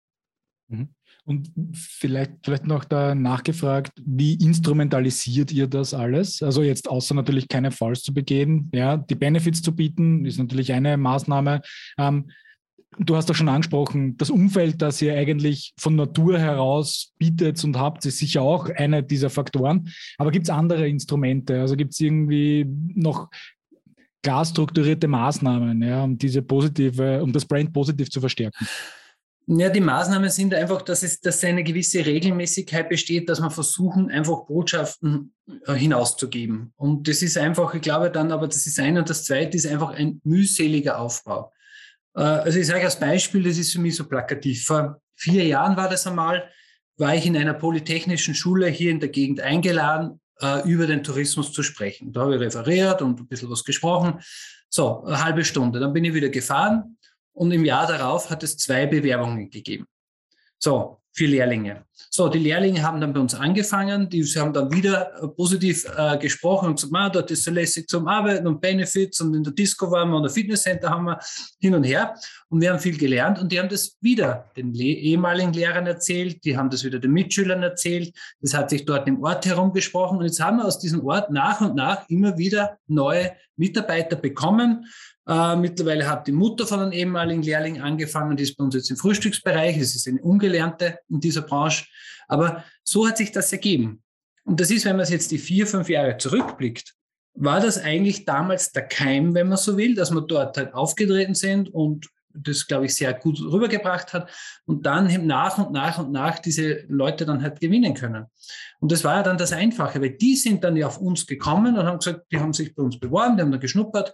Mhm. 0.69 0.91
Und 1.25 1.51
vielleicht, 1.75 2.33
vielleicht 2.43 2.67
noch 2.67 2.85
da 2.87 3.15
nachgefragt, 3.15 3.93
wie 4.03 4.33
instrumentalisiert 4.35 5.53
ihr 5.53 5.67
das 5.67 5.93
alles? 5.93 6.43
Also 6.43 6.63
jetzt 6.63 6.89
außer 6.89 7.15
natürlich 7.15 7.49
keine 7.49 7.71
Falls 7.71 8.03
zu 8.03 8.15
begehen, 8.15 8.71
ja, 8.73 8.97
die 8.97 9.15
Benefits 9.15 9.61
zu 9.61 9.77
bieten, 9.77 10.25
ist 10.25 10.39
natürlich 10.39 10.73
eine 10.73 10.97
Maßnahme. 10.97 11.61
Ähm, 11.99 12.31
Du 12.97 13.17
hast 13.17 13.29
doch 13.29 13.35
schon 13.35 13.49
angesprochen, 13.49 14.17
das 14.17 14.31
Umfeld, 14.31 14.81
das 14.81 15.03
ihr 15.03 15.15
eigentlich 15.15 15.75
von 15.79 15.95
Natur 15.95 16.39
heraus 16.39 17.13
bietet 17.19 17.63
und 17.63 17.79
habt, 17.79 18.05
ist 18.07 18.19
sicher 18.19 18.43
auch 18.43 18.71
einer 18.71 19.03
dieser 19.03 19.31
Faktoren. 19.31 19.91
Aber 20.17 20.31
gibt 20.31 20.47
es 20.47 20.51
andere 20.51 20.89
Instrumente? 20.89 21.61
Also 21.61 21.77
gibt 21.77 21.93
es 21.93 22.01
irgendwie 22.01 22.67
noch 22.95 23.29
klar 24.23 24.45
strukturierte 24.45 25.07
Maßnahmen, 25.07 25.83
ja, 25.83 26.03
um 26.03 26.17
diese 26.17 26.43
positive, 26.43 27.23
um 27.23 27.33
das 27.33 27.45
Brand 27.45 27.73
positiv 27.73 28.11
zu 28.11 28.21
verstärken? 28.21 28.67
Ja, 29.51 29.71
die 29.71 29.81
Maßnahmen 29.81 30.29
sind 30.29 30.53
einfach, 30.53 30.83
dass 30.83 31.03
es, 31.03 31.21
dass 31.21 31.43
eine 31.43 31.65
gewisse 31.65 32.05
Regelmäßigkeit 32.05 32.87
besteht, 32.91 33.31
dass 33.31 33.41
man 33.41 33.51
versuchen, 33.51 34.11
einfach 34.11 34.45
Botschaften 34.45 35.33
äh, 35.65 35.73
hinauszugeben. 35.73 36.75
Und 36.77 37.09
das 37.09 37.23
ist 37.23 37.39
einfach, 37.39 37.73
ich 37.75 37.81
glaube 37.81 38.11
dann, 38.11 38.31
aber 38.31 38.47
das 38.47 38.67
ist 38.67 38.79
ein 38.79 38.99
und 38.99 39.09
das 39.09 39.25
zweite 39.25 39.57
ist 39.57 39.67
einfach 39.67 39.91
ein 39.91 40.21
mühseliger 40.23 40.99
Aufbau. 40.99 41.51
Äh, 42.19 42.23
also 42.23 42.59
ich 42.59 42.67
sage 42.67 42.85
als 42.85 42.99
Beispiel, 42.99 43.45
das 43.45 43.57
ist 43.57 43.73
für 43.73 43.81
mich 43.81 43.97
so 43.97 44.07
plakativ. 44.07 44.65
Vor 44.65 45.01
vier 45.15 45.45
Jahren 45.45 45.77
war 45.77 45.89
das 45.89 46.07
einmal, 46.07 46.51
war 46.97 47.15
ich 47.15 47.25
in 47.25 47.37
einer 47.37 47.55
polytechnischen 47.55 48.35
Schule 48.35 48.67
hier 48.67 48.91
in 48.91 49.01
der 49.01 49.09
Gegend 49.09 49.41
eingeladen, 49.41 50.21
äh, 50.41 50.69
über 50.69 50.87
den 50.87 51.03
Tourismus 51.03 51.53
zu 51.53 51.63
sprechen. 51.63 52.13
Da 52.13 52.23
habe 52.23 52.35
ich 52.35 52.41
referiert 52.41 53.01
und 53.03 53.21
ein 53.21 53.29
bisschen 53.29 53.51
was 53.51 53.65
gesprochen. 53.65 54.21
So, 54.69 55.05
eine 55.05 55.25
halbe 55.25 55.45
Stunde. 55.45 55.79
Dann 55.79 55.93
bin 55.93 56.05
ich 56.05 56.13
wieder 56.13 56.29
gefahren 56.29 56.99
und 57.33 57.53
im 57.53 57.65
Jahr 57.65 57.87
darauf 57.87 58.29
hat 58.31 58.43
es 58.43 58.57
zwei 58.57 58.87
Bewerbungen 58.87 59.49
gegeben. 59.49 59.87
So, 60.59 61.01
für 61.13 61.27
Lehrlinge. 61.27 61.85
So, 62.11 62.29
die 62.29 62.39
Lehrlinge 62.39 62.83
haben 62.83 63.01
dann 63.01 63.13
bei 63.13 63.21
uns 63.21 63.35
angefangen, 63.35 64.09
die 64.09 64.25
haben 64.25 64.53
dann 64.53 64.73
wieder 64.73 65.13
äh, 65.23 65.29
positiv 65.29 65.87
äh, 65.97 66.17
gesprochen 66.19 66.69
und 66.69 66.75
gesagt, 66.77 66.93
man, 66.93 67.13
dort 67.13 67.31
ist 67.31 67.45
so 67.45 67.51
lässig 67.51 67.89
zum 67.89 68.09
Arbeiten 68.09 68.47
und 68.47 68.61
Benefits 68.61 69.21
und 69.21 69.35
in 69.35 69.43
der 69.43 69.53
Disco 69.53 69.91
waren 69.91 70.11
wir 70.11 70.17
und 70.17 70.23
der 70.23 70.31
Fitnesscenter 70.31 70.91
haben 70.91 71.05
wir 71.05 71.19
hin 71.59 71.75
und 71.75 71.85
her 71.85 72.15
und 72.49 72.61
wir 72.61 72.73
haben 72.73 72.79
viel 72.79 72.97
gelernt 72.97 73.39
und 73.39 73.53
die 73.53 73.59
haben 73.59 73.69
das 73.69 73.97
wieder 74.01 74.51
den 74.57 74.73
Le 74.73 74.85
ehemaligen 74.85 75.53
Lehrern 75.53 75.87
erzählt, 75.87 76.45
die 76.45 76.57
haben 76.57 76.71
das 76.71 76.85
wieder 76.85 76.99
den 76.99 77.13
Mitschülern 77.13 77.63
erzählt, 77.63 78.15
das 78.41 78.55
hat 78.55 78.71
sich 78.71 78.85
dort 78.85 79.07
im 79.09 79.23
Ort 79.23 79.47
herumgesprochen 79.47 80.19
und 80.19 80.25
jetzt 80.25 80.41
haben 80.41 80.59
wir 80.59 80.65
aus 80.65 80.79
diesem 80.79 81.05
Ort 81.05 81.31
nach 81.31 81.61
und 81.61 81.75
nach 81.75 82.09
immer 82.09 82.39
wieder 82.39 82.79
neue 82.87 83.33
Mitarbeiter 83.57 84.17
bekommen, 84.17 84.87
äh, 85.29 85.57
mittlerweile 85.57 86.09
hat 86.09 86.27
die 86.27 86.33
Mutter 86.33 86.67
von 86.67 86.81
einem 86.81 86.93
ehemaligen 86.93 87.43
Lehrling 87.43 87.83
angefangen, 87.83 88.37
die 88.37 88.45
ist 88.45 88.57
bei 88.57 88.65
uns 88.65 88.75
jetzt 88.75 88.91
im 88.91 88.97
Frühstücksbereich. 88.97 89.77
Es 89.77 89.95
ist 89.95 90.09
eine 90.09 90.23
Ungelernte 90.23 91.01
in 91.11 91.21
dieser 91.21 91.43
Branche. 91.43 91.85
Aber 92.29 92.65
so 92.85 93.07
hat 93.09 93.17
sich 93.17 93.33
das 93.33 93.53
ergeben. 93.53 94.03
Und 94.45 94.61
das 94.61 94.71
ist, 94.71 94.85
wenn 94.85 94.97
man 94.97 95.03
es 95.03 95.11
jetzt 95.11 95.31
die 95.31 95.39
vier, 95.39 95.67
fünf 95.67 95.89
Jahre 95.89 96.17
zurückblickt, 96.17 96.95
war 97.35 97.61
das 97.61 97.79
eigentlich 97.79 98.25
damals 98.25 98.73
der 98.73 98.89
Keim, 98.89 99.35
wenn 99.35 99.49
man 99.49 99.59
so 99.59 99.77
will, 99.77 99.95
dass 99.95 100.11
wir 100.11 100.23
dort 100.23 100.57
halt 100.57 100.75
aufgetreten 100.75 101.35
sind 101.35 101.73
und 101.73 102.09
das, 102.35 102.67
glaube 102.67 102.87
ich, 102.87 102.95
sehr 102.95 103.15
gut 103.15 103.41
rübergebracht 103.41 104.13
hat 104.13 104.31
und 104.67 104.87
dann 104.87 105.27
nach 105.27 105.59
und 105.59 105.73
nach 105.73 105.99
und 105.99 106.13
nach 106.13 106.39
diese 106.39 106.85
Leute 106.89 107.27
dann 107.27 107.43
halt 107.43 107.61
gewinnen 107.61 107.95
können. 107.95 108.27
Und 108.81 108.93
das 108.93 109.05
war 109.05 109.17
ja 109.17 109.23
dann 109.23 109.39
das 109.39 109.53
Einfache, 109.53 110.01
weil 110.01 110.17
die 110.17 110.37
sind 110.37 110.63
dann 110.65 110.77
ja 110.77 110.87
auf 110.87 110.99
uns 110.99 111.27
gekommen 111.27 111.77
und 111.77 111.85
haben 111.85 111.99
gesagt, 111.99 112.27
die 112.31 112.39
haben 112.39 112.53
sich 112.53 112.75
bei 112.75 112.83
uns 112.83 112.99
beworben, 112.99 113.37
die 113.37 113.43
haben 113.43 113.51
dann 113.51 113.61
geschnuppert 113.61 114.13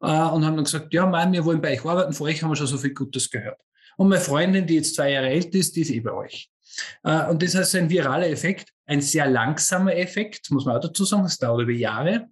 äh, 0.00 0.06
und 0.06 0.44
haben 0.44 0.56
dann 0.56 0.64
gesagt, 0.64 0.92
ja, 0.92 1.06
Mann, 1.06 1.32
wir 1.32 1.44
wollen 1.44 1.60
bei 1.60 1.72
euch 1.72 1.84
arbeiten, 1.84 2.12
vor 2.12 2.26
euch 2.26 2.42
haben 2.42 2.50
wir 2.50 2.56
schon 2.56 2.66
so 2.66 2.78
viel 2.78 2.94
Gutes 2.94 3.30
gehört. 3.30 3.60
Und 3.96 4.08
meine 4.08 4.20
Freundin, 4.20 4.66
die 4.66 4.74
jetzt 4.74 4.94
zwei 4.96 5.12
Jahre 5.12 5.28
älter 5.28 5.58
ist, 5.58 5.76
die 5.76 5.82
ist 5.82 5.90
eh 5.90 6.00
bei 6.00 6.12
euch. 6.12 6.50
Äh, 7.02 7.26
und 7.26 7.42
das 7.42 7.54
ist 7.54 7.74
ein 7.74 7.90
viraler 7.90 8.28
Effekt, 8.28 8.70
ein 8.86 9.00
sehr 9.00 9.26
langsamer 9.26 9.96
Effekt, 9.96 10.50
muss 10.50 10.64
man 10.64 10.76
auch 10.76 10.80
dazu 10.80 11.04
sagen, 11.04 11.24
es 11.24 11.38
dauert 11.38 11.62
über 11.62 11.72
Jahre. 11.72 12.28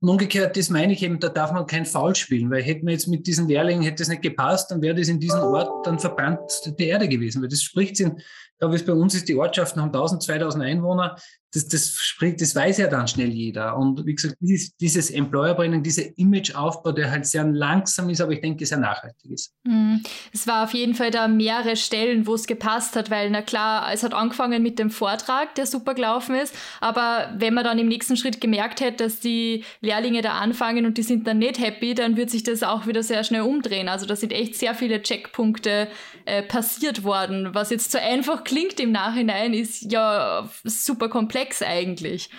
Und 0.00 0.10
umgekehrt, 0.10 0.56
das 0.56 0.68
meine 0.68 0.92
ich 0.92 1.02
eben, 1.02 1.18
da 1.18 1.30
darf 1.30 1.52
man 1.52 1.66
kein 1.66 1.86
Foul 1.86 2.14
spielen, 2.14 2.50
weil 2.50 2.62
hätten 2.62 2.86
wir 2.86 2.92
jetzt 2.92 3.06
mit 3.08 3.26
diesen 3.26 3.48
Lehrlingen, 3.48 3.82
hätte 3.82 4.02
das 4.02 4.08
nicht 4.08 4.20
gepasst, 4.20 4.70
dann 4.70 4.82
wäre 4.82 4.94
das 4.94 5.08
in 5.08 5.18
diesem 5.18 5.40
Ort 5.40 5.86
dann 5.86 5.98
verbrannt 5.98 6.74
die 6.78 6.88
Erde 6.88 7.08
gewesen, 7.08 7.40
weil 7.40 7.48
das 7.48 7.62
spricht 7.62 7.98
wie 8.00 8.76
es 8.76 8.84
bei 8.84 8.92
uns 8.92 9.14
ist, 9.14 9.28
die 9.28 9.36
Ortschaften 9.36 9.80
haben 9.80 9.88
1000, 9.88 10.22
2000 10.22 10.64
Einwohner, 10.64 11.16
das, 11.54 11.68
das, 11.68 11.96
spricht, 11.96 12.40
das 12.40 12.56
weiß 12.56 12.78
ja 12.78 12.88
dann 12.88 13.06
schnell 13.06 13.30
jeder. 13.30 13.76
Und 13.76 14.04
wie 14.04 14.14
gesagt, 14.14 14.36
dieses, 14.40 14.76
dieses 14.76 15.10
Employer-Branding, 15.10 15.84
dieser 15.84 16.02
Image-Aufbau, 16.18 16.90
der 16.90 17.10
halt 17.10 17.26
sehr 17.26 17.44
langsam 17.44 18.10
ist, 18.10 18.20
aber 18.20 18.32
ich 18.32 18.40
denke, 18.40 18.66
sehr 18.66 18.78
nachhaltig 18.78 19.30
ist. 19.30 19.52
Mhm. 19.62 20.02
Es 20.32 20.46
war 20.48 20.64
auf 20.64 20.74
jeden 20.74 20.94
Fall 20.94 21.12
da 21.12 21.28
mehrere 21.28 21.76
Stellen, 21.76 22.26
wo 22.26 22.34
es 22.34 22.46
gepasst 22.46 22.96
hat, 22.96 23.10
weil, 23.10 23.30
na 23.30 23.42
klar, 23.42 23.92
es 23.92 24.02
hat 24.02 24.14
angefangen 24.14 24.62
mit 24.62 24.80
dem 24.80 24.90
Vortrag, 24.90 25.54
der 25.54 25.66
super 25.66 25.94
gelaufen 25.94 26.34
ist, 26.34 26.54
aber 26.80 27.32
wenn 27.36 27.54
man 27.54 27.62
dann 27.62 27.78
im 27.78 27.86
nächsten 27.86 28.16
Schritt 28.16 28.40
gemerkt 28.40 28.80
hätte, 28.80 29.04
dass 29.04 29.20
die 29.20 29.64
Lehrlinge 29.80 30.22
da 30.22 30.32
anfangen 30.38 30.86
und 30.86 30.98
die 30.98 31.02
sind 31.02 31.26
dann 31.26 31.38
nicht 31.38 31.60
happy, 31.60 31.94
dann 31.94 32.16
wird 32.16 32.30
sich 32.30 32.42
das 32.42 32.64
auch 32.64 32.86
wieder 32.86 33.02
sehr 33.04 33.22
schnell 33.22 33.42
umdrehen. 33.42 33.88
Also 33.88 34.06
da 34.06 34.16
sind 34.16 34.32
echt 34.32 34.56
sehr 34.56 34.74
viele 34.74 35.02
Checkpunkte 35.02 35.88
äh, 36.24 36.42
passiert 36.42 37.04
worden. 37.04 37.54
Was 37.54 37.70
jetzt 37.70 37.92
so 37.92 37.98
einfach 37.98 38.42
klingt 38.44 38.80
im 38.80 38.90
Nachhinein, 38.90 39.54
ist 39.54 39.92
ja 39.92 40.48
super 40.64 41.08
komplex 41.08 41.43
komplex 41.44 41.62
eigentlich. 41.62 42.30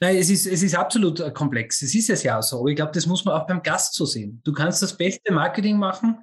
Nein, 0.00 0.16
es 0.16 0.30
ist, 0.30 0.46
es 0.46 0.62
ist 0.62 0.74
absolut 0.74 1.20
äh, 1.20 1.30
komplex. 1.30 1.82
Es 1.82 1.94
ist 1.94 2.08
es 2.08 2.22
ja 2.22 2.40
so. 2.40 2.60
Aber 2.60 2.68
ich 2.68 2.76
glaube, 2.76 2.92
das 2.92 3.06
muss 3.06 3.24
man 3.24 3.34
auch 3.34 3.46
beim 3.46 3.62
Gast 3.62 3.94
so 3.94 4.06
sehen. 4.06 4.40
Du 4.44 4.52
kannst 4.52 4.82
das 4.82 4.96
beste 4.96 5.32
Marketing 5.32 5.76
machen, 5.76 6.18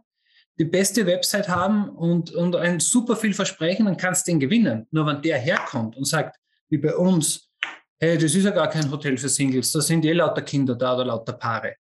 die 0.57 0.65
beste 0.65 1.05
Website 1.05 1.47
haben 1.47 1.89
und, 1.89 2.31
und 2.31 2.55
ein 2.55 2.79
super 2.79 3.15
viel 3.15 3.35
versprechen 3.35 3.85
und 3.87 3.99
kannst 3.99 4.27
den 4.27 4.39
gewinnen. 4.39 4.87
Nur 4.91 5.05
wenn 5.05 5.21
der 5.21 5.37
herkommt 5.37 5.95
und 5.95 6.05
sagt, 6.05 6.37
wie 6.69 6.79
bei 6.79 6.95
uns, 6.95 7.51
hey, 7.99 8.17
das 8.17 8.33
ist 8.33 8.45
ja 8.45 8.51
gar 8.51 8.67
kein 8.67 8.89
Hotel 8.91 9.17
für 9.17 9.29
Singles, 9.29 9.71
da 9.71 9.81
sind 9.81 10.03
eh 10.05 10.13
lauter 10.13 10.41
Kinder 10.41 10.75
da 10.75 10.95
oder 10.95 11.05
lauter 11.05 11.33
Paare. 11.33 11.75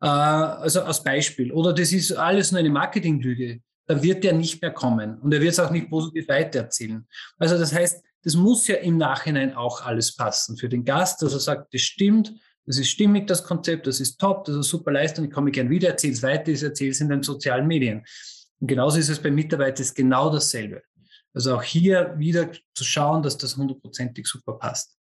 Äh, 0.00 0.06
also 0.06 0.82
als 0.82 1.02
Beispiel. 1.02 1.50
Oder 1.50 1.72
das 1.72 1.92
ist 1.92 2.12
alles 2.12 2.52
nur 2.52 2.60
eine 2.60 2.70
Marketinglüge. 2.70 3.60
Da 3.86 4.00
wird 4.00 4.22
der 4.22 4.34
nicht 4.34 4.62
mehr 4.62 4.70
kommen 4.70 5.18
und 5.18 5.34
er 5.34 5.40
wird 5.40 5.50
es 5.50 5.58
auch 5.58 5.72
nicht 5.72 5.90
positiv 5.90 6.28
weitererzählen. 6.28 7.04
Also 7.38 7.58
das 7.58 7.74
heißt, 7.74 8.04
das 8.22 8.34
muss 8.34 8.66
ja 8.66 8.76
im 8.76 8.98
Nachhinein 8.98 9.54
auch 9.54 9.84
alles 9.84 10.14
passen 10.14 10.56
für 10.56 10.68
den 10.68 10.84
Gast, 10.84 11.22
dass 11.22 11.32
er 11.32 11.40
sagt, 11.40 11.72
das 11.72 11.80
stimmt, 11.80 12.34
das 12.66 12.78
ist 12.78 12.90
stimmig, 12.90 13.26
das 13.26 13.42
Konzept, 13.42 13.86
das 13.86 14.00
ist 14.00 14.18
top, 14.18 14.44
das 14.44 14.56
ist 14.56 14.68
super 14.68 14.92
Leistung, 14.92 15.24
ich 15.24 15.30
komme 15.30 15.50
gerne 15.50 15.70
wieder, 15.70 15.88
erzähle 15.88 16.12
es 16.12 16.22
weiter, 16.22 16.48
ich 16.52 16.62
erzähle 16.62 16.90
es 16.90 17.00
in 17.00 17.08
den 17.08 17.22
sozialen 17.22 17.66
Medien. 17.66 18.04
Und 18.60 18.68
genauso 18.68 18.98
ist 18.98 19.08
es 19.08 19.18
bei 19.18 19.30
Mitarbeitern 19.30 19.82
ist 19.82 19.94
genau 19.94 20.30
dasselbe. 20.30 20.82
Also 21.32 21.56
auch 21.56 21.62
hier 21.62 22.14
wieder 22.18 22.50
zu 22.74 22.84
schauen, 22.84 23.22
dass 23.22 23.38
das 23.38 23.56
hundertprozentig 23.56 24.26
super 24.26 24.52
passt. 24.54 24.96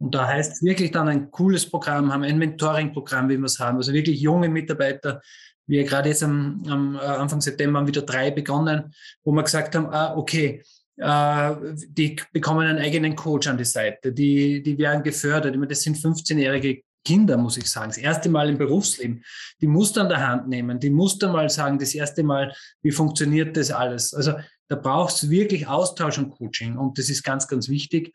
Und 0.00 0.14
da 0.14 0.28
heißt 0.28 0.52
es 0.52 0.62
wirklich 0.62 0.92
dann 0.92 1.08
ein 1.08 1.30
cooles 1.30 1.68
Programm 1.68 2.12
haben, 2.12 2.22
ein 2.22 2.38
Mentoring-Programm, 2.38 3.28
wie 3.28 3.36
wir 3.36 3.46
es 3.46 3.58
haben. 3.58 3.78
Also 3.78 3.92
wirklich 3.92 4.20
junge 4.20 4.48
Mitarbeiter. 4.48 5.20
Wir 5.66 5.84
gerade 5.84 6.08
jetzt 6.08 6.22
am, 6.22 6.62
am 6.68 6.94
äh, 6.94 6.98
Anfang 7.00 7.40
September 7.40 7.80
haben 7.80 7.86
wieder 7.86 8.02
drei 8.02 8.30
begonnen, 8.30 8.94
wo 9.24 9.32
wir 9.32 9.42
gesagt 9.42 9.74
haben, 9.74 9.86
ah, 9.86 10.16
okay, 10.16 10.62
die 11.00 12.16
bekommen 12.32 12.66
einen 12.66 12.78
eigenen 12.78 13.14
Coach 13.14 13.46
an 13.46 13.56
die 13.56 13.64
Seite, 13.64 14.12
die, 14.12 14.62
die 14.62 14.76
werden 14.78 15.02
gefördert. 15.02 15.52
Ich 15.52 15.58
meine, 15.58 15.68
das 15.68 15.82
sind 15.82 15.96
15-jährige 15.96 16.82
Kinder, 17.04 17.36
muss 17.36 17.56
ich 17.56 17.70
sagen, 17.70 17.88
das 17.88 17.98
erste 17.98 18.28
Mal 18.28 18.48
im 18.48 18.58
Berufsleben. 18.58 19.24
Die 19.60 19.66
musst 19.66 19.96
du 19.96 20.00
an 20.00 20.08
der 20.08 20.26
Hand 20.26 20.48
nehmen, 20.48 20.80
die 20.80 20.90
musst 20.90 21.22
du 21.22 21.28
mal 21.28 21.48
sagen, 21.48 21.78
das 21.78 21.94
erste 21.94 22.22
Mal, 22.22 22.54
wie 22.82 22.90
funktioniert 22.90 23.56
das 23.56 23.70
alles? 23.70 24.12
Also 24.12 24.34
da 24.68 24.76
brauchst 24.76 25.22
du 25.22 25.30
wirklich 25.30 25.66
Austausch 25.66 26.18
und 26.18 26.30
Coaching 26.30 26.76
und 26.76 26.98
das 26.98 27.08
ist 27.08 27.22
ganz, 27.22 27.46
ganz 27.48 27.68
wichtig. 27.68 28.14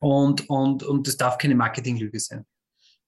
Und, 0.00 0.48
und, 0.50 0.82
und 0.82 1.06
das 1.06 1.16
darf 1.16 1.38
keine 1.38 1.54
Marketinglüge 1.54 2.18
sein. 2.18 2.44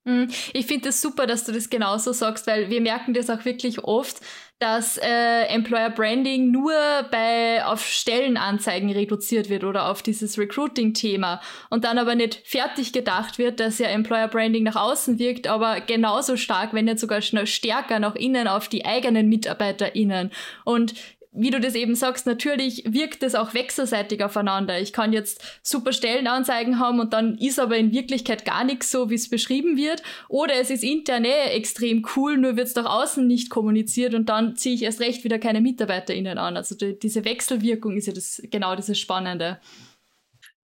Mhm. 0.03 0.29
Ich 0.53 0.65
finde 0.65 0.89
es 0.89 0.95
das 0.95 1.01
super, 1.01 1.27
dass 1.27 1.45
du 1.45 1.51
das 1.51 1.69
genauso 1.69 2.11
sagst, 2.11 2.47
weil 2.47 2.69
wir 2.69 2.81
merken 2.81 3.13
das 3.13 3.29
auch 3.29 3.45
wirklich 3.45 3.83
oft, 3.83 4.19
dass 4.57 4.97
äh, 4.97 5.43
Employer 5.45 5.89
Branding 5.89 6.51
nur 6.51 6.73
bei 7.09 7.65
auf 7.65 7.85
Stellenanzeigen 7.85 8.91
reduziert 8.91 9.49
wird 9.49 9.63
oder 9.63 9.89
auf 9.89 10.03
dieses 10.03 10.37
Recruiting-Thema 10.37 11.41
und 11.69 11.83
dann 11.83 11.97
aber 11.97 12.15
nicht 12.15 12.41
fertig 12.45 12.93
gedacht 12.93 13.39
wird, 13.39 13.59
dass 13.59 13.79
ja 13.79 13.87
Employer 13.87 14.27
Branding 14.27 14.63
nach 14.63 14.75
außen 14.75 15.17
wirkt, 15.17 15.47
aber 15.47 15.81
genauso 15.81 16.37
stark, 16.37 16.73
wenn 16.73 16.85
nicht 16.85 16.99
sogar 16.99 17.21
stärker 17.21 17.99
nach 17.99 18.15
innen 18.15 18.47
auf 18.47 18.67
die 18.67 18.85
eigenen 18.85 19.29
MitarbeiterInnen. 19.29 20.31
Und 20.63 20.93
wie 21.33 21.49
du 21.49 21.61
das 21.61 21.75
eben 21.75 21.95
sagst, 21.95 22.25
natürlich 22.25 22.83
wirkt 22.85 23.23
es 23.23 23.35
auch 23.35 23.53
wechselseitig 23.53 24.21
aufeinander. 24.21 24.81
Ich 24.81 24.91
kann 24.91 25.13
jetzt 25.13 25.41
super 25.63 25.93
Stellenanzeigen 25.93 26.77
haben 26.77 26.99
und 26.99 27.13
dann 27.13 27.37
ist 27.37 27.57
aber 27.57 27.77
in 27.77 27.93
Wirklichkeit 27.93 28.43
gar 28.43 28.65
nichts 28.65 28.91
so, 28.91 29.09
wie 29.09 29.15
es 29.15 29.29
beschrieben 29.29 29.77
wird. 29.77 30.03
Oder 30.27 30.55
es 30.55 30.69
ist 30.69 30.83
intern 30.83 31.23
eh 31.23 31.51
extrem 31.55 32.05
cool, 32.15 32.37
nur 32.37 32.57
wird 32.57 32.67
es 32.67 32.75
nach 32.75 32.85
außen 32.85 33.25
nicht 33.25 33.49
kommuniziert 33.49 34.13
und 34.13 34.27
dann 34.27 34.57
ziehe 34.57 34.75
ich 34.75 34.83
erst 34.83 34.99
recht 34.99 35.23
wieder 35.23 35.39
keine 35.39 35.61
MitarbeiterInnen 35.61 36.37
an. 36.37 36.57
Also 36.57 36.75
die, 36.75 36.99
diese 36.99 37.23
Wechselwirkung 37.23 37.95
ist 37.95 38.07
ja 38.07 38.13
das, 38.13 38.41
genau 38.51 38.75
dieses 38.75 38.99
Spannende. 38.99 39.59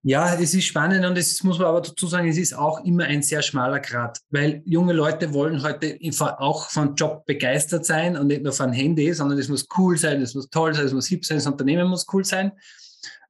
Ja, 0.02 0.32
es 0.34 0.54
ist 0.54 0.64
spannend 0.64 1.04
und 1.04 1.18
es 1.18 1.42
muss 1.42 1.58
man 1.58 1.66
aber 1.66 1.80
dazu 1.80 2.06
sagen, 2.06 2.28
es 2.28 2.38
ist 2.38 2.56
auch 2.56 2.84
immer 2.84 3.04
ein 3.04 3.20
sehr 3.20 3.42
schmaler 3.42 3.80
Grad, 3.80 4.18
weil 4.30 4.62
junge 4.64 4.92
Leute 4.92 5.34
wollen 5.34 5.62
heute 5.62 5.98
auch 6.38 6.70
von 6.70 6.94
Job 6.94 7.26
begeistert 7.26 7.84
sein 7.84 8.16
und 8.16 8.28
nicht 8.28 8.44
nur 8.44 8.52
von 8.52 8.72
Handy, 8.72 9.12
sondern 9.12 9.38
es 9.38 9.48
muss 9.48 9.66
cool 9.76 9.98
sein, 9.98 10.22
es 10.22 10.36
muss 10.36 10.48
toll 10.50 10.72
sein, 10.72 10.86
es 10.86 10.92
muss 10.92 11.08
hip 11.08 11.24
sein, 11.24 11.38
das 11.38 11.46
Unternehmen 11.48 11.88
muss 11.88 12.06
cool 12.12 12.24
sein. 12.24 12.52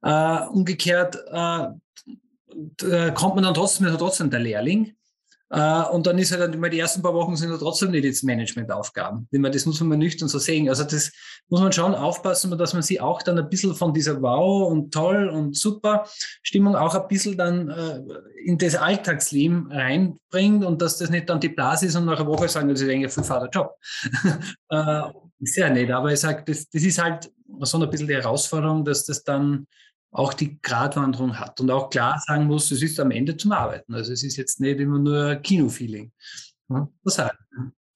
Äh, 0.03 0.41
umgekehrt 0.51 1.17
äh, 1.31 1.67
kommt 3.13 3.35
man 3.35 3.43
dann 3.43 3.53
trotzdem, 3.55 3.87
ist 3.87 3.97
trotzdem 3.97 4.29
der 4.29 4.39
Lehrling 4.39 4.95
und 5.49 6.05
dann 6.05 6.19
ist 6.19 6.31
halt 6.31 6.53
immer 6.53 6.69
die 6.69 6.79
ersten 6.79 7.01
paar 7.01 7.13
Wochen 7.13 7.35
sind 7.35 7.49
ja 7.49 7.57
trotzdem 7.57 7.89
nicht 7.89 8.03
jetzt 8.03 8.23
Managementaufgaben. 8.23 9.27
Das 9.31 9.65
muss 9.65 9.81
man 9.81 9.97
nüchtern 9.97 10.27
so 10.27 10.37
sehen. 10.37 10.69
Also 10.69 10.83
das 10.83 11.11
muss 11.47 11.61
man 11.61 11.71
schon 11.71 11.95
aufpassen, 11.95 12.55
dass 12.55 12.73
man 12.73 12.83
sie 12.83 13.01
auch 13.01 13.23
dann 13.23 13.39
ein 13.39 13.49
bisschen 13.49 13.73
von 13.73 13.91
dieser 13.91 14.21
Wow 14.21 14.71
und 14.71 14.93
toll 14.93 15.27
und 15.27 15.57
super 15.57 16.05
Stimmung 16.43 16.75
auch 16.75 16.93
ein 16.93 17.07
bisschen 17.07 17.35
dann 17.35 17.69
uh, 17.71 18.13
in 18.45 18.59
das 18.59 18.75
Alltagsleben 18.75 19.71
reinbringt 19.71 20.63
und 20.63 20.81
dass 20.83 20.97
das 20.97 21.09
nicht 21.09 21.29
dann 21.29 21.39
die 21.39 21.49
Blase 21.49 21.87
ist 21.87 21.95
und 21.95 22.05
nach 22.05 22.19
einer 22.19 22.29
Woche 22.29 22.47
sagen, 22.47 22.69
das 22.69 22.81
ist 22.81 22.87
eigentlich 22.87 23.05
ein 23.05 23.09
fünffacher 23.09 23.49
Job. 23.49 23.75
uh, 24.71 25.09
ist 25.39 25.55
ja 25.55 25.69
nicht, 25.69 25.89
aber 25.89 26.11
ich 26.11 26.19
sage, 26.19 26.43
das, 26.45 26.69
das 26.69 26.83
ist 26.83 27.01
halt 27.01 27.31
so 27.61 27.81
ein 27.81 27.89
bisschen 27.89 28.07
die 28.07 28.15
Herausforderung, 28.15 28.85
dass 28.85 29.05
das 29.05 29.23
dann 29.23 29.65
auch 30.11 30.33
die 30.33 30.59
Gratwanderung 30.61 31.39
hat 31.39 31.59
und 31.61 31.69
auch 31.69 31.89
klar 31.89 32.19
sagen 32.25 32.45
muss, 32.45 32.71
es 32.71 32.81
ist 32.81 32.99
am 32.99 33.11
Ende 33.11 33.37
zum 33.37 33.51
Arbeiten. 33.51 33.93
Also 33.93 34.11
es 34.11 34.23
ist 34.23 34.37
jetzt 34.37 34.59
nicht 34.59 34.79
immer 34.79 34.99
nur 34.99 35.35
Kino-Feeling. 35.35 36.11
Was 37.03 37.15
sagen? 37.15 37.37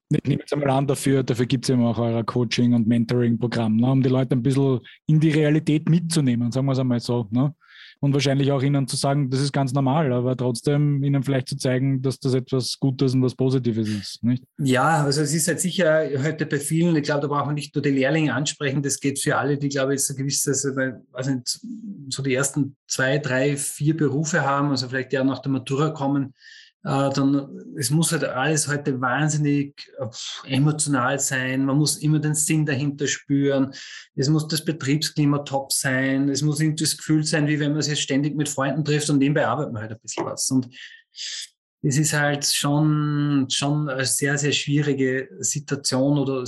Ich 0.09 0.23
nehme 0.25 0.41
jetzt 0.41 0.53
einmal 0.53 0.69
an, 0.69 0.85
dafür, 0.85 1.23
dafür 1.23 1.47
gibt 1.47 1.65
es 1.65 1.69
ja 1.69 1.77
auch 1.77 1.97
euer 1.97 2.23
Coaching- 2.23 2.73
und 2.75 2.87
Mentoring-Programm, 2.87 3.77
ne, 3.77 3.91
um 3.91 4.03
die 4.03 4.09
Leute 4.09 4.35
ein 4.35 4.43
bisschen 4.43 4.79
in 5.07 5.19
die 5.19 5.31
Realität 5.31 5.89
mitzunehmen, 5.89 6.51
sagen 6.51 6.67
wir 6.67 6.73
es 6.73 6.79
einmal 6.79 6.99
so. 6.99 7.27
Ne? 7.31 7.55
Und 8.03 8.13
wahrscheinlich 8.13 8.51
auch 8.51 8.61
ihnen 8.61 8.85
zu 8.85 8.97
sagen, 8.97 9.29
das 9.29 9.39
ist 9.39 9.53
ganz 9.53 9.71
normal, 9.71 10.11
aber 10.11 10.35
trotzdem 10.35 11.01
ihnen 11.05 11.23
vielleicht 11.23 11.47
zu 11.47 11.55
zeigen, 11.55 12.01
dass 12.01 12.19
das 12.19 12.33
etwas 12.33 12.77
Gutes 12.77 13.13
und 13.13 13.23
was 13.23 13.33
Positives 13.33 13.87
ist. 13.87 14.21
Nicht? 14.25 14.43
Ja, 14.57 15.05
also 15.05 15.21
es 15.21 15.33
ist 15.33 15.47
halt 15.47 15.61
sicher 15.61 16.09
heute 16.21 16.45
bei 16.45 16.59
vielen, 16.59 16.97
ich 16.97 17.03
glaube, 17.03 17.21
da 17.21 17.27
braucht 17.27 17.45
man 17.45 17.55
nicht 17.55 17.73
nur 17.73 17.81
die 17.81 17.91
Lehrlinge 17.91 18.33
ansprechen, 18.33 18.83
das 18.83 18.99
geht 18.99 19.19
für 19.19 19.37
alle, 19.37 19.57
die, 19.57 19.69
glaube 19.69 19.95
ich, 19.95 20.03
so 20.03 20.15
gewisses, 20.15 20.67
also 21.13 21.31
so 22.09 22.21
die 22.21 22.33
ersten 22.33 22.75
zwei, 22.87 23.19
drei, 23.19 23.55
vier 23.55 23.95
Berufe 23.95 24.41
haben, 24.41 24.71
also 24.71 24.89
vielleicht 24.89 25.13
ja 25.13 25.23
nach 25.23 25.39
der 25.39 25.53
Matura 25.53 25.91
kommen, 25.91 26.33
dann, 26.83 27.75
es 27.77 27.89
muss 27.89 28.11
halt 28.11 28.25
alles 28.25 28.67
heute 28.67 28.99
wahnsinnig 28.99 29.89
äh, 29.99 30.53
emotional 30.53 31.17
sein. 31.17 31.65
Man 31.65 31.77
muss 31.77 31.97
immer 31.97 32.19
den 32.19 32.35
Sinn 32.35 32.65
dahinter 32.65 33.07
spüren. 33.07 33.73
Es 34.15 34.27
muss 34.27 34.47
das 34.49 34.65
Betriebsklima 34.65 35.39
top 35.39 35.71
sein. 35.71 36.27
Es 36.27 36.41
muss 36.41 36.59
irgendwie 36.59 36.83
das 36.83 36.97
Gefühl 36.97 37.23
sein, 37.23 37.47
wie 37.47 37.59
wenn 37.59 37.71
man 37.71 37.81
sich 37.81 38.01
ständig 38.01 38.35
mit 38.35 38.49
Freunden 38.49 38.83
trifft 38.83 39.09
und 39.09 39.19
nebenbei 39.19 39.47
arbeitet 39.47 39.71
man 39.71 39.81
halt 39.81 39.93
ein 39.93 39.99
bisschen 40.01 40.25
was. 40.25 40.51
Und 40.51 40.67
es 41.83 41.97
ist 41.97 42.13
halt 42.13 42.45
schon, 42.45 43.47
schon 43.49 43.89
eine 43.89 44.05
sehr, 44.05 44.37
sehr 44.37 44.51
schwierige 44.51 45.29
Situation 45.39 46.17
oder 46.17 46.43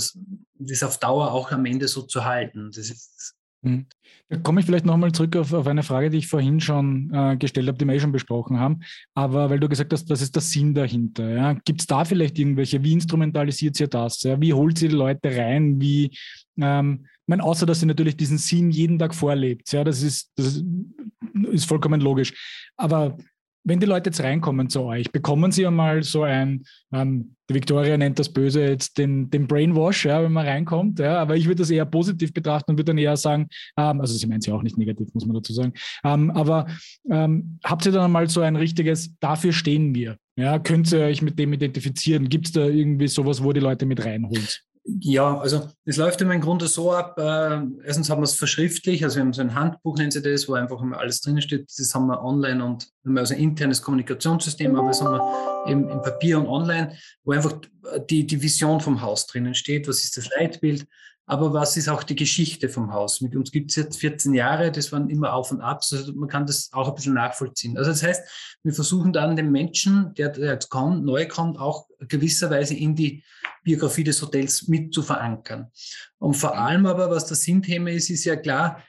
das 0.58 0.82
auf 0.82 0.98
Dauer 0.98 1.32
auch 1.32 1.50
am 1.50 1.64
Ende 1.64 1.88
so 1.88 2.02
zu 2.02 2.24
halten. 2.24 2.70
Das 2.74 2.90
ist. 2.90 3.35
Da 3.62 4.36
komme 4.42 4.60
ich 4.60 4.66
vielleicht 4.66 4.86
nochmal 4.86 5.12
zurück 5.12 5.36
auf, 5.36 5.52
auf, 5.52 5.66
eine 5.66 5.82
Frage, 5.82 6.10
die 6.10 6.18
ich 6.18 6.28
vorhin 6.28 6.60
schon 6.60 7.10
äh, 7.12 7.36
gestellt 7.36 7.68
habe, 7.68 7.78
die 7.78 7.84
wir 7.84 7.94
eh 7.94 8.00
schon 8.00 8.12
besprochen 8.12 8.58
haben. 8.58 8.80
Aber 9.14 9.50
weil 9.50 9.60
du 9.60 9.68
gesagt 9.68 9.92
hast, 9.92 10.08
was 10.08 10.22
ist 10.22 10.34
der 10.34 10.42
Sinn 10.42 10.74
dahinter? 10.74 11.28
Ja? 11.28 11.52
Gibt 11.64 11.80
es 11.80 11.86
da 11.86 12.04
vielleicht 12.04 12.38
irgendwelche, 12.38 12.82
wie 12.82 12.92
instrumentalisiert 12.92 13.78
ihr 13.80 13.88
das? 13.88 14.22
Ja? 14.22 14.40
Wie 14.40 14.52
holt 14.52 14.80
ihr 14.82 14.88
die 14.88 14.94
Leute 14.94 15.36
rein? 15.36 15.80
Wie, 15.80 16.16
ähm, 16.58 17.00
ich 17.04 17.28
meine, 17.28 17.42
außer 17.42 17.66
dass 17.66 17.82
ihr 17.82 17.86
natürlich 17.86 18.16
diesen 18.16 18.38
Sinn 18.38 18.70
jeden 18.70 18.98
Tag 18.98 19.14
vorlebt. 19.14 19.72
Ja? 19.72 19.82
Das, 19.84 20.02
ist, 20.02 20.30
das 20.36 20.62
ist 21.50 21.64
vollkommen 21.66 22.00
logisch. 22.00 22.32
Aber 22.76 23.16
wenn 23.66 23.80
die 23.80 23.86
Leute 23.86 24.10
jetzt 24.10 24.22
reinkommen 24.22 24.70
zu 24.70 24.82
euch, 24.82 25.10
bekommen 25.10 25.50
sie 25.50 25.66
einmal 25.66 26.02
so 26.04 26.22
ein, 26.22 26.64
ähm, 26.92 27.34
die 27.50 27.54
Victoria 27.54 27.96
nennt 27.96 28.18
das 28.18 28.32
böse 28.32 28.62
jetzt 28.62 28.96
den, 28.96 29.28
den 29.28 29.48
Brainwash, 29.48 30.06
ja, 30.06 30.22
wenn 30.22 30.32
man 30.32 30.46
reinkommt, 30.46 31.00
ja, 31.00 31.18
aber 31.18 31.36
ich 31.36 31.46
würde 31.46 31.62
das 31.62 31.70
eher 31.70 31.84
positiv 31.84 32.32
betrachten 32.32 32.70
und 32.70 32.78
würde 32.78 32.90
dann 32.90 32.98
eher 32.98 33.16
sagen, 33.16 33.48
ähm, 33.76 34.00
also 34.00 34.14
sie 34.14 34.26
meint 34.26 34.44
sie 34.44 34.52
auch 34.52 34.62
nicht 34.62 34.78
negativ, 34.78 35.12
muss 35.12 35.26
man 35.26 35.34
dazu 35.34 35.52
sagen, 35.52 35.72
ähm, 36.04 36.30
aber 36.30 36.66
ähm, 37.10 37.58
habt 37.64 37.84
ihr 37.86 37.92
dann 37.92 38.04
einmal 38.04 38.28
so 38.28 38.40
ein 38.40 38.54
richtiges, 38.54 39.18
dafür 39.18 39.52
stehen 39.52 39.94
wir, 39.94 40.16
ja, 40.36 40.60
könnt 40.60 40.92
ihr 40.92 41.00
euch 41.00 41.20
mit 41.20 41.36
dem 41.38 41.52
identifizieren, 41.52 42.28
gibt 42.28 42.46
es 42.46 42.52
da 42.52 42.66
irgendwie 42.66 43.08
sowas, 43.08 43.42
wo 43.42 43.52
die 43.52 43.60
Leute 43.60 43.84
mit 43.84 44.04
reinholt? 44.04 44.62
Ja, 44.88 45.38
also 45.38 45.68
es 45.84 45.96
läuft 45.96 46.20
im 46.20 46.40
Grunde 46.40 46.68
so 46.68 46.92
ab. 46.92 47.18
Äh, 47.18 47.60
erstens 47.84 48.08
haben 48.08 48.20
wir 48.20 48.24
es 48.24 48.34
verschriftlich, 48.34 49.02
also 49.02 49.16
wir 49.16 49.22
haben 49.22 49.32
so 49.32 49.42
ein 49.42 49.54
Handbuch, 49.54 49.96
nennen 49.96 50.12
sie 50.12 50.22
das, 50.22 50.48
wo 50.48 50.54
einfach 50.54 50.80
immer 50.80 50.98
alles 50.98 51.20
drin 51.20 51.42
steht. 51.42 51.68
Das 51.76 51.92
haben 51.92 52.06
wir 52.06 52.22
online 52.22 52.64
und 52.64 52.88
haben 53.04 53.18
also 53.18 53.34
ein 53.34 53.40
internes 53.40 53.82
Kommunikationssystem, 53.82 54.76
aber 54.76 54.88
das 54.88 55.02
haben 55.02 55.14
wir 55.14 55.70
eben 55.70 55.88
im 55.88 56.02
Papier 56.02 56.38
und 56.38 56.46
online, 56.46 56.96
wo 57.24 57.32
einfach 57.32 57.54
die, 58.08 58.26
die 58.26 58.40
Vision 58.40 58.80
vom 58.80 59.00
Haus 59.00 59.26
drinnen 59.26 59.56
steht. 59.56 59.88
Was 59.88 60.04
ist 60.04 60.16
das 60.16 60.30
Leitbild? 60.38 60.86
Aber 61.26 61.52
was 61.52 61.76
ist 61.76 61.88
auch 61.88 62.04
die 62.04 62.14
Geschichte 62.14 62.68
vom 62.68 62.92
Haus? 62.92 63.20
Mit 63.20 63.34
uns 63.34 63.50
gibt 63.50 63.70
es 63.70 63.76
jetzt 63.76 63.98
14 63.98 64.32
Jahre, 64.32 64.70
das 64.70 64.92
waren 64.92 65.10
immer 65.10 65.34
Auf 65.34 65.50
und 65.50 65.60
Abs, 65.60 65.92
also 65.92 66.12
man 66.14 66.28
kann 66.28 66.46
das 66.46 66.70
auch 66.72 66.88
ein 66.88 66.94
bisschen 66.94 67.14
nachvollziehen. 67.14 67.76
Also 67.76 67.90
das 67.90 68.02
heißt, 68.02 68.58
wir 68.62 68.72
versuchen 68.72 69.12
dann 69.12 69.34
den 69.34 69.50
Menschen, 69.50 70.14
der, 70.14 70.28
der 70.28 70.52
jetzt 70.52 70.68
kommt, 70.68 71.04
neu 71.04 71.26
kommt, 71.26 71.58
auch 71.58 71.88
gewisserweise 71.98 72.74
in 72.74 72.94
die 72.94 73.24
Biografie 73.64 74.04
des 74.04 74.22
Hotels 74.22 74.68
mit 74.68 74.94
zu 74.94 75.02
verankern. 75.02 75.72
Und 76.18 76.34
vor 76.34 76.56
allem 76.56 76.86
aber, 76.86 77.10
was 77.10 77.26
das 77.26 77.42
Sinnthema 77.42 77.90
ist, 77.90 78.08
ist 78.08 78.24
ja 78.24 78.36
klar, 78.36 78.82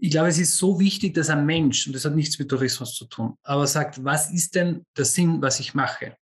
ich 0.00 0.10
glaube, 0.10 0.28
es 0.28 0.38
ist 0.38 0.56
so 0.56 0.78
wichtig, 0.78 1.14
dass 1.14 1.28
ein 1.28 1.44
Mensch, 1.44 1.86
und 1.86 1.94
das 1.94 2.04
hat 2.04 2.14
nichts 2.14 2.38
mit 2.38 2.48
Tourismus 2.48 2.94
zu 2.94 3.06
tun, 3.06 3.34
aber 3.42 3.66
sagt, 3.66 4.04
was 4.04 4.30
ist 4.30 4.54
denn 4.54 4.84
der 4.96 5.04
Sinn, 5.06 5.42
was 5.42 5.58
ich 5.58 5.74
mache? 5.74 6.16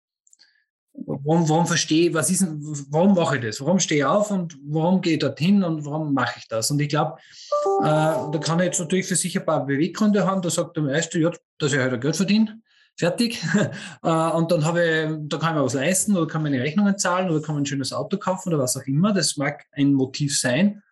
Warum, 1.07 1.49
warum 1.49 1.67
verstehe 1.67 2.13
was 2.15 2.31
ist, 2.31 2.47
warum 2.91 3.15
mache 3.15 3.37
ich 3.37 3.43
das? 3.43 3.61
Warum 3.61 3.79
stehe 3.79 4.01
ich 4.01 4.05
auf 4.05 4.31
und 4.31 4.57
warum 4.65 5.01
gehe 5.01 5.15
ich 5.15 5.19
dorthin 5.19 5.63
und 5.63 5.85
warum 5.85 6.13
mache 6.13 6.39
ich 6.39 6.49
das? 6.49 6.71
Und 6.71 6.81
ich 6.81 6.89
glaube, 6.89 7.19
äh, 7.81 7.85
da 7.85 8.39
kann 8.43 8.59
ich 8.61 8.67
jetzt 8.67 8.81
natürlich 8.81 9.07
für 9.07 9.17
sich 9.17 9.39
ein 9.39 9.45
paar 9.45 9.65
Beweggründe 9.67 10.27
haben. 10.27 10.43
Da 10.43 10.51
sagt 10.51 10.77
der 10.77 10.85
Meister, 10.85 11.19
ja, 11.19 11.31
dass 11.59 11.73
ich 11.73 11.79
halt 11.79 12.01
Geld 12.01 12.17
verdiene. 12.17 12.61
Fertig. 12.97 13.41
äh, 14.03 14.09
und 14.09 14.51
dann 14.51 14.65
habe 14.65 14.83
ich, 14.83 15.29
da 15.29 15.39
kann 15.39 15.51
ich 15.51 15.59
mir 15.59 15.65
was 15.65 15.75
leisten 15.75 16.17
oder 16.17 16.27
kann 16.27 16.43
meine 16.43 16.61
Rechnungen 16.61 16.99
zahlen 16.99 17.31
oder 17.31 17.41
kann 17.41 17.55
man 17.55 17.63
ein 17.63 17.67
schönes 17.67 17.93
Auto 17.93 18.17
kaufen 18.17 18.49
oder 18.49 18.63
was 18.63 18.77
auch 18.77 18.87
immer. 18.87 19.13
Das 19.13 19.37
mag 19.37 19.65
ein 19.73 19.93
Motiv 19.93 20.39
sein. 20.39 20.83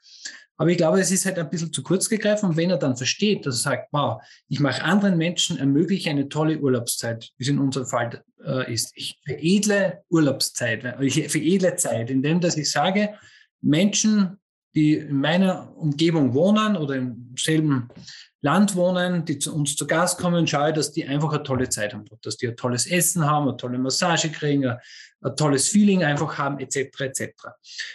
Aber 0.57 0.71
ich 0.71 0.77
glaube, 0.77 1.01
es 1.01 1.11
ist 1.11 1.27
halt 1.27 1.39
ein 1.39 1.51
bisschen 1.51 1.73
zu 1.73 1.83
kurz 1.83 2.09
gegriffen. 2.09 2.51
Und 2.51 2.57
wenn 2.57 2.71
er 2.71 2.79
dann 2.79 2.97
versteht, 2.97 3.45
dass 3.45 3.57
er 3.57 3.71
sagt, 3.71 3.89
wow, 3.93 4.23
ich 4.49 4.61
mache 4.61 4.83
anderen 4.83 5.19
Menschen, 5.19 5.59
ermögliche 5.59 6.11
eine 6.11 6.29
tolle 6.29 6.59
Urlaubszeit, 6.59 7.31
wie 7.37 7.45
es 7.45 7.51
in 7.51 7.59
unserem 7.59 7.87
Fall 7.87 8.23
äh, 8.45 8.73
ist. 8.73 8.93
Ich 8.95 9.21
veredle 9.25 10.03
Urlaubszeit, 10.09 10.85
ich 11.01 11.29
veredle 11.29 11.77
Zeit, 11.77 12.11
indem 12.11 12.41
dass 12.41 12.57
ich 12.57 12.71
sage, 12.71 13.15
Menschen, 13.61 14.39
die 14.77 14.95
in 14.95 15.21
meiner 15.21 15.75
Umgebung 15.77 16.35
wohnen 16.35 16.77
oder 16.77 16.97
im 16.97 17.35
selben 17.37 17.89
Land 18.43 18.77
wohnen, 18.77 19.25
die 19.25 19.39
zu 19.39 19.55
uns 19.55 19.75
zu 19.75 19.87
Gast 19.87 20.19
kommen, 20.19 20.47
schaue, 20.47 20.73
dass 20.73 20.93
die 20.93 21.07
einfach 21.07 21.33
eine 21.33 21.43
tolle 21.43 21.69
Zeit 21.71 21.95
haben, 21.95 22.05
dass 22.23 22.37
die 22.37 22.47
ein 22.47 22.57
tolles 22.57 22.87
Essen 22.87 23.25
haben, 23.25 23.49
eine 23.49 23.57
tolle 23.57 23.79
Massage 23.79 24.31
kriegen, 24.31 24.67
ein, 24.67 24.79
ein 25.23 25.35
tolles 25.35 25.69
Feeling 25.69 26.05
einfach 26.05 26.37
haben, 26.37 26.59
etc. 26.61 27.01
etc. 27.01 27.23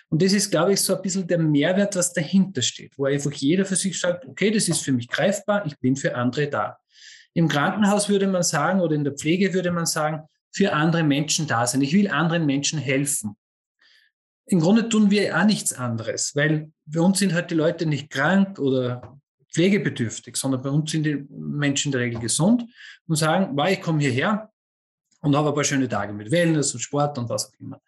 Und 0.10 0.24
das 0.24 0.34
ist, 0.34 0.50
glaube 0.50 0.74
ich, 0.74 0.82
so 0.82 0.96
ein 0.96 1.02
bisschen 1.04 1.28
der 1.28 1.38
Mehrwert, 1.38 1.96
was 1.96 2.12
dahinter 2.13 2.63
steht, 2.63 2.98
wo 2.98 3.06
einfach 3.06 3.32
jeder 3.32 3.63
für 3.63 3.76
sich 3.76 4.00
sagt, 4.00 4.26
okay, 4.26 4.50
das 4.50 4.67
ist 4.67 4.84
für 4.84 4.91
mich 4.91 5.08
greifbar, 5.08 5.65
ich 5.67 5.78
bin 5.80 5.96
für 5.96 6.15
andere 6.15 6.50
da. 6.50 6.78
Im 7.34 7.48
Krankenhaus 7.48 8.10
würde 8.10 8.28
man 8.28 8.44
sagen 8.44 8.82
oder 8.82 8.96
in 8.96 9.04
der 9.04 9.13
Pflege 9.13 9.54
würde 9.54 9.72
man 9.72 9.86
sagen, 9.86 10.24
für 10.52 10.74
andere 10.74 11.04
Menschen 11.04 11.48
da 11.48 11.65
sein. 11.65 11.82
Ich 11.82 11.94
will 11.94 12.10
anderen 12.10 12.46
Menschen 12.46 12.80
helfen. 12.80 13.38
Im 14.45 14.60
Grunde 14.60 14.89
tun 14.89 15.12
wir 15.12 15.38
auch 15.38 15.45
nichts 15.45 15.73
anderes, 15.73 16.36
weil 16.36 16.71
bei 16.86 16.99
uns 16.99 17.19
sind 17.19 17.34
halt 17.34 17.51
die 17.51 17.56
Leute 17.56 17.86
nicht 17.86 18.10
krank 18.10 18.60
oder 18.60 19.19
pflegebedürftig, 19.54 20.36
sondern 20.36 20.62
bei 20.62 20.69
uns 20.69 20.91
sind 20.91 21.04
die 21.04 21.25
Menschen 21.30 21.89
in 21.89 21.91
der 21.93 22.01
Regel 22.01 22.19
gesund 22.19 22.63
und 23.08 23.15
sagen, 23.15 23.56
wow, 23.56 23.69
ich 23.69 23.82
komme 23.82 23.99
hierher 23.99 24.49
und 25.21 25.36
habe 25.36 25.49
ein 25.49 25.54
paar 25.54 25.63
schöne 25.63 25.88
Tage 25.88 26.13
mit 26.13 26.32
Wellness 26.32 26.73
und 26.73 26.80
Sport 26.80 27.17
und 27.17 27.30
was 27.30 27.47
auch 27.47 27.60
immer. 27.60 27.82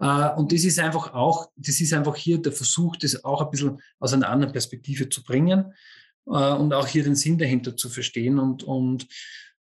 Äh, 0.00 0.38
und 0.38 0.52
das 0.52 0.64
ist 0.64 0.78
einfach 0.78 1.14
auch, 1.14 1.50
das 1.56 1.80
ist 1.80 1.92
einfach 1.92 2.16
hier 2.16 2.40
der 2.40 2.52
Versuch, 2.52 2.96
das 2.96 3.24
auch 3.24 3.42
ein 3.42 3.50
bisschen 3.50 3.80
aus 3.98 4.12
einer 4.12 4.28
anderen 4.28 4.52
Perspektive 4.52 5.08
zu 5.08 5.22
bringen 5.22 5.72
äh, 6.26 6.30
und 6.30 6.72
auch 6.72 6.86
hier 6.86 7.04
den 7.04 7.14
Sinn 7.14 7.38
dahinter 7.38 7.76
zu 7.76 7.88
verstehen 7.88 8.38
und, 8.38 8.62
und 8.62 9.06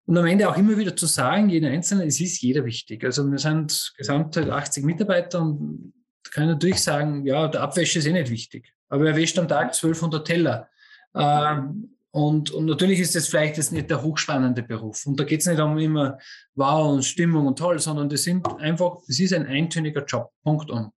und 0.06 0.18
am 0.18 0.26
Ende 0.26 0.48
auch 0.48 0.56
immer 0.58 0.76
wieder 0.76 0.94
zu 0.94 1.06
sagen, 1.06 1.48
jeder 1.48 1.70
Einzelne, 1.70 2.04
es 2.04 2.20
ist 2.20 2.42
jeder 2.42 2.64
wichtig. 2.66 3.02
Also 3.04 3.24
wir 3.30 3.38
sind 3.38 3.94
gesamt 3.96 4.36
80 4.36 4.84
Mitarbeiter 4.84 5.40
und 5.40 5.94
kann 6.30 6.44
ich 6.44 6.50
natürlich 6.50 6.82
sagen, 6.82 7.26
ja, 7.26 7.48
der 7.48 7.62
Abwäsche 7.62 7.98
ist 7.98 8.06
eh 8.06 8.12
nicht 8.12 8.30
wichtig. 8.30 8.72
Aber 8.88 9.06
er 9.06 9.16
wäscht 9.16 9.38
am 9.38 9.48
Tag 9.48 9.66
1200 9.74 10.26
Teller. 10.26 10.68
Ähm, 11.14 11.90
und, 12.10 12.52
und 12.52 12.66
natürlich 12.66 13.00
ist 13.00 13.16
das 13.16 13.26
vielleicht 13.26 13.56
jetzt 13.56 13.72
nicht 13.72 13.90
der 13.90 14.02
hochspannende 14.02 14.62
Beruf. 14.62 15.04
Und 15.04 15.18
da 15.18 15.24
geht 15.24 15.40
es 15.40 15.46
nicht 15.46 15.60
um 15.60 15.76
immer 15.78 16.18
wow 16.54 16.92
und 16.92 17.04
Stimmung 17.04 17.46
und 17.46 17.58
toll, 17.58 17.78
sondern 17.80 18.08
das 18.08 18.22
sind 18.22 18.46
einfach, 18.60 18.98
das 19.06 19.18
ist 19.18 19.32
ein 19.32 19.46
eintöniger 19.46 20.04
Job. 20.04 20.30
Punkt 20.44 20.70
um. 20.70 20.92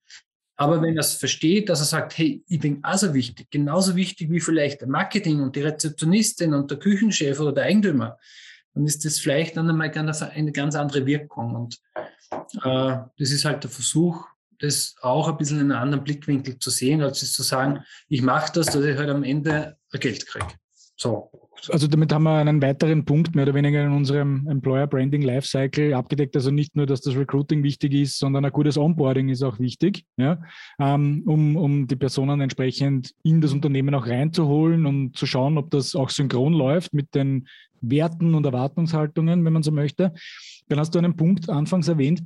Aber 0.56 0.80
wenn 0.82 0.94
er 0.94 1.00
es 1.00 1.14
versteht, 1.14 1.68
dass 1.68 1.80
er 1.80 1.86
sagt, 1.86 2.18
hey, 2.18 2.42
ich 2.48 2.60
bin 2.60 2.82
also 2.82 3.14
wichtig, 3.14 3.50
genauso 3.50 3.96
wichtig 3.96 4.30
wie 4.30 4.40
vielleicht 4.40 4.82
der 4.82 4.88
Marketing 4.88 5.40
und 5.40 5.56
die 5.56 5.62
Rezeptionistin 5.62 6.54
und 6.54 6.70
der 6.70 6.78
Küchenchef 6.78 7.40
oder 7.40 7.52
der 7.52 7.64
Eigentümer, 7.64 8.18
dann 8.74 8.84
ist 8.84 9.04
das 9.04 9.18
vielleicht 9.18 9.56
dann 9.56 9.70
einmal 9.70 9.90
eine 9.90 10.52
ganz 10.52 10.74
andere 10.74 11.06
Wirkung. 11.06 11.54
Und 11.54 11.80
äh, 12.62 12.98
das 13.18 13.30
ist 13.30 13.46
halt 13.46 13.64
der 13.64 13.70
Versuch, 13.70 14.26
das 14.58 14.94
auch 15.00 15.28
ein 15.28 15.36
bisschen 15.36 15.60
in 15.60 15.72
einem 15.72 15.82
anderen 15.82 16.04
Blickwinkel 16.04 16.58
zu 16.58 16.70
sehen, 16.70 17.02
als 17.02 17.32
zu 17.32 17.42
sagen, 17.42 17.80
ich 18.08 18.22
mache 18.22 18.52
das, 18.54 18.66
dass 18.66 18.84
ich 18.84 18.96
halt 18.96 19.10
am 19.10 19.24
Ende 19.24 19.76
Geld 19.92 20.26
kriege. 20.26 20.46
So. 20.96 21.30
Also 21.68 21.86
damit 21.88 22.12
haben 22.12 22.24
wir 22.24 22.38
einen 22.38 22.62
weiteren 22.62 23.04
Punkt 23.04 23.34
mehr 23.34 23.44
oder 23.44 23.54
weniger 23.54 23.84
in 23.84 23.92
unserem 23.92 24.46
Employer 24.48 24.86
Branding 24.86 25.22
Lifecycle 25.22 25.94
abgedeckt. 25.94 26.36
Also 26.36 26.50
nicht 26.50 26.76
nur, 26.76 26.86
dass 26.86 27.00
das 27.00 27.16
Recruiting 27.16 27.62
wichtig 27.62 27.94
ist, 27.94 28.18
sondern 28.18 28.44
ein 28.44 28.52
gutes 28.52 28.76
Onboarding 28.76 29.28
ist 29.28 29.42
auch 29.42 29.58
wichtig, 29.58 30.04
ja, 30.16 30.40
ähm, 30.78 31.22
um, 31.26 31.56
um 31.56 31.86
die 31.86 31.96
Personen 31.96 32.40
entsprechend 32.40 33.14
in 33.22 33.40
das 33.40 33.52
Unternehmen 33.52 33.94
auch 33.94 34.06
reinzuholen 34.06 34.86
und 34.86 35.16
zu 35.16 35.26
schauen, 35.26 35.58
ob 35.58 35.70
das 35.70 35.96
auch 35.96 36.10
synchron 36.10 36.52
läuft 36.52 36.92
mit 36.92 37.14
den 37.14 37.48
Werten 37.80 38.34
und 38.34 38.44
Erwartungshaltungen, 38.46 39.44
wenn 39.44 39.52
man 39.52 39.62
so 39.62 39.72
möchte. 39.72 40.12
Dann 40.68 40.78
hast 40.78 40.94
du 40.94 40.98
einen 40.98 41.16
Punkt 41.16 41.48
anfangs 41.48 41.88
erwähnt, 41.88 42.22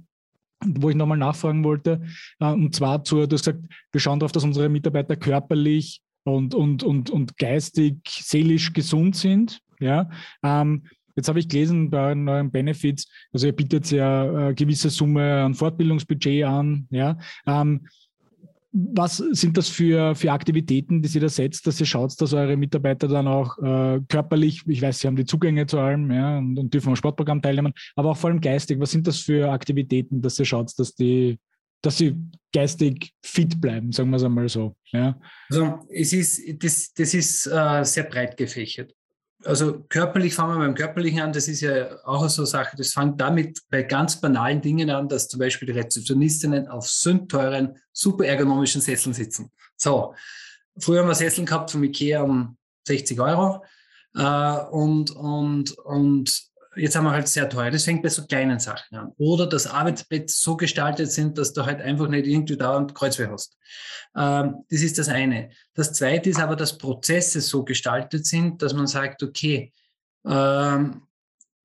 wo 0.65 0.91
ich 0.91 0.97
nochmal 0.97 1.19
nachfragen 1.19 1.65
wollte, 1.65 2.03
äh, 2.39 2.53
und 2.53 2.75
zwar 2.75 3.05
zu, 3.05 3.27
du 3.27 3.35
hast 3.35 3.45
gesagt, 3.45 3.65
wir 3.93 4.01
schauen 4.01 4.21
darauf, 4.21 4.33
dass 4.33 4.45
unsere 4.45 4.69
Mitarbeiter 4.69 5.17
körperlich 5.17 6.03
und, 6.25 6.55
und, 6.55 6.83
und, 6.83 7.11
und 7.11 7.37
geistig, 7.39 7.97
seelisch 8.07 8.73
gesund 8.73 9.17
sind. 9.17 9.61
Ja? 9.79 10.11
Ähm, 10.43 10.85
jetzt 11.17 11.29
habe 11.29 11.39
ich 11.39 11.49
gelesen 11.49 11.91
bei 11.91 12.09
euren 12.09 12.51
Benefits, 12.51 13.09
also 13.33 13.47
ihr 13.47 13.57
bietet 13.57 13.91
ja 13.91 14.23
eine 14.23 14.55
gewisse 14.55 14.91
Summe 14.91 15.43
an 15.43 15.55
Fortbildungsbudget 15.55 16.45
an. 16.45 16.87
Ja? 16.91 17.19
Ähm, 17.47 17.87
was 18.73 19.17
sind 19.17 19.57
das 19.57 19.69
für, 19.69 20.15
für 20.15 20.33
Aktivitäten, 20.33 21.03
die 21.03 21.09
Sie 21.09 21.19
da 21.19 21.29
setzt, 21.29 21.67
dass 21.67 21.81
ihr 21.81 21.87
schaut, 21.87 22.21
dass 22.21 22.33
eure 22.33 22.57
Mitarbeiter 22.57 23.09
dann 23.09 23.27
auch 23.27 23.59
äh, 23.59 24.01
körperlich, 24.09 24.63
ich 24.67 24.81
weiß, 24.81 25.01
sie 25.01 25.09
haben 25.09 25.17
die 25.17 25.25
Zugänge 25.25 25.67
zu 25.67 25.79
allem 25.79 26.11
ja, 26.11 26.39
und, 26.39 26.59
und 26.59 26.73
dürfen 26.73 26.91
am 26.91 26.97
Sportprogramm 26.97 27.43
teilnehmen, 27.43 27.73
aber 27.97 28.11
auch 28.11 28.17
vor 28.17 28.31
allem 28.31 28.41
geistig, 28.41 28.79
was 28.79 28.93
sind 28.93 29.07
das 29.07 29.19
für 29.19 29.51
Aktivitäten, 29.51 30.23
dass 30.23 30.39
ihr 30.39 30.45
schaut, 30.45 30.73
dass 30.79 30.95
die 30.95 31.39
dass 31.83 31.97
sie 31.99 32.15
geistig 32.53 33.13
fit 33.25 33.61
bleiben, 33.61 33.93
sagen 33.93 34.11
wir 34.11 34.17
es 34.17 34.25
einmal 34.25 34.49
so. 34.49 34.77
Ja. 34.93 35.19
Also 35.49 35.79
es 35.89 36.13
ist, 36.13 36.63
das, 36.63 36.93
das 36.93 37.15
ist 37.15 37.47
äh, 37.47 37.85
sehr 37.85 38.05
breit 38.05 38.37
gefächert. 38.37 38.95
Also 39.45 39.85
körperlich 39.89 40.35
fangen 40.35 40.59
wir 40.59 40.67
beim 40.67 40.75
Körperlichen 40.75 41.21
an, 41.21 41.33
das 41.33 41.49
ist 41.49 41.63
ja 41.63 41.97
auch 42.05 42.29
so 42.29 42.43
eine 42.43 42.47
Sache, 42.47 42.77
das 42.77 42.93
fängt 42.93 43.21
damit 43.21 43.61
bei 43.71 43.83
ganz 43.83 44.21
banalen 44.21 44.61
Dingen 44.61 44.91
an, 44.91 45.09
dass 45.09 45.29
zum 45.29 45.41
Beispiel 45.41 45.73
die 45.73 45.79
Rezeptionistinnen 45.79 46.69
auf 46.69 46.89
sündteuren, 46.89 47.79
super 47.93 48.27
ergonomischen 48.27 48.83
Sesseln 48.83 49.15
sitzen. 49.15 49.51
So, 49.77 50.15
früher 50.79 51.01
haben 51.01 51.09
wir 51.09 51.15
Sesseln 51.15 51.47
gehabt 51.47 51.71
vom 51.71 51.83
Ikea 51.85 52.21
um 52.21 52.59
60 52.87 53.19
Euro 53.19 53.65
äh, 54.15 54.59
und, 54.71 55.11
und, 55.13 55.73
und 55.79 56.50
jetzt 56.77 56.97
haben 56.97 57.05
wir 57.05 57.13
halt 57.13 57.29
sehr 57.29 57.49
teuer. 57.49 57.71
Das 57.71 57.85
fängt 57.85 58.03
bei 58.03 58.09
so 58.09 58.27
kleinen 58.27 58.59
Sachen 58.59 58.97
an. 58.97 59.13
Oder 59.19 59.47
das 59.47 59.67
Arbeitsbett 59.67 60.31
so 60.31 60.57
gestaltet 60.57 61.11
sind, 61.11 61.39
dass 61.39 61.53
du 61.53 61.65
halt 61.65 61.81
einfach 61.81 62.09
nicht 62.09 62.27
irgendwie 62.27 62.57
dauernd 62.57 62.95
Kreuzweh 62.95 63.29
hast. 63.29 63.57
Ähm, 64.17 64.65
das 64.71 64.83
ist 64.83 64.99
das 64.99 65.09
eine. 65.09 65.51
Das 65.75 65.93
zweite 65.93 66.31
ist 66.31 66.41
aber, 66.41 66.57
dass 66.57 66.79
Prozesse 66.79 67.41
so 67.41 67.65
gestaltet 67.65 68.27
sind, 68.27 68.63
dass 68.63 68.75
man 68.75 68.87
sagt, 68.87 69.23
okay, 69.23 69.73
ähm, 70.25 71.03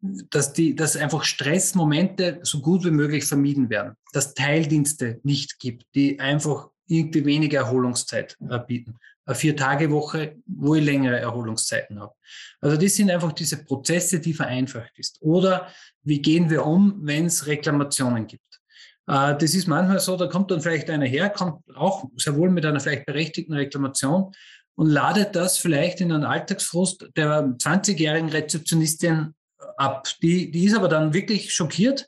dass, 0.01 0.53
die, 0.53 0.75
dass 0.75 0.97
einfach 0.97 1.23
Stressmomente 1.23 2.39
so 2.43 2.61
gut 2.61 2.83
wie 2.83 2.91
möglich 2.91 3.25
vermieden 3.25 3.69
werden, 3.69 3.95
dass 4.13 4.33
Teildienste 4.33 5.19
nicht 5.23 5.59
gibt, 5.59 5.85
die 5.95 6.19
einfach 6.19 6.69
irgendwie 6.87 7.25
weniger 7.25 7.59
Erholungszeit 7.59 8.37
äh, 8.47 8.59
bieten 8.59 8.97
eine 9.25 9.35
Vier-Tage-Woche, 9.35 10.37
wo 10.45 10.75
ich 10.75 10.83
längere 10.83 11.19
Erholungszeiten 11.19 11.99
habe. 11.99 12.13
Also 12.61 12.77
das 12.77 12.95
sind 12.95 13.09
einfach 13.09 13.33
diese 13.33 13.63
Prozesse, 13.63 14.19
die 14.19 14.33
vereinfacht 14.33 14.97
ist. 14.97 15.17
Oder 15.21 15.67
wie 16.03 16.21
gehen 16.21 16.49
wir 16.49 16.65
um, 16.65 16.99
wenn 17.01 17.25
es 17.25 17.47
Reklamationen 17.47 18.27
gibt? 18.27 18.61
Äh, 19.07 19.35
das 19.37 19.55
ist 19.55 19.67
manchmal 19.67 19.99
so, 19.99 20.15
da 20.15 20.27
kommt 20.27 20.51
dann 20.51 20.61
vielleicht 20.61 20.89
einer 20.89 21.05
her, 21.05 21.29
kommt 21.29 21.63
auch 21.75 22.05
sehr 22.17 22.35
wohl 22.35 22.49
mit 22.49 22.65
einer 22.65 22.79
vielleicht 22.79 23.05
berechtigten 23.05 23.53
Reklamation 23.53 24.31
und 24.75 24.89
ladet 24.89 25.35
das 25.35 25.57
vielleicht 25.57 26.01
in 26.01 26.11
einen 26.11 26.25
Alltagsfrust 26.25 27.09
der 27.15 27.45
20-jährigen 27.45 28.29
Rezeptionistin 28.29 29.33
ab. 29.77 30.07
Die, 30.21 30.51
die 30.51 30.65
ist 30.65 30.75
aber 30.75 30.89
dann 30.89 31.13
wirklich 31.13 31.53
schockiert, 31.53 32.07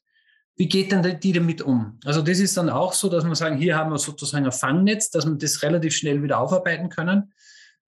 wie 0.57 0.67
geht 0.67 0.91
denn 0.91 1.19
die 1.19 1.31
damit 1.31 1.61
um? 1.61 1.99
Also 2.03 2.21
das 2.23 2.39
ist 2.39 2.57
dann 2.57 2.69
auch 2.69 2.93
so, 2.93 3.09
dass 3.09 3.23
man 3.23 3.35
sagen, 3.35 3.57
hier 3.57 3.77
haben 3.77 3.91
wir 3.91 3.99
sozusagen 3.99 4.45
ein 4.45 4.51
Fangnetz, 4.51 5.11
dass 5.11 5.25
wir 5.25 5.35
das 5.35 5.61
relativ 5.61 5.95
schnell 5.95 6.21
wieder 6.23 6.39
aufarbeiten 6.39 6.89
können, 6.89 7.31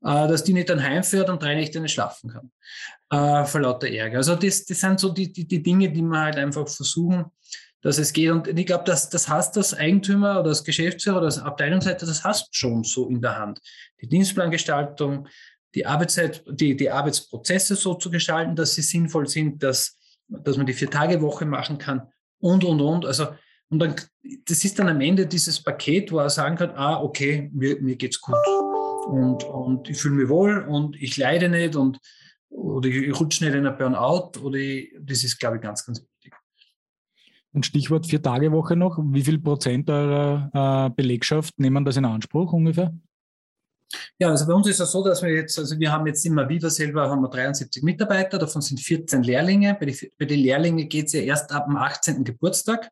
äh, 0.04 0.28
dass 0.28 0.44
die 0.44 0.54
nicht 0.54 0.70
dann 0.70 0.82
heimfährt 0.82 1.30
und 1.30 1.42
drei 1.42 1.56
Nächte 1.56 1.80
nicht 1.80 1.94
schlafen 1.94 2.30
kann, 2.30 2.52
äh, 3.10 3.46
vor 3.46 3.62
lauter 3.62 3.90
Ärger. 3.90 4.18
Also 4.18 4.36
das, 4.36 4.66
das 4.66 4.80
sind 4.80 5.00
so 5.00 5.10
die, 5.10 5.34
die, 5.34 5.48
die 5.48 5.64
Dinge, 5.64 5.92
die 5.92 6.04
man 6.04 6.22
halt 6.22 6.38
einfach 6.38 6.68
versuchen, 6.68 7.26
dass 7.82 7.98
es 7.98 8.14
geht. 8.14 8.30
Und 8.30 8.48
ich 8.48 8.66
glaube, 8.68 8.84
das, 8.86 9.10
das 9.10 9.28
hast 9.28 9.58
das 9.58 9.74
Eigentümer 9.74 10.40
oder 10.40 10.50
das 10.50 10.64
Geschäftsführer 10.64 11.18
oder 11.18 11.26
das 11.26 11.40
Abteilungsleiter, 11.40 12.06
das 12.06 12.24
hast 12.24 12.56
schon 12.56 12.84
so 12.84 13.10
in 13.10 13.20
der 13.20 13.40
Hand. 13.40 13.62
Die 14.00 14.08
Dienstplangestaltung, 14.08 15.28
die 15.74 15.88
Arbeitszeit, 15.88 16.44
die, 16.48 16.76
die 16.76 16.92
Arbeitsprozesse 16.92 17.76
so 17.76 17.96
zu 17.96 18.12
gestalten, 18.12 18.56
dass 18.56 18.76
sie 18.76 18.84
sinnvoll 18.84 19.28
sind, 19.28 19.64
dass, 19.64 19.98
dass 20.28 20.58
man 20.58 20.68
die 20.68 20.74
Vier-Tage-Woche 20.74 21.46
machen 21.46 21.80
kann 21.80 22.12
und, 22.39 22.63
und, 22.63 22.82
und. 22.82 23.06
Also, 23.06 23.28
und 23.69 23.80
dann, 23.80 23.95
das 24.45 24.63
ist 24.65 24.80
dann 24.80 24.89
am 24.89 25.02
Ende 25.02 25.28
dieses 25.28 25.62
Paket, 25.62 26.12
wo 26.12 26.19
er 26.19 26.30
sagen 26.30 26.56
kann, 26.56 26.71
ah, 26.71 27.02
okay, 27.02 27.49
mir, 27.54 27.80
mir 27.82 27.95
geht's 27.95 28.19
gut. 28.19 28.36
Und, 29.08 29.43
und 29.43 29.89
ich 29.89 29.97
fühle 29.97 30.15
mich 30.15 30.30
wohl 30.30 30.65
und 30.67 30.95
ich 31.02 31.17
leide 31.17 31.49
nicht 31.49 31.75
und 31.75 31.99
oder 32.49 32.89
ich 32.89 33.19
rutsche 33.19 33.45
nicht 33.45 33.56
in 33.56 33.67
ein 33.67 33.78
Burnout 33.78 34.39
oder 34.41 34.58
ich, 34.58 34.91
das 34.99 35.23
ist, 35.23 35.39
glaube 35.39 35.58
ich, 35.58 35.62
ganz, 35.62 35.86
ganz 35.86 36.02
wichtig. 36.02 36.34
Und 37.52 37.65
Stichwort 37.65 38.06
Vier-Tage-Woche 38.08 38.75
noch. 38.75 38.99
Wie 38.99 39.23
viel 39.23 39.39
Prozent 39.39 39.89
eurer 39.89 40.88
äh, 40.88 40.89
Belegschaft 40.95 41.60
nehmen 41.60 41.86
das 41.86 41.97
in 41.97 42.06
Anspruch 42.06 42.54
ungefähr? 42.54 42.93
Ja, 44.19 44.30
also 44.30 44.45
bei 44.45 44.54
uns 44.54 44.67
ist 44.67 44.80
es 44.80 44.91
so, 44.91 45.04
dass 45.04 45.21
wir 45.21 45.32
jetzt, 45.32 45.58
also 45.58 45.80
wir 45.80 45.91
haben 45.91 46.06
jetzt 46.06 46.25
immer 46.25 46.47
Viva 46.47 46.69
selber 46.69 47.10
haben 47.10 47.21
wir 47.21 47.30
73 47.30 47.82
Mitarbeiter, 47.84 48.38
davon 48.38 48.62
sind 48.62 48.80
14 48.80 49.23
Lehrlinge. 49.23 49.75
Bei, 49.80 49.86
die, 49.86 50.12
bei 50.17 50.25
den 50.25 50.39
Lehrlingen 50.39 50.88
geht 50.88 51.08
es 51.08 51.13
ja 51.13 51.21
erst 51.21 51.52
ab 51.52 51.65
dem 51.65 51.78
18. 51.78 52.23
Geburtstag. 52.23 52.91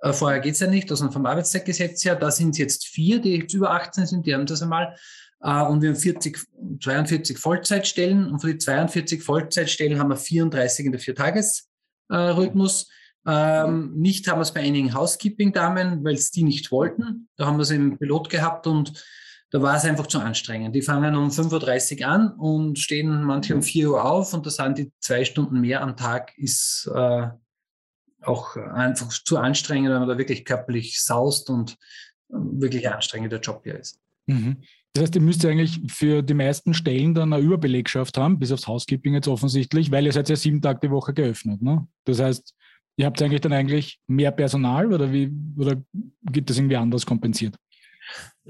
Äh, 0.00 0.12
vorher 0.12 0.40
geht 0.40 0.54
es 0.54 0.60
ja 0.60 0.66
nicht, 0.66 0.90
also 0.90 1.10
vom 1.10 1.26
Arbeitszeitgesetz 1.26 2.04
her. 2.04 2.16
Da 2.16 2.30
sind 2.30 2.50
es 2.50 2.58
jetzt 2.58 2.86
vier, 2.86 3.20
die 3.20 3.36
jetzt 3.36 3.54
über 3.54 3.70
18 3.70 4.06
sind, 4.06 4.26
die 4.26 4.34
haben 4.34 4.46
das 4.46 4.62
einmal. 4.62 4.96
Äh, 5.40 5.62
und 5.62 5.82
wir 5.82 5.90
haben 5.90 5.96
40, 5.96 6.38
42 6.82 7.38
Vollzeitstellen 7.38 8.30
und 8.30 8.40
für 8.40 8.52
die 8.52 8.58
42 8.58 9.22
Vollzeitstellen 9.22 9.98
haben 9.98 10.10
wir 10.10 10.16
34 10.16 10.86
in 10.86 10.92
der 10.92 11.00
Viertagesrhythmus. 11.00 12.90
Ähm, 13.28 13.92
nicht 13.96 14.28
haben 14.28 14.38
wir 14.38 14.42
es 14.42 14.54
bei 14.54 14.60
einigen 14.60 14.94
Housekeeping-Damen, 14.94 16.04
weil 16.04 16.14
es 16.14 16.30
die 16.30 16.44
nicht 16.44 16.70
wollten. 16.70 17.28
Da 17.36 17.46
haben 17.46 17.56
wir 17.56 17.62
es 17.62 17.70
im 17.70 17.98
Pilot 17.98 18.30
gehabt 18.30 18.66
und 18.66 18.92
da 19.50 19.62
war 19.62 19.76
es 19.76 19.84
einfach 19.84 20.06
zu 20.06 20.18
anstrengend. 20.18 20.74
Die 20.74 20.82
fangen 20.82 21.14
um 21.14 21.28
5.30 21.28 22.00
Uhr 22.00 22.08
an 22.08 22.32
und 22.32 22.78
stehen 22.78 23.22
manche 23.22 23.54
um 23.54 23.62
4 23.62 23.90
Uhr 23.90 24.04
auf 24.04 24.34
und 24.34 24.44
da 24.44 24.50
sind 24.50 24.78
die 24.78 24.92
zwei 25.00 25.24
Stunden 25.24 25.60
mehr 25.60 25.82
am 25.82 25.96
Tag, 25.96 26.36
ist 26.36 26.90
äh, 26.92 27.28
auch 28.22 28.56
einfach 28.56 29.08
zu 29.08 29.38
anstrengend, 29.38 29.90
wenn 29.90 30.00
man 30.00 30.08
da 30.08 30.18
wirklich 30.18 30.44
körperlich 30.44 31.00
saust 31.02 31.48
und 31.48 31.72
äh, 32.30 32.34
wirklich 32.34 32.90
anstrengender 32.90 33.40
Job 33.40 33.60
hier 33.64 33.78
ist. 33.78 34.00
Mhm. 34.26 34.56
Das 34.92 35.02
heißt, 35.02 35.14
ihr 35.14 35.20
müsst 35.20 35.44
eigentlich 35.44 35.80
für 35.88 36.22
die 36.22 36.34
meisten 36.34 36.72
Stellen 36.72 37.14
dann 37.14 37.32
eine 37.32 37.42
Überbelegschaft 37.42 38.16
haben, 38.16 38.38
bis 38.38 38.50
aufs 38.50 38.66
Housekeeping 38.66 39.14
jetzt 39.14 39.28
offensichtlich, 39.28 39.90
weil 39.90 40.06
ihr 40.06 40.12
seid 40.12 40.28
ja 40.28 40.36
sieben 40.36 40.62
Tage 40.62 40.80
die 40.82 40.90
Woche 40.90 41.12
geöffnet. 41.12 41.60
Ne? 41.60 41.86
Das 42.04 42.18
heißt, 42.18 42.54
ihr 42.96 43.06
habt 43.06 43.20
eigentlich 43.20 43.42
dann 43.42 43.52
eigentlich 43.52 44.00
mehr 44.06 44.30
Personal 44.30 44.92
oder 44.92 45.12
wie 45.12 45.30
oder 45.56 45.76
gibt 46.22 46.48
das 46.48 46.56
irgendwie 46.56 46.76
anders 46.76 47.04
kompensiert? 47.04 47.56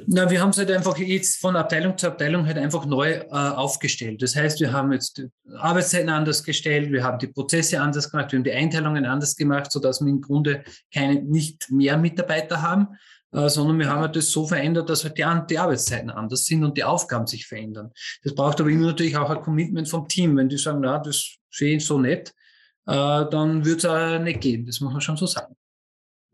Na, 0.04 0.28
wir 0.30 0.42
haben 0.42 0.50
es 0.50 0.58
halt 0.58 0.70
einfach 0.70 0.98
jetzt 0.98 1.40
von 1.40 1.56
Abteilung 1.56 1.96
zu 1.96 2.06
Abteilung 2.06 2.46
halt 2.46 2.58
einfach 2.58 2.84
neu 2.84 3.12
äh, 3.12 3.28
aufgestellt. 3.30 4.20
Das 4.20 4.36
heißt, 4.36 4.60
wir 4.60 4.70
haben 4.70 4.92
jetzt 4.92 5.16
die 5.16 5.28
Arbeitszeiten 5.56 6.10
anders 6.10 6.44
gestellt, 6.44 6.92
wir 6.92 7.02
haben 7.02 7.18
die 7.18 7.28
Prozesse 7.28 7.80
anders 7.80 8.10
gemacht, 8.10 8.30
wir 8.30 8.38
haben 8.38 8.44
die 8.44 8.52
Einteilungen 8.52 9.06
anders 9.06 9.36
gemacht, 9.36 9.72
sodass 9.72 10.02
wir 10.02 10.08
im 10.08 10.20
Grunde 10.20 10.64
keine, 10.92 11.22
nicht 11.22 11.70
mehr 11.70 11.96
Mitarbeiter 11.96 12.60
haben, 12.60 12.88
äh, 13.32 13.48
sondern 13.48 13.78
wir 13.78 13.88
haben 13.88 14.00
halt 14.00 14.16
das 14.16 14.30
so 14.30 14.46
verändert, 14.46 14.90
dass 14.90 15.02
halt 15.02 15.16
die, 15.16 15.24
die 15.48 15.58
Arbeitszeiten 15.58 16.10
anders 16.10 16.44
sind 16.44 16.62
und 16.62 16.76
die 16.76 16.84
Aufgaben 16.84 17.26
sich 17.26 17.46
verändern. 17.46 17.90
Das 18.22 18.34
braucht 18.34 18.60
aber 18.60 18.68
immer 18.68 18.88
natürlich 18.88 19.16
auch 19.16 19.30
ein 19.30 19.40
Commitment 19.40 19.88
vom 19.88 20.06
Team. 20.08 20.36
Wenn 20.36 20.50
die 20.50 20.58
sagen, 20.58 20.80
na, 20.82 20.98
das 20.98 21.36
sehe 21.50 21.76
ich 21.76 21.86
so 21.86 21.98
nicht, 21.98 22.34
äh, 22.86 23.24
dann 23.30 23.64
wird 23.64 23.78
es 23.78 23.86
auch 23.86 24.18
nicht 24.18 24.42
gehen. 24.42 24.66
Das 24.66 24.80
muss 24.80 24.92
man 24.92 25.00
schon 25.00 25.16
so 25.16 25.26
sagen. 25.26 25.56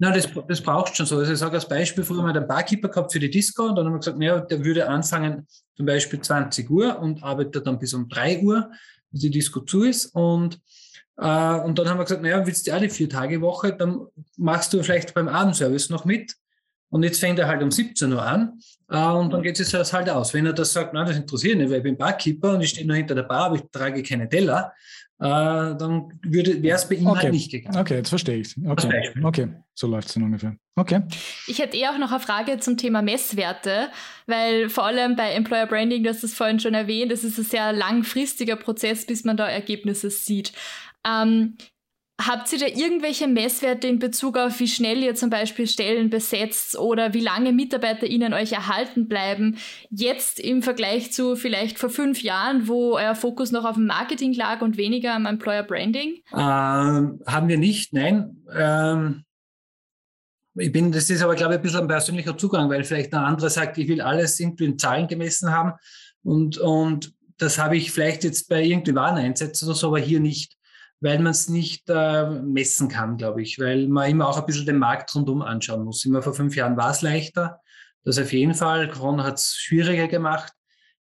Nein, 0.02 0.14
das, 0.14 0.28
das 0.48 0.60
brauchst 0.60 0.96
schon 0.96 1.06
so. 1.06 1.16
Also 1.16 1.32
ich 1.32 1.38
sage 1.38 1.54
als 1.54 1.68
Beispiel, 1.68 2.02
früher 2.02 2.18
haben 2.18 2.34
wir 2.34 2.34
einen 2.34 2.48
Barkeeper 2.48 2.88
gehabt 2.88 3.12
für 3.12 3.20
die 3.20 3.30
Disco 3.30 3.66
und 3.66 3.76
dann 3.76 3.86
haben 3.86 3.92
wir 3.92 3.98
gesagt, 4.00 4.18
naja, 4.18 4.40
der 4.40 4.64
würde 4.64 4.88
anfangen 4.88 5.46
zum 5.76 5.86
Beispiel 5.86 6.20
20 6.20 6.68
Uhr 6.68 6.98
und 6.98 7.22
arbeitet 7.22 7.68
dann 7.68 7.78
bis 7.78 7.94
um 7.94 8.08
3 8.08 8.40
Uhr, 8.40 8.68
bis 9.12 9.20
die 9.20 9.30
Disco 9.30 9.60
zu 9.60 9.84
ist. 9.84 10.06
Und, 10.06 10.58
äh, 11.18 11.54
und 11.54 11.78
dann 11.78 11.88
haben 11.88 11.98
wir 11.98 12.02
gesagt, 12.02 12.20
naja, 12.20 12.44
willst 12.44 12.66
du 12.66 12.74
alle 12.74 12.90
vier 12.90 13.08
Tage 13.08 13.40
Woche, 13.40 13.76
dann 13.76 14.08
machst 14.36 14.72
du 14.72 14.82
vielleicht 14.82 15.14
beim 15.14 15.28
Abendservice 15.28 15.88
noch 15.88 16.04
mit. 16.04 16.34
Und 16.88 17.04
jetzt 17.04 17.20
fängt 17.20 17.38
er 17.38 17.46
halt 17.46 17.62
um 17.62 17.70
17 17.70 18.12
Uhr 18.12 18.22
an 18.22 18.58
äh, 18.88 19.06
und 19.06 19.32
dann 19.32 19.42
geht 19.44 19.60
es 19.60 19.70
das 19.70 19.92
halt 19.92 20.10
aus. 20.10 20.34
Wenn 20.34 20.46
er 20.46 20.52
das 20.52 20.72
sagt, 20.72 20.94
nein, 20.94 21.06
das 21.06 21.16
interessiert 21.16 21.58
nicht, 21.58 21.70
weil 21.70 21.76
ich 21.76 21.84
bin 21.84 21.96
Barkeeper 21.96 22.54
und 22.54 22.60
ich 22.62 22.70
stehe 22.70 22.88
nur 22.88 22.96
hinter 22.96 23.14
der 23.14 23.22
Bar, 23.22 23.44
aber 23.44 23.54
ich 23.54 23.62
trage 23.70 24.02
keine 24.02 24.28
Teller, 24.28 24.72
äh, 25.18 25.25
dann 25.25 26.18
wäre 26.22 26.75
es 26.75 26.88
bei 26.88 26.96
ihm 26.96 27.07
halt 27.07 27.16
okay. 27.16 27.22
halt 27.25 27.35
nicht 27.35 27.51
gegangen. 27.51 27.79
Okay, 27.79 27.94
jetzt 27.96 28.09
verstehe 28.09 28.38
ich 28.38 28.48
es. 28.48 28.66
Okay. 28.66 29.14
okay, 29.22 29.48
so 29.75 29.87
läuft 29.87 30.09
es 30.09 30.14
dann 30.14 30.25
ungefähr. 30.25 30.57
Okay. 30.75 31.03
Ich 31.46 31.59
hätte 31.59 31.77
eher 31.77 31.90
auch 31.90 31.98
noch 31.98 32.11
eine 32.11 32.20
Frage 32.20 32.59
zum 32.59 32.77
Thema 32.77 33.03
Messwerte, 33.03 33.90
weil 34.27 34.68
vor 34.68 34.85
allem 34.85 35.14
bei 35.14 35.33
Employer 35.33 35.66
Branding, 35.66 36.03
du 36.03 36.11
hast 36.11 36.25
das 36.25 36.35
vorhin 36.35 36.59
schon 36.59 36.75
erwähnt, 36.75 37.12
das 37.12 37.25
ist 37.25 37.38
ein 37.38 37.44
sehr 37.44 37.72
langfristiger 37.72 38.57
Prozess, 38.57 39.07
bis 39.07 39.25
man 39.25 39.37
da 39.37 39.48
Ergebnisse 39.48 40.11
sieht. 40.11 40.53
Ähm, 41.07 41.57
Habt 42.20 42.53
ihr 42.53 42.59
da 42.59 42.66
irgendwelche 42.66 43.27
Messwerte 43.27 43.88
in 43.88 43.98
Bezug 43.98 44.37
auf, 44.37 44.61
wie 44.61 44.68
schnell 44.68 45.03
ihr 45.03 45.14
zum 45.14 45.31
Beispiel 45.31 45.66
Stellen 45.66 46.11
besetzt 46.11 46.79
oder 46.79 47.14
wie 47.14 47.20
lange 47.20 47.53
MitarbeiterInnen 47.53 48.33
euch 48.33 48.53
erhalten 48.53 49.09
bleiben? 49.09 49.57
Jetzt 49.90 50.38
im 50.38 50.62
Vergleich 50.62 51.12
zu 51.12 51.37
vielleicht 51.37 51.79
vor 51.79 51.90
fünf 51.90 52.22
Jahren, 52.22 52.68
wo 52.68 52.96
euer 52.96 53.14
Fokus 53.14 53.51
noch 53.51 53.64
auf 53.64 53.75
dem 53.75 53.87
Marketing 53.87 54.35
lag 54.35 54.61
und 54.61 54.77
weniger 54.77 55.14
am 55.14 55.27
Employer 55.27 55.64
Branding? 55.64 56.18
Ähm, 56.33 57.20
haben 57.27 57.48
wir 57.48 57.59
nicht, 57.59 57.92
nein. 57.92 58.37
Ähm, 58.55 59.25
ich 60.55 60.70
bin, 60.70 60.92
das 60.92 61.09
ist 61.09 61.22
aber, 61.22 61.35
glaube 61.35 61.55
ich, 61.55 61.59
ein 61.59 61.62
bisschen 61.62 61.81
ein 61.81 61.88
persönlicher 61.88 62.37
Zugang, 62.37 62.68
weil 62.68 62.85
vielleicht 62.85 63.14
ein 63.14 63.25
anderer 63.25 63.51
sagt, 63.51 63.79
ich 63.79 63.88
will 63.88 64.03
alles 64.03 64.38
irgendwie 64.38 64.66
in 64.66 64.79
Zahlen 64.79 65.09
gemessen 65.09 65.51
haben 65.51 65.72
und, 66.22 66.59
und 66.59 67.14
das 67.38 67.59
habe 67.59 67.77
ich 67.77 67.90
vielleicht 67.90 68.22
jetzt 68.22 68.48
bei 68.48 68.62
irgendwie 68.62 68.94
Wareneinsätzen 68.94 69.66
oder 69.66 69.77
so, 69.77 69.88
aber 69.88 69.98
hier 69.98 70.20
nicht 70.20 70.57
weil 71.02 71.18
man 71.18 71.32
es 71.32 71.48
nicht 71.48 71.90
äh, 71.90 72.30
messen 72.30 72.88
kann, 72.88 73.16
glaube 73.16 73.42
ich, 73.42 73.58
weil 73.58 73.88
man 73.88 74.08
immer 74.08 74.28
auch 74.28 74.38
ein 74.38 74.46
bisschen 74.46 74.66
den 74.66 74.78
Markt 74.78 75.14
rundum 75.14 75.42
anschauen 75.42 75.84
muss. 75.84 76.04
Immer 76.04 76.22
vor 76.22 76.32
fünf 76.32 76.54
Jahren 76.54 76.76
war 76.76 76.92
es 76.92 77.02
leichter, 77.02 77.60
das 78.04 78.18
auf 78.18 78.32
jeden 78.32 78.54
Fall. 78.54 78.88
Corona 78.88 79.24
hat 79.24 79.38
es 79.38 79.56
schwieriger 79.56 80.06
gemacht. 80.06 80.52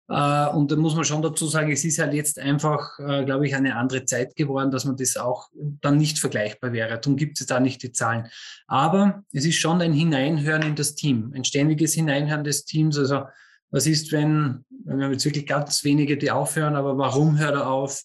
Äh, 0.09 0.47
und 0.47 0.71
da 0.71 0.75
muss 0.75 0.95
man 0.95 1.05
schon 1.05 1.21
dazu 1.21 1.45
sagen, 1.45 1.71
es 1.71 1.85
ist 1.85 1.99
halt 1.99 2.15
jetzt 2.15 2.39
einfach, 2.39 2.97
äh, 2.97 3.23
glaube 3.25 3.45
ich, 3.45 3.53
eine 3.55 3.75
andere 3.75 4.03
Zeit 4.03 4.35
geworden, 4.35 4.71
dass 4.71 4.85
man 4.85 4.97
das 4.97 5.17
auch 5.17 5.49
dann 5.53 5.97
nicht 5.97 6.17
vergleichbar 6.17 6.73
wäre. 6.73 6.99
Darum 6.99 7.15
gibt 7.15 7.39
es 7.39 7.45
da 7.45 7.59
nicht 7.59 7.83
die 7.83 7.91
Zahlen. 7.91 8.27
Aber 8.65 9.23
es 9.31 9.45
ist 9.45 9.57
schon 9.57 9.81
ein 9.83 9.93
Hineinhören 9.93 10.63
in 10.63 10.75
das 10.75 10.95
Team, 10.95 11.31
ein 11.35 11.43
ständiges 11.43 11.93
Hineinhören 11.93 12.43
des 12.43 12.65
Teams. 12.65 12.97
Also 12.97 13.25
was 13.69 13.85
ist, 13.85 14.11
wenn, 14.11 14.65
wenn 14.83 14.97
wir 14.97 15.11
jetzt 15.11 15.25
wirklich 15.25 15.45
ganz 15.45 15.83
wenige, 15.83 16.17
die 16.17 16.31
aufhören, 16.31 16.75
aber 16.75 16.97
warum 16.97 17.37
hört 17.37 17.53
er 17.53 17.69
auf? 17.69 18.01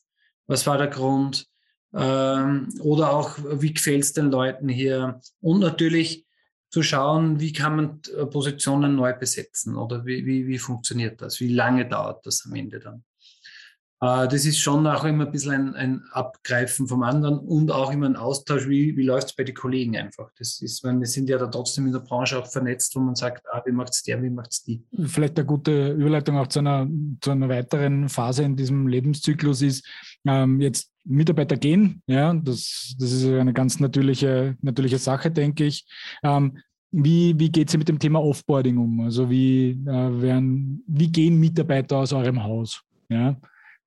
Was 0.46 0.66
war 0.66 0.76
der 0.76 0.88
Grund? 0.88 1.48
Ähm, 1.96 2.68
oder 2.80 3.12
auch, 3.12 3.38
wie 3.38 3.72
gefällt 3.72 4.02
es 4.02 4.12
den 4.12 4.30
Leuten 4.30 4.68
hier? 4.68 5.20
Und 5.40 5.60
natürlich 5.60 6.26
zu 6.68 6.82
schauen, 6.82 7.40
wie 7.40 7.52
kann 7.52 7.76
man 7.76 8.00
äh, 8.16 8.26
Positionen 8.26 8.96
neu 8.96 9.14
besetzen 9.14 9.76
oder 9.76 10.04
wie, 10.04 10.26
wie, 10.26 10.46
wie 10.46 10.58
funktioniert 10.58 11.22
das? 11.22 11.40
Wie 11.40 11.52
lange 11.52 11.88
dauert 11.88 12.26
das 12.26 12.44
am 12.46 12.54
Ende 12.54 12.80
dann? 12.80 13.04
Äh, 14.00 14.28
das 14.28 14.44
ist 14.44 14.58
schon 14.58 14.86
auch 14.86 15.04
immer 15.04 15.26
ein 15.26 15.32
bisschen 15.32 15.52
ein, 15.52 15.74
ein, 15.74 16.02
Abgreifen 16.10 16.86
vom 16.86 17.02
anderen 17.02 17.38
und 17.38 17.70
auch 17.70 17.90
immer 17.90 18.06
ein 18.06 18.16
Austausch, 18.16 18.68
wie, 18.68 18.96
wie 18.96 19.04
läuft 19.04 19.28
es 19.28 19.36
bei 19.36 19.44
den 19.44 19.54
Kollegen 19.54 19.96
einfach. 19.96 20.30
Das 20.38 20.60
ist, 20.60 20.84
weil 20.84 20.98
wir 20.98 21.06
sind 21.06 21.28
ja 21.28 21.38
da 21.38 21.46
trotzdem 21.46 21.86
in 21.86 21.92
der 21.92 22.00
Branche 22.00 22.38
auch 22.38 22.46
vernetzt, 22.46 22.94
wo 22.94 23.00
man 23.00 23.14
sagt, 23.14 23.46
ah, 23.50 23.62
wie 23.64 23.72
macht 23.72 23.94
es 23.94 24.02
der, 24.02 24.22
wie 24.22 24.30
macht 24.30 24.52
es 24.52 24.62
die. 24.62 24.84
Vielleicht 25.06 25.38
eine 25.38 25.46
gute 25.46 25.92
Überleitung 25.92 26.36
auch 26.36 26.48
zu 26.48 26.58
einer, 26.58 26.86
zu 27.20 27.30
einer 27.30 27.48
weiteren 27.48 28.08
Phase 28.08 28.42
in 28.42 28.56
diesem 28.56 28.86
Lebenszyklus 28.86 29.62
ist, 29.62 29.86
ähm, 30.26 30.60
jetzt 30.60 30.92
Mitarbeiter 31.04 31.56
gehen, 31.56 32.02
ja, 32.06 32.34
das, 32.34 32.96
das 32.98 33.12
ist 33.12 33.26
eine 33.26 33.52
ganz 33.52 33.78
natürliche, 33.78 34.56
natürliche 34.60 34.98
Sache, 34.98 35.30
denke 35.30 35.64
ich. 35.64 35.86
Ähm, 36.22 36.58
wie, 36.90 37.38
wie 37.38 37.50
geht 37.50 37.68
es 37.68 37.76
mit 37.76 37.88
dem 37.88 37.98
Thema 37.98 38.20
Offboarding 38.20 38.76
um? 38.76 39.00
Also 39.00 39.30
wie, 39.30 39.70
äh, 39.70 40.20
werden, 40.20 40.82
wie 40.86 41.10
gehen 41.10 41.38
Mitarbeiter 41.38 41.98
aus 41.98 42.12
eurem 42.12 42.42
Haus? 42.42 42.82
Ja? 43.08 43.36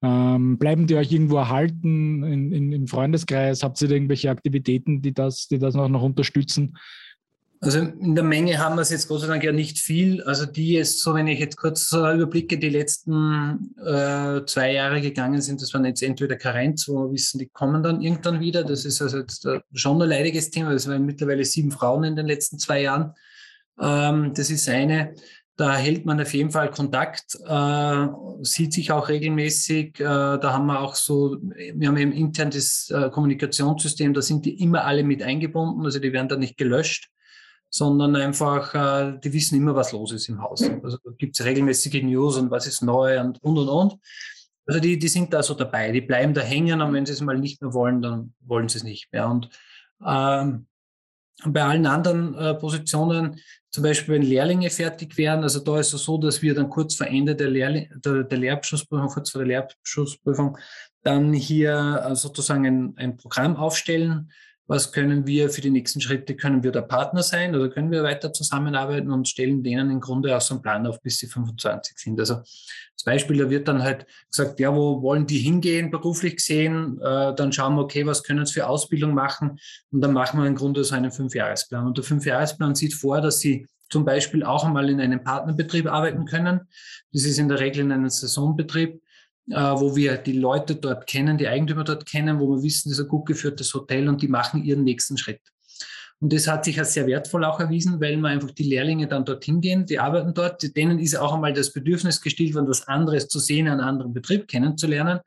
Ähm, 0.01 0.57
bleiben 0.57 0.87
die 0.87 0.95
euch 0.95 1.11
irgendwo 1.11 1.37
erhalten 1.37 2.23
in, 2.23 2.51
in, 2.53 2.71
im 2.71 2.87
Freundeskreis? 2.87 3.63
Habt 3.63 3.81
ihr 3.81 3.89
da 3.89 3.95
irgendwelche 3.95 4.29
Aktivitäten, 4.29 5.01
die 5.01 5.13
das, 5.13 5.47
die 5.47 5.59
das 5.59 5.75
noch, 5.75 5.89
noch 5.89 6.03
unterstützen? 6.03 6.77
Also 7.61 7.79
in 7.79 8.15
der 8.15 8.23
Menge 8.23 8.57
haben 8.57 8.75
wir 8.75 8.83
es 8.83 8.89
jetzt 8.89 9.09
Gott 9.09 9.19
sei 9.19 9.27
Dank 9.27 9.43
ja 9.43 9.51
nicht 9.51 9.79
viel. 9.79 10.23
Also 10.23 10.45
die 10.45 10.71
jetzt, 10.71 11.01
so 11.01 11.13
wenn 11.13 11.27
ich 11.27 11.39
jetzt 11.39 11.57
kurz 11.57 11.91
äh, 11.91 12.15
überblicke, 12.15 12.57
die 12.57 12.69
letzten 12.69 13.73
äh, 13.85 14.45
zwei 14.45 14.71
Jahre 14.71 15.01
gegangen 15.01 15.41
sind, 15.41 15.61
das 15.61 15.73
waren 15.73 15.83
jetzt 15.83 16.01
entweder 16.01 16.37
Karenz, 16.37 16.87
wo 16.87 17.03
wir 17.03 17.11
wissen, 17.11 17.37
die 17.37 17.49
kommen 17.49 17.83
dann 17.83 18.01
irgendwann 18.01 18.39
wieder. 18.39 18.63
Das 18.63 18.85
ist 18.85 19.01
also 19.01 19.17
jetzt 19.17 19.45
äh, 19.45 19.59
schon 19.73 20.01
ein 20.01 20.07
leidiges 20.07 20.51
Thema. 20.51 20.71
Es 20.71 20.87
waren 20.87 21.05
mittlerweile 21.05 21.43
sieben 21.43 21.71
Frauen 21.71 22.05
in 22.05 22.15
den 22.15 22.27
letzten 22.27 22.59
zwei 22.59 22.83
Jahren. 22.83 23.13
Ähm, 23.81 24.33
das 24.33 24.49
ist 24.49 24.69
eine. 24.69 25.15
Da 25.59 25.75
hält 25.75 26.05
man 26.05 26.21
auf 26.21 26.33
jeden 26.33 26.51
Fall 26.51 26.71
Kontakt, 26.71 27.35
äh, 27.45 28.07
sieht 28.43 28.71
sich 28.71 28.93
auch 28.93 29.09
regelmäßig. 29.09 29.99
Äh, 29.99 30.03
da 30.03 30.53
haben 30.53 30.67
wir 30.67 30.79
auch 30.79 30.95
so, 30.95 31.35
wir 31.41 31.89
haben 31.89 31.97
eben 31.97 32.13
intern 32.13 32.49
das 32.49 32.89
äh, 32.89 33.09
Kommunikationssystem, 33.09 34.13
da 34.13 34.21
sind 34.21 34.45
die 34.45 34.63
immer 34.63 34.85
alle 34.85 35.03
mit 35.03 35.21
eingebunden, 35.21 35.83
also 35.83 35.99
die 35.99 36.13
werden 36.13 36.29
da 36.29 36.37
nicht 36.37 36.57
gelöscht 36.57 37.09
sondern 37.71 38.15
einfach, 38.15 38.73
äh, 38.73 39.19
die 39.19 39.31
wissen 39.33 39.57
immer, 39.57 39.75
was 39.75 39.91
los 39.91 40.11
ist 40.11 40.27
im 40.29 40.41
Haus. 40.41 40.63
Also 40.81 40.97
gibt 41.17 41.39
es 41.39 41.45
regelmäßige 41.45 42.01
News 42.01 42.37
und 42.37 42.49
was 42.49 42.65
ist 42.65 42.81
neu 42.81 43.19
und 43.19 43.43
und 43.43 43.57
und 43.57 43.69
und. 43.69 43.95
Also 44.65 44.79
die, 44.79 44.97
die 44.97 45.07
sind 45.07 45.33
da 45.33 45.43
so 45.43 45.53
dabei, 45.53 45.91
die 45.91 46.01
bleiben 46.01 46.33
da 46.33 46.41
hängen 46.41 46.81
und 46.81 46.93
wenn 46.93 47.05
sie 47.05 47.13
es 47.13 47.21
mal 47.21 47.37
nicht 47.37 47.61
mehr 47.61 47.73
wollen, 47.73 48.01
dann 48.01 48.33
wollen 48.39 48.69
sie 48.69 48.79
es 48.79 48.83
nicht 48.83 49.11
mehr. 49.11 49.27
Und 49.27 49.49
ähm, 50.03 50.67
bei 51.45 51.63
allen 51.63 51.85
anderen 51.85 52.33
äh, 52.35 52.55
Positionen, 52.55 53.39
zum 53.71 53.83
Beispiel 53.83 54.15
wenn 54.15 54.23
Lehrlinge 54.23 54.69
fertig 54.69 55.17
werden, 55.17 55.43
also 55.43 55.59
da 55.59 55.79
ist 55.79 55.93
es 55.93 56.03
so, 56.03 56.17
dass 56.17 56.41
wir 56.41 56.55
dann 56.55 56.69
kurz 56.69 56.95
vor 56.95 57.07
Ende 57.07 57.35
der, 57.35 57.49
Lehrling, 57.49 57.89
der, 58.03 58.23
der 58.23 58.37
Lehrabschlussprüfung, 58.37 59.09
kurz 59.09 59.29
vor 59.31 59.39
der 59.39 59.47
Lehrabschlussprüfung, 59.47 60.57
dann 61.03 61.33
hier 61.33 62.03
äh, 62.05 62.15
sozusagen 62.15 62.65
ein, 62.65 62.93
ein 62.97 63.17
Programm 63.17 63.55
aufstellen, 63.55 64.31
was 64.69 64.91
können 64.91 65.25
wir 65.25 65.49
für 65.49 65.61
die 65.61 65.71
nächsten 65.71 65.99
Schritte, 65.99 66.35
können 66.35 66.61
wir 66.61 66.71
der 66.71 66.83
Partner 66.83 67.23
sein 67.23 67.55
oder 67.55 67.69
können 67.69 67.89
wir 67.89 68.03
weiter 68.03 68.31
zusammenarbeiten 68.31 69.11
und 69.11 69.27
stellen 69.27 69.63
denen 69.63 69.89
im 69.89 69.99
Grunde 69.99 70.37
auch 70.37 70.41
so 70.41 70.53
einen 70.53 70.61
Plan 70.61 70.85
auf, 70.85 71.01
bis 71.01 71.17
sie 71.17 71.25
25 71.25 71.97
sind. 71.97 72.19
Also 72.19 72.35
als 72.35 73.03
Beispiel, 73.03 73.39
da 73.39 73.49
wird 73.49 73.67
dann 73.67 73.81
halt 73.81 74.05
gesagt, 74.29 74.59
ja, 74.59 74.75
wo 74.75 75.01
wollen 75.01 75.25
die 75.25 75.39
hingehen, 75.39 75.89
beruflich 75.89 76.35
gesehen? 76.35 77.01
Äh, 77.01 77.33
dann 77.33 77.51
schauen 77.51 77.73
wir, 77.73 77.81
okay, 77.81 78.05
was 78.05 78.21
können 78.21 78.45
sie 78.45 78.53
für 78.53 78.67
Ausbildung 78.67 79.15
machen? 79.15 79.59
Und 79.91 80.01
dann 80.01 80.13
machen 80.13 80.39
wir 80.39 80.47
im 80.47 80.55
Grunde 80.55 80.83
so 80.83 80.93
einen 80.93 81.11
Fünfjahresplan. 81.11 81.87
Und 81.87 81.97
der 81.97 82.03
Fünfjahresplan 82.03 82.75
sieht 82.75 82.93
vor, 82.93 83.21
dass 83.21 83.39
sie 83.39 83.65
zum 83.89 84.05
Beispiel 84.05 84.43
auch 84.43 84.65
einmal 84.65 84.87
in 84.91 85.01
einem 85.01 85.23
Partnerbetrieb 85.23 85.87
arbeiten 85.87 86.25
können. 86.25 86.61
Das 87.11 87.23
ist 87.23 87.39
in 87.39 87.47
der 87.47 87.59
Regel 87.59 87.81
in 87.81 87.91
einem 87.91 88.09
Saisonbetrieb 88.09 89.01
wo 89.49 89.95
wir 89.95 90.17
die 90.17 90.33
Leute 90.33 90.75
dort 90.75 91.07
kennen, 91.07 91.37
die 91.37 91.47
Eigentümer 91.47 91.83
dort 91.83 92.05
kennen, 92.05 92.39
wo 92.39 92.49
wir 92.49 92.63
wissen, 92.63 92.89
das 92.89 92.99
ist 92.99 93.05
ein 93.05 93.09
gut 93.09 93.25
geführtes 93.25 93.73
Hotel 93.73 94.07
und 94.07 94.21
die 94.21 94.27
machen 94.27 94.63
ihren 94.63 94.83
nächsten 94.83 95.17
Schritt. 95.17 95.41
Und 96.21 96.33
das 96.33 96.47
hat 96.47 96.65
sich 96.65 96.77
als 96.77 96.93
sehr 96.93 97.07
wertvoll 97.07 97.45
auch 97.45 97.59
erwiesen, 97.59 98.01
weil 98.01 98.17
man 98.17 98.33
einfach 98.33 98.51
die 98.51 98.63
Lehrlinge 98.63 99.07
dann 99.07 99.23
dorthin 99.23 99.61
gehen, 99.61 99.85
die 99.85 99.99
arbeiten 99.99 100.33
dort, 100.33 100.75
denen 100.75 100.99
ist 100.99 101.15
auch 101.17 101.33
einmal 101.33 101.53
das 101.53 101.71
Bedürfnis 101.71 102.21
gestillt 102.21 102.55
worden, 102.55 102.67
was 102.67 102.87
anderes 102.87 103.29
zu 103.29 103.39
sehen, 103.39 103.67
einen 103.67 103.79
anderen 103.79 104.13
Betrieb 104.13 104.47
kennenzulernen. 104.47 105.21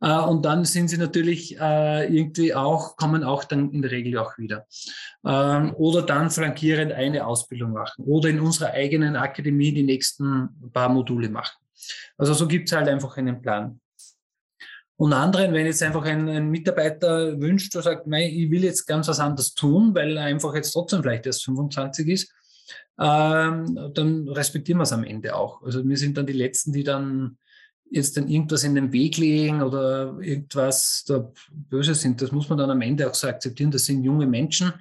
Äh, 0.00 0.18
und 0.18 0.44
dann 0.44 0.64
sind 0.64 0.88
sie 0.88 0.98
natürlich 0.98 1.58
äh, 1.60 2.12
irgendwie 2.12 2.52
auch, 2.52 2.96
kommen 2.96 3.22
auch 3.22 3.44
dann 3.44 3.70
in 3.70 3.82
der 3.82 3.92
Regel 3.92 4.18
auch 4.18 4.36
wieder. 4.38 4.66
Ähm, 5.24 5.72
oder 5.76 6.02
dann 6.02 6.30
flankierend 6.30 6.92
eine 6.92 7.24
Ausbildung 7.24 7.72
machen 7.72 8.04
oder 8.04 8.28
in 8.28 8.40
unserer 8.40 8.72
eigenen 8.72 9.14
Akademie 9.14 9.72
die 9.72 9.84
nächsten 9.84 10.48
paar 10.72 10.88
Module 10.88 11.28
machen. 11.28 11.56
Also 12.16 12.34
so 12.34 12.46
gibt 12.46 12.68
es 12.68 12.76
halt 12.76 12.88
einfach 12.88 13.16
einen 13.16 13.40
Plan. 13.40 13.80
Und 14.96 15.12
anderen, 15.12 15.52
wenn 15.52 15.66
jetzt 15.66 15.82
einfach 15.82 16.04
ein, 16.04 16.28
ein 16.28 16.50
Mitarbeiter 16.50 17.40
wünscht 17.40 17.74
und 17.76 17.82
sagt, 17.82 18.08
nein, 18.08 18.30
ich 18.32 18.50
will 18.50 18.64
jetzt 18.64 18.84
ganz 18.84 19.06
was 19.06 19.20
anderes 19.20 19.54
tun, 19.54 19.94
weil 19.94 20.16
er 20.16 20.24
einfach 20.24 20.54
jetzt 20.56 20.72
trotzdem 20.72 21.02
vielleicht 21.02 21.24
erst 21.24 21.44
25 21.44 22.08
ist, 22.08 22.32
ähm, 22.98 23.90
dann 23.94 24.28
respektieren 24.28 24.78
wir 24.78 24.82
es 24.82 24.92
am 24.92 25.04
Ende 25.04 25.36
auch. 25.36 25.62
Also 25.62 25.86
wir 25.86 25.96
sind 25.96 26.16
dann 26.16 26.26
die 26.26 26.32
Letzten, 26.32 26.72
die 26.72 26.82
dann 26.82 27.38
jetzt 27.90 28.16
dann 28.16 28.28
irgendwas 28.28 28.64
in 28.64 28.74
den 28.74 28.92
Weg 28.92 29.16
legen 29.18 29.62
oder 29.62 30.18
irgendwas 30.20 31.04
da 31.06 31.30
böse 31.48 31.94
sind. 31.94 32.20
Das 32.20 32.32
muss 32.32 32.48
man 32.48 32.58
dann 32.58 32.70
am 32.70 32.82
Ende 32.82 33.08
auch 33.08 33.14
so 33.14 33.28
akzeptieren. 33.28 33.70
Das 33.70 33.84
sind 33.84 34.02
junge 34.02 34.26
Menschen 34.26 34.72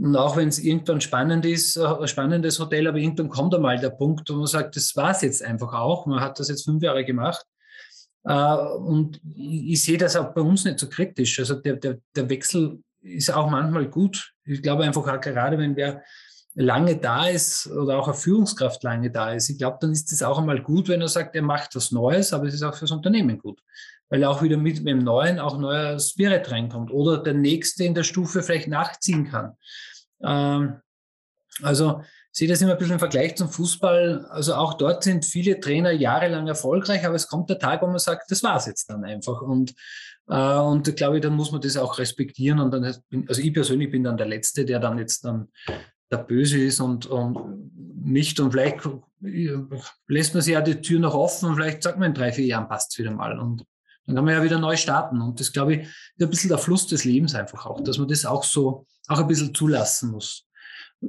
und 0.00 0.16
auch 0.16 0.36
wenn 0.36 0.48
es 0.48 0.58
irgendwann 0.58 1.00
spannend 1.00 1.44
ist, 1.44 1.76
äh, 1.76 1.84
ein 1.84 2.08
spannendes 2.08 2.58
Hotel, 2.58 2.88
aber 2.88 2.98
irgendwann 2.98 3.28
kommt 3.28 3.54
einmal 3.54 3.78
der 3.78 3.90
Punkt, 3.90 4.30
wo 4.30 4.34
man 4.34 4.46
sagt, 4.46 4.76
das 4.76 4.96
war 4.96 5.10
es 5.10 5.20
jetzt 5.20 5.42
einfach 5.42 5.74
auch. 5.74 6.06
Man 6.06 6.20
hat 6.20 6.40
das 6.40 6.48
jetzt 6.48 6.64
fünf 6.64 6.82
Jahre 6.82 7.04
gemacht. 7.04 7.44
Äh, 8.24 8.54
und 8.54 9.20
ich 9.36 9.84
sehe 9.84 9.98
das 9.98 10.16
auch 10.16 10.32
bei 10.32 10.40
uns 10.40 10.64
nicht 10.64 10.78
so 10.78 10.88
kritisch. 10.88 11.38
Also 11.38 11.56
der, 11.56 11.76
der, 11.76 11.98
der 12.16 12.30
Wechsel 12.30 12.82
ist 13.02 13.30
auch 13.30 13.50
manchmal 13.50 13.88
gut. 13.88 14.32
Ich 14.44 14.62
glaube 14.62 14.84
einfach 14.84 15.06
auch 15.06 15.20
gerade, 15.20 15.58
wenn 15.58 15.76
wer 15.76 16.02
lange 16.54 16.96
da 16.96 17.26
ist 17.26 17.66
oder 17.66 17.98
auch 17.98 18.08
eine 18.08 18.16
Führungskraft 18.16 18.82
lange 18.82 19.10
da 19.10 19.32
ist, 19.34 19.50
ich 19.50 19.58
glaube, 19.58 19.78
dann 19.80 19.92
ist 19.92 20.10
es 20.12 20.22
auch 20.22 20.38
einmal 20.38 20.62
gut, 20.62 20.88
wenn 20.88 21.00
er 21.00 21.08
sagt, 21.08 21.36
er 21.36 21.42
macht 21.42 21.76
was 21.76 21.92
Neues, 21.92 22.32
aber 22.32 22.46
es 22.46 22.54
ist 22.54 22.62
auch 22.62 22.74
fürs 22.74 22.90
Unternehmen 22.90 23.38
gut. 23.38 23.60
Weil 24.08 24.24
auch 24.24 24.42
wieder 24.42 24.56
mit 24.56 24.84
dem 24.84 24.98
Neuen 24.98 25.38
auch 25.38 25.58
neuer 25.58 26.00
Spirit 26.00 26.50
reinkommt 26.50 26.90
oder 26.90 27.22
der 27.22 27.34
Nächste 27.34 27.84
in 27.84 27.94
der 27.94 28.02
Stufe 28.02 28.42
vielleicht 28.42 28.66
nachziehen 28.66 29.30
kann. 29.30 29.52
Ähm, 30.22 30.80
also 31.62 32.00
ich 32.32 32.38
sehe 32.38 32.48
das 32.48 32.62
immer 32.62 32.72
ein 32.72 32.78
bisschen 32.78 32.94
im 32.94 33.00
Vergleich 33.00 33.36
zum 33.36 33.48
Fußball. 33.48 34.26
Also 34.30 34.54
auch 34.54 34.74
dort 34.74 35.02
sind 35.02 35.24
viele 35.24 35.58
Trainer 35.58 35.90
jahrelang 35.90 36.46
erfolgreich, 36.46 37.04
aber 37.04 37.16
es 37.16 37.26
kommt 37.26 37.50
der 37.50 37.58
Tag, 37.58 37.82
wo 37.82 37.86
man 37.86 37.98
sagt, 37.98 38.30
das 38.30 38.42
war's 38.42 38.66
jetzt 38.66 38.88
dann 38.88 39.04
einfach. 39.04 39.42
Und, 39.42 39.74
äh, 40.28 40.58
und 40.58 40.86
ich 40.86 40.94
glaube, 40.94 41.20
dann 41.20 41.34
muss 41.34 41.50
man 41.50 41.60
das 41.60 41.76
auch 41.76 41.98
respektieren. 41.98 42.60
Und 42.60 42.70
dann, 42.70 42.84
also 42.84 43.42
ich 43.42 43.52
persönlich 43.52 43.90
bin 43.90 44.04
dann 44.04 44.16
der 44.16 44.28
Letzte, 44.28 44.64
der 44.64 44.78
dann 44.78 44.98
jetzt 44.98 45.24
dann 45.24 45.48
der 46.10 46.18
Böse 46.18 46.58
ist 46.58 46.80
und, 46.80 47.06
und 47.06 47.72
nicht. 48.02 48.38
Und 48.40 48.52
vielleicht 48.52 48.88
lässt 49.20 50.34
man 50.34 50.42
sich 50.42 50.54
ja 50.54 50.60
die 50.60 50.80
Tür 50.80 51.00
noch 51.00 51.14
offen 51.14 51.48
und 51.48 51.56
vielleicht 51.56 51.82
sagt 51.82 51.98
man 51.98 52.08
in 52.08 52.14
drei, 52.14 52.32
vier 52.32 52.46
Jahren 52.46 52.68
passt 52.68 52.92
es 52.92 52.98
wieder 52.98 53.10
mal. 53.10 53.38
Und 53.38 53.64
dann 54.06 54.16
kann 54.16 54.24
man 54.24 54.34
ja 54.34 54.42
wieder 54.42 54.58
neu 54.58 54.76
starten. 54.76 55.20
Und 55.20 55.40
das, 55.40 55.52
glaube 55.52 55.74
ich, 55.74 55.80
ist 55.82 56.20
ein 56.20 56.30
bisschen 56.30 56.48
der 56.48 56.58
Fluss 56.58 56.86
des 56.86 57.04
Lebens 57.04 57.34
einfach 57.34 57.66
auch, 57.66 57.80
dass 57.80 57.98
man 57.98 58.08
das 58.08 58.24
auch 58.24 58.44
so 58.44 58.86
auch 59.10 59.20
ein 59.20 59.26
bisschen 59.26 59.54
zulassen 59.54 60.10
muss. 60.10 60.46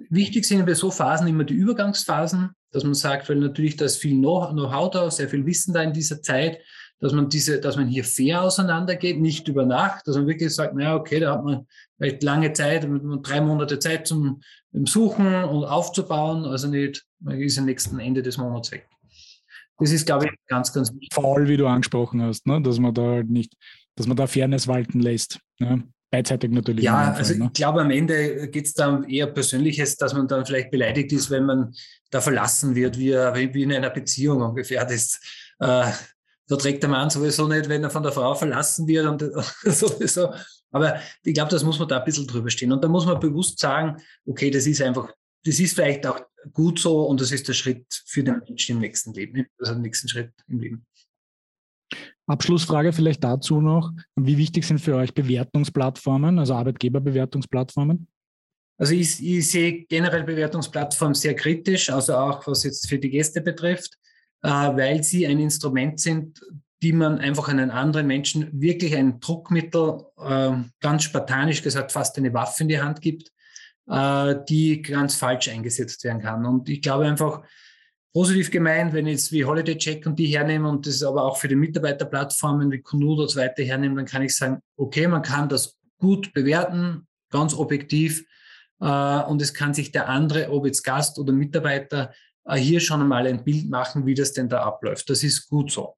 Wichtig 0.09 0.45
sind 0.45 0.65
bei 0.65 0.73
so 0.73 0.89
Phasen 0.89 1.27
immer 1.27 1.43
die 1.43 1.53
Übergangsphasen, 1.53 2.51
dass 2.71 2.83
man 2.83 2.93
sagt, 2.93 3.29
weil 3.29 3.37
natürlich 3.37 3.75
da 3.75 3.85
ist 3.85 3.97
viel 3.97 4.17
Know-how 4.17 4.89
da, 4.89 5.11
sehr 5.11 5.29
viel 5.29 5.45
Wissen 5.45 5.73
da 5.73 5.83
in 5.83 5.93
dieser 5.93 6.21
Zeit, 6.21 6.59
dass 6.99 7.13
man 7.13 7.29
diese, 7.29 7.59
dass 7.59 7.75
man 7.75 7.87
hier 7.87 8.03
fair 8.03 8.43
auseinandergeht, 8.43 9.19
nicht 9.19 9.47
über 9.47 9.65
Nacht, 9.65 10.07
dass 10.07 10.15
man 10.15 10.27
wirklich 10.27 10.53
sagt, 10.53 10.75
naja, 10.75 10.95
okay, 10.95 11.19
da 11.19 11.33
hat 11.33 11.43
man 11.43 11.67
vielleicht 11.97 12.23
lange 12.23 12.53
Zeit, 12.53 12.87
drei 13.23 13.41
Monate 13.41 13.79
Zeit 13.79 14.07
zum 14.07 14.41
Suchen 14.85 15.43
und 15.43 15.65
aufzubauen, 15.65 16.45
also 16.45 16.67
nicht, 16.67 17.03
man 17.19 17.39
ist 17.39 17.57
am 17.57 17.65
nächsten 17.65 17.99
Ende 17.99 18.21
des 18.21 18.37
Monats 18.37 18.71
weg. 18.71 18.87
Das 19.77 19.91
ist, 19.91 20.05
glaube 20.05 20.25
ich, 20.25 20.31
ganz, 20.47 20.71
ganz 20.71 20.93
wichtig. 20.93 21.09
Faul, 21.11 21.47
wie 21.47 21.57
du 21.57 21.67
angesprochen 21.67 22.21
hast, 22.21 22.45
ne? 22.45 22.61
dass 22.61 22.77
man 22.79 22.93
da 22.93 23.01
halt 23.01 23.29
nicht, 23.29 23.57
dass 23.95 24.07
man 24.07 24.15
da 24.15 24.27
Fairness 24.27 24.67
walten 24.67 24.99
lässt. 24.99 25.39
Ne? 25.59 25.83
Beidseitig 26.11 26.51
natürlich. 26.51 26.83
Ja, 26.83 27.13
also 27.13 27.33
ne? 27.33 27.45
ich 27.45 27.53
glaube, 27.53 27.81
am 27.81 27.89
Ende 27.89 28.49
geht 28.49 28.67
es 28.67 28.73
da 28.73 29.01
eher 29.03 29.27
Persönliches, 29.27 29.97
dass 29.97 30.13
man 30.13 30.27
dann 30.27 30.45
vielleicht 30.45 30.69
beleidigt 30.69 31.11
ist, 31.13 31.31
wenn 31.31 31.45
man 31.45 31.73
da 32.11 32.21
verlassen 32.21 32.75
wird, 32.75 32.99
wie, 32.99 33.13
wie 33.13 33.63
in 33.63 33.73
einer 33.73 33.89
Beziehung 33.89 34.41
ungefähr. 34.41 34.85
Das, 34.85 35.19
äh, 35.59 35.89
da 36.47 36.55
trägt 36.57 36.83
der 36.83 36.89
Mann 36.89 37.09
sowieso 37.09 37.47
nicht, 37.47 37.69
wenn 37.69 37.83
er 37.83 37.89
von 37.89 38.03
der 38.03 38.11
Frau 38.11 38.35
verlassen 38.35 38.87
wird 38.87 39.05
und 39.07 39.21
sowieso. 39.63 40.33
Aber 40.71 40.99
ich 41.23 41.33
glaube, 41.33 41.49
das 41.49 41.63
muss 41.63 41.79
man 41.79 41.87
da 41.87 41.99
ein 41.99 42.05
bisschen 42.05 42.27
drüber 42.27 42.49
stehen. 42.49 42.71
Und 42.71 42.83
da 42.83 42.87
muss 42.87 43.05
man 43.05 43.19
bewusst 43.19 43.59
sagen, 43.59 43.97
okay, 44.25 44.51
das 44.51 44.67
ist 44.67 44.81
einfach, 44.81 45.11
das 45.45 45.59
ist 45.59 45.75
vielleicht 45.75 46.05
auch 46.05 46.19
gut 46.53 46.79
so 46.79 47.03
und 47.03 47.21
das 47.21 47.31
ist 47.31 47.47
der 47.47 47.53
Schritt 47.53 47.85
für 48.05 48.23
den 48.23 48.41
Menschen 48.47 48.75
im 48.75 48.81
nächsten 48.81 49.13
Leben, 49.13 49.45
also 49.59 49.73
den 49.73 49.81
nächsten 49.81 50.09
Schritt 50.09 50.31
im 50.47 50.59
Leben. 50.59 50.85
Abschlussfrage 52.31 52.93
vielleicht 52.93 53.23
dazu 53.23 53.61
noch. 53.61 53.91
Wie 54.15 54.37
wichtig 54.37 54.65
sind 54.65 54.79
für 54.79 54.95
euch 54.95 55.13
Bewertungsplattformen, 55.13 56.39
also 56.39 56.55
Arbeitgeberbewertungsplattformen? 56.55 58.07
Also 58.77 58.93
ich, 58.93 59.23
ich 59.23 59.51
sehe 59.51 59.85
generell 59.85 60.23
Bewertungsplattformen 60.23 61.13
sehr 61.13 61.35
kritisch, 61.35 61.91
also 61.91 62.15
auch 62.15 62.45
was 62.47 62.63
jetzt 62.63 62.89
für 62.89 62.97
die 62.97 63.11
Gäste 63.11 63.41
betrifft, 63.41 63.95
äh, 64.41 64.49
weil 64.49 65.03
sie 65.03 65.27
ein 65.27 65.39
Instrument 65.39 65.99
sind, 65.99 66.41
die 66.81 66.93
man 66.93 67.19
einfach 67.19 67.47
einen 67.47 67.69
anderen 67.69 68.07
Menschen 68.07 68.49
wirklich 68.59 68.95
ein 68.95 69.19
Druckmittel, 69.19 70.03
äh, 70.17 70.53
ganz 70.79 71.03
spartanisch 71.03 71.61
gesagt, 71.61 71.91
fast 71.91 72.17
eine 72.17 72.33
Waffe 72.33 72.63
in 72.63 72.69
die 72.69 72.81
Hand 72.81 73.01
gibt, 73.01 73.31
äh, 73.87 74.35
die 74.49 74.81
ganz 74.81 75.15
falsch 75.15 75.49
eingesetzt 75.49 76.03
werden 76.03 76.21
kann. 76.21 76.45
Und 76.45 76.67
ich 76.69 76.81
glaube 76.81 77.05
einfach, 77.05 77.43
positiv 78.13 78.51
gemeint, 78.51 78.93
wenn 78.93 79.07
ich 79.07 79.13
jetzt 79.13 79.31
wie 79.31 79.45
Holiday 79.45 79.77
Check 79.77 80.05
und 80.05 80.17
die 80.19 80.27
hernehmen 80.27 80.65
und 80.69 80.85
das 80.85 81.01
aber 81.03 81.23
auch 81.23 81.37
für 81.37 81.47
die 81.47 81.55
Mitarbeiterplattformen 81.55 82.71
wie 82.71 82.81
Kununu 82.81 83.23
und 83.23 83.29
so 83.29 83.39
weiter 83.39 83.63
hernehmen, 83.63 83.97
dann 83.97 84.05
kann 84.05 84.21
ich 84.21 84.35
sagen, 84.35 84.59
okay, 84.77 85.07
man 85.07 85.21
kann 85.21 85.49
das 85.49 85.77
gut 85.97 86.33
bewerten, 86.33 87.07
ganz 87.29 87.53
objektiv 87.53 88.25
äh, 88.81 89.21
und 89.23 89.41
es 89.41 89.53
kann 89.53 89.73
sich 89.73 89.91
der 89.91 90.09
andere, 90.09 90.49
ob 90.51 90.65
jetzt 90.65 90.83
Gast 90.83 91.17
oder 91.19 91.31
Mitarbeiter, 91.31 92.13
äh, 92.45 92.57
hier 92.57 92.79
schon 92.79 93.01
einmal 93.01 93.27
ein 93.27 93.43
Bild 93.43 93.69
machen, 93.69 94.05
wie 94.05 94.15
das 94.15 94.33
denn 94.33 94.49
da 94.49 94.63
abläuft. 94.63 95.09
Das 95.09 95.23
ist 95.23 95.47
gut 95.47 95.71
so. 95.71 95.95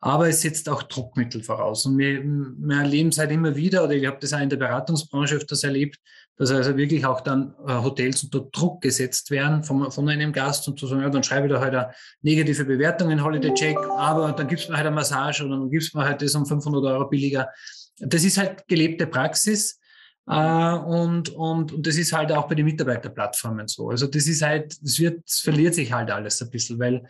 Aber 0.00 0.28
es 0.28 0.40
setzt 0.40 0.68
auch 0.68 0.82
Druckmittel 0.82 1.42
voraus. 1.42 1.86
Und 1.86 1.98
wir, 1.98 2.22
wir 2.24 2.76
erleben 2.76 3.10
es 3.10 3.18
halt 3.18 3.30
immer 3.30 3.54
wieder, 3.54 3.84
oder 3.84 3.92
ich 3.92 4.06
habe 4.06 4.18
das 4.20 4.32
auch 4.32 4.40
in 4.40 4.48
der 4.48 4.56
Beratungsbranche 4.56 5.36
öfters 5.36 5.62
erlebt, 5.62 5.98
dass 6.40 6.50
also 6.52 6.74
wirklich 6.74 7.04
auch 7.04 7.20
dann 7.20 7.54
äh, 7.66 7.74
Hotels 7.74 8.24
unter 8.24 8.40
Druck 8.40 8.80
gesetzt 8.80 9.30
werden 9.30 9.62
von, 9.62 9.90
von 9.90 10.08
einem 10.08 10.32
Gast 10.32 10.66
und 10.68 10.80
zu 10.80 10.86
sagen, 10.86 11.02
ja, 11.02 11.10
dann 11.10 11.22
schreibe 11.22 11.46
ich 11.46 11.52
da 11.52 11.60
halt 11.60 11.74
eine 11.74 11.92
negative 12.22 12.64
Bewertung 12.64 13.10
in 13.10 13.22
Holiday 13.22 13.52
Check, 13.52 13.76
aber 13.76 14.32
dann 14.32 14.48
gibt 14.48 14.62
es 14.62 14.68
mir 14.70 14.76
halt 14.76 14.86
eine 14.86 14.96
Massage 14.96 15.44
oder 15.44 15.58
dann 15.58 15.70
gibt 15.70 15.82
es 15.82 15.92
mir 15.92 16.02
halt 16.02 16.22
das 16.22 16.34
um 16.34 16.46
500 16.46 16.82
Euro 16.82 17.10
billiger. 17.10 17.50
Das 17.98 18.24
ist 18.24 18.38
halt 18.38 18.66
gelebte 18.66 19.06
Praxis. 19.06 19.78
Uh, 20.26 20.78
und, 20.86 21.28
und, 21.30 21.72
und 21.72 21.86
das 21.86 21.96
ist 21.96 22.12
halt 22.12 22.30
auch 22.32 22.46
bei 22.48 22.54
den 22.54 22.64
Mitarbeiterplattformen 22.64 23.66
so. 23.66 23.90
Also 23.90 24.06
das 24.06 24.26
ist 24.26 24.42
halt, 24.42 24.78
das 24.80 24.98
wird, 24.98 25.22
das 25.26 25.40
verliert 25.40 25.74
sich 25.74 25.92
halt 25.92 26.10
alles 26.10 26.40
ein 26.40 26.50
bisschen, 26.50 26.78
weil, 26.78 27.04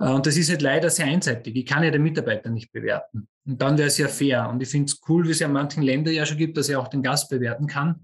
uh, 0.00 0.14
und 0.14 0.26
das 0.26 0.36
ist 0.36 0.50
halt 0.50 0.62
leider 0.62 0.88
sehr 0.88 1.06
einseitig. 1.06 1.54
Ich 1.54 1.66
kann 1.66 1.84
ja 1.84 1.90
den 1.90 2.02
Mitarbeiter 2.02 2.50
nicht 2.50 2.72
bewerten. 2.72 3.28
Und 3.44 3.60
dann 3.60 3.76
wäre 3.76 3.88
es 3.88 3.98
ja 3.98 4.08
fair. 4.08 4.48
Und 4.48 4.62
ich 4.62 4.68
finde 4.68 4.86
es 4.86 5.00
cool, 5.08 5.26
wie 5.26 5.32
es 5.32 5.40
ja 5.40 5.46
in 5.46 5.52
manchen 5.52 5.82
Ländern 5.82 6.14
ja 6.14 6.24
schon 6.26 6.38
gibt, 6.38 6.56
dass 6.56 6.68
er 6.68 6.80
auch 6.80 6.88
den 6.88 7.02
Gast 7.02 7.28
bewerten 7.28 7.66
kann. 7.66 8.00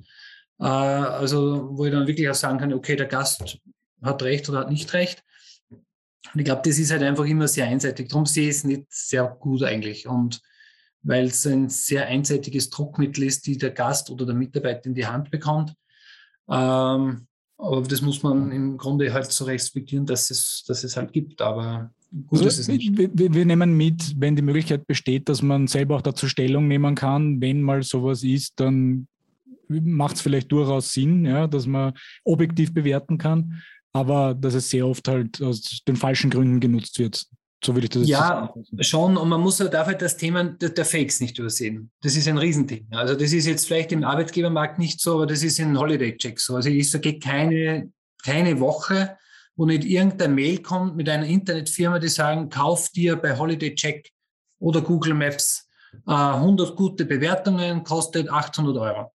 Uh, 0.60 0.66
also, 0.66 1.70
wo 1.72 1.86
ich 1.86 1.92
dann 1.92 2.06
wirklich 2.06 2.28
auch 2.28 2.34
sagen 2.34 2.58
kann, 2.58 2.74
okay, 2.74 2.94
der 2.94 3.06
Gast 3.06 3.58
hat 4.02 4.22
recht 4.22 4.48
oder 4.48 4.60
hat 4.60 4.70
nicht 4.70 4.92
recht. 4.92 5.24
Und 5.70 6.40
ich 6.40 6.44
glaube, 6.44 6.62
das 6.64 6.78
ist 6.78 6.90
halt 6.90 7.02
einfach 7.02 7.24
immer 7.24 7.48
sehr 7.48 7.66
einseitig. 7.66 8.08
Darum 8.08 8.26
sehe 8.26 8.44
ich 8.44 8.56
es 8.56 8.64
nicht 8.64 8.84
sehr 8.90 9.24
gut 9.24 9.62
eigentlich. 9.62 10.06
Und 10.06 10.42
weil 11.02 11.26
es 11.26 11.46
ein 11.46 11.68
sehr 11.68 12.06
einseitiges 12.06 12.68
Druckmittel 12.70 13.24
ist, 13.24 13.46
die 13.46 13.56
der 13.56 13.70
Gast 13.70 14.10
oder 14.10 14.26
der 14.26 14.34
Mitarbeiter 14.34 14.86
in 14.86 14.94
die 14.94 15.06
Hand 15.06 15.30
bekommt. 15.30 15.74
Ähm, 16.50 17.26
aber 17.56 17.82
das 17.82 18.02
muss 18.02 18.22
man 18.22 18.52
im 18.52 18.76
Grunde 18.76 19.12
halt 19.12 19.30
so 19.32 19.44
respektieren, 19.44 20.06
dass 20.06 20.30
es, 20.30 20.64
dass 20.66 20.84
es 20.84 20.96
halt 20.96 21.12
gibt. 21.12 21.40
Aber 21.42 21.90
gut 22.26 22.40
also, 22.40 22.46
ist 22.46 22.58
es 22.58 22.68
nicht. 22.68 22.96
Wir, 22.96 23.34
wir, 23.34 23.44
nehmen 23.44 23.76
mit, 23.76 24.14
wenn 24.18 24.36
die 24.36 24.42
Möglichkeit 24.42 24.86
besteht, 24.86 25.28
dass 25.28 25.42
man 25.42 25.66
selber 25.66 25.96
auch 25.96 26.02
dazu 26.02 26.28
Stellung 26.28 26.68
nehmen 26.68 26.94
kann, 26.94 27.40
wenn 27.40 27.62
mal 27.62 27.82
sowas 27.82 28.22
ist, 28.22 28.60
dann 28.60 29.06
macht 29.70 30.16
es 30.16 30.22
vielleicht 30.22 30.50
durchaus 30.52 30.92
Sinn, 30.92 31.24
ja, 31.24 31.46
dass 31.46 31.66
man 31.66 31.94
objektiv 32.24 32.74
bewerten 32.74 33.18
kann, 33.18 33.62
aber 33.92 34.34
dass 34.34 34.54
es 34.54 34.70
sehr 34.70 34.86
oft 34.86 35.06
halt 35.08 35.40
aus 35.42 35.82
den 35.86 35.96
falschen 35.96 36.30
Gründen 36.30 36.60
genutzt 36.60 36.98
wird. 36.98 37.26
So 37.62 37.74
würde 37.74 37.84
ich 37.84 37.90
das 37.90 38.08
Ja, 38.08 38.54
schon. 38.80 39.16
Und 39.16 39.28
man 39.28 39.40
muss 39.40 39.58
darf 39.58 39.86
halt 39.86 40.00
das 40.00 40.16
Thema 40.16 40.44
der, 40.44 40.84
Fakes 40.84 41.20
nicht 41.20 41.38
übersehen. 41.38 41.90
Das 42.00 42.16
ist 42.16 42.26
ein 42.26 42.38
Riesenthema. 42.38 42.96
Also 42.96 43.14
das 43.14 43.32
ist 43.32 43.46
jetzt 43.46 43.66
vielleicht 43.66 43.92
im 43.92 44.02
Arbeitgebermarkt 44.02 44.78
nicht 44.78 45.00
so, 45.00 45.14
aber 45.14 45.26
das 45.26 45.42
ist 45.42 45.58
in 45.58 45.78
Holiday 45.78 46.16
Check 46.16 46.40
so. 46.40 46.56
Also 46.56 46.70
ich 46.70 46.90
sage 46.90 47.18
keine, 47.18 47.92
keine 48.24 48.58
Woche, 48.60 49.18
wo 49.56 49.66
nicht 49.66 49.84
irgendein 49.84 50.34
Mail 50.34 50.62
kommt 50.62 50.96
mit 50.96 51.08
einer 51.08 51.26
Internetfirma, 51.26 51.98
die 51.98 52.08
sagen, 52.08 52.48
kauf 52.48 52.88
dir 52.90 53.16
bei 53.16 53.36
Holiday 53.36 53.74
Check 53.74 54.10
oder 54.58 54.80
Google 54.80 55.12
Maps 55.12 55.68
äh, 56.06 56.12
100 56.12 56.76
gute 56.76 57.04
Bewertungen, 57.04 57.84
kostet 57.84 58.30
800 58.30 58.76
Euro. 58.78 59.12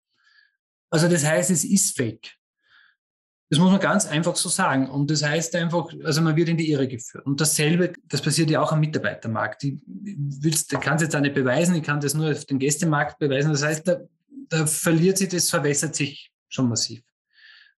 Also 0.90 1.08
das 1.08 1.24
heißt, 1.24 1.50
es 1.50 1.64
ist 1.64 1.96
fake. 1.96 2.32
Das 3.48 3.58
muss 3.58 3.70
man 3.70 3.80
ganz 3.80 4.06
einfach 4.06 4.36
so 4.36 4.48
sagen. 4.48 4.88
Und 4.88 5.10
das 5.10 5.24
heißt 5.24 5.56
einfach, 5.56 5.92
also 6.04 6.22
man 6.22 6.36
wird 6.36 6.48
in 6.48 6.56
die 6.56 6.70
Irre 6.70 6.86
geführt. 6.86 7.26
Und 7.26 7.40
dasselbe, 7.40 7.92
das 8.06 8.22
passiert 8.22 8.48
ja 8.48 8.60
auch 8.60 8.70
am 8.70 8.78
Mitarbeitermarkt. 8.78 9.64
Ich, 9.64 9.74
kann 10.80 10.96
es 10.96 11.02
jetzt 11.02 11.16
auch 11.16 11.20
nicht 11.20 11.34
beweisen, 11.34 11.74
ich 11.74 11.82
kann 11.82 12.00
das 12.00 12.14
nur 12.14 12.30
auf 12.30 12.44
dem 12.44 12.60
Gästemarkt 12.60 13.18
beweisen. 13.18 13.50
Das 13.50 13.64
heißt, 13.64 13.88
da, 13.88 14.00
da 14.48 14.66
verliert 14.66 15.18
sich, 15.18 15.30
das 15.30 15.50
verwässert 15.50 15.96
sich 15.96 16.30
schon 16.48 16.68
massiv. 16.68 17.02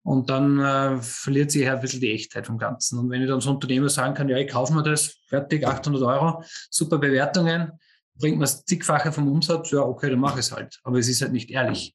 Und 0.03 0.31
dann 0.31 0.59
äh, 0.59 1.01
verliert 1.03 1.53
sich 1.53 1.69
ein 1.69 1.81
bisschen 1.81 2.01
die 2.01 2.13
Echtheit 2.13 2.47
vom 2.47 2.59
Ganzen. 2.59 2.99
Und 2.99 3.11
wenn 3.11 3.21
ich 3.21 3.29
dann 3.29 3.37
als 3.37 3.47
Unternehmer 3.47 3.91
sagen 3.91 4.15
kann, 4.15 4.29
ja, 4.29 4.39
ich 4.39 4.51
kaufe 4.51 4.73
mir 4.73 4.83
das, 4.83 5.19
fertig, 5.29 5.67
800 5.67 6.03
Euro, 6.03 6.43
super 6.71 6.99
Bewertungen, 6.99 7.73
bringt 8.15 8.37
man 8.37 8.43
das 8.43 8.65
zigfache 8.65 9.13
vom 9.13 9.29
Umsatz, 9.29 9.71
ja, 9.71 9.81
okay, 9.81 10.11
dann 10.11 10.19
mache 10.19 10.41
ich 10.41 10.47
es 10.47 10.53
halt. 10.53 10.81
Aber 10.83 10.99
es 10.99 11.09
ist 11.09 11.23
halt 11.23 11.33
nicht 11.33 11.51
ehrlich. 11.51 11.95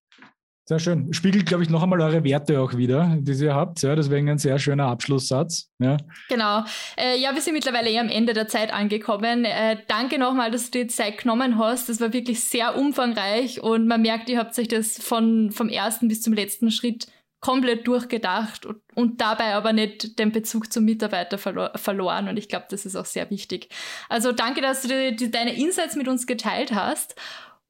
Sehr 0.67 0.79
schön. 0.79 1.13
Spiegelt, 1.13 1.45
glaube 1.45 1.61
ich, 1.61 1.69
noch 1.69 1.83
einmal 1.83 2.01
eure 2.01 2.23
Werte 2.23 2.59
auch 2.59 2.75
wieder, 2.75 3.17
die 3.19 3.33
ihr 3.33 3.53
habt. 3.53 3.83
Ja, 3.83 3.95
deswegen 3.95 4.27
ein 4.29 4.39
sehr 4.39 4.57
schöner 4.57 4.87
Abschlusssatz. 4.87 5.69
Ja. 5.77 5.97
Genau. 6.27 6.63
Äh, 6.97 7.19
ja, 7.19 7.35
wir 7.35 7.41
sind 7.41 7.53
mittlerweile 7.53 7.91
eher 7.91 8.01
am 8.01 8.09
Ende 8.09 8.33
der 8.33 8.47
Zeit 8.47 8.73
angekommen. 8.73 9.45
Äh, 9.45 9.77
danke 9.87 10.17
nochmal, 10.17 10.49
dass 10.49 10.71
du 10.71 10.79
dir 10.79 10.87
Zeit 10.87 11.19
genommen 11.19 11.59
hast. 11.59 11.87
Das 11.87 12.01
war 12.01 12.13
wirklich 12.13 12.43
sehr 12.43 12.75
umfangreich 12.77 13.61
und 13.61 13.85
man 13.85 14.01
merkt, 14.01 14.27
ihr 14.27 14.39
habt 14.39 14.57
euch 14.57 14.67
das 14.67 14.97
von, 14.97 15.51
vom 15.51 15.69
ersten 15.69 16.07
bis 16.07 16.23
zum 16.23 16.33
letzten 16.33 16.71
Schritt 16.71 17.05
komplett 17.41 17.85
durchgedacht 17.85 18.65
und, 18.65 18.81
und 18.95 19.21
dabei 19.21 19.53
aber 19.53 19.71
nicht 19.71 20.17
den 20.17 20.31
Bezug 20.31 20.73
zum 20.73 20.83
Mitarbeiter 20.83 21.37
verlo 21.37 21.67
verloren. 21.75 22.27
Und 22.27 22.37
ich 22.37 22.49
glaube, 22.49 22.65
das 22.71 22.87
ist 22.87 22.95
auch 22.95 23.05
sehr 23.05 23.29
wichtig. 23.29 23.69
Also 24.09 24.31
danke, 24.31 24.61
dass 24.61 24.81
du 24.81 24.87
die, 24.87 25.15
die, 25.15 25.29
deine 25.29 25.55
Insights 25.55 25.95
mit 25.95 26.07
uns 26.07 26.25
geteilt 26.25 26.73
hast. 26.73 27.13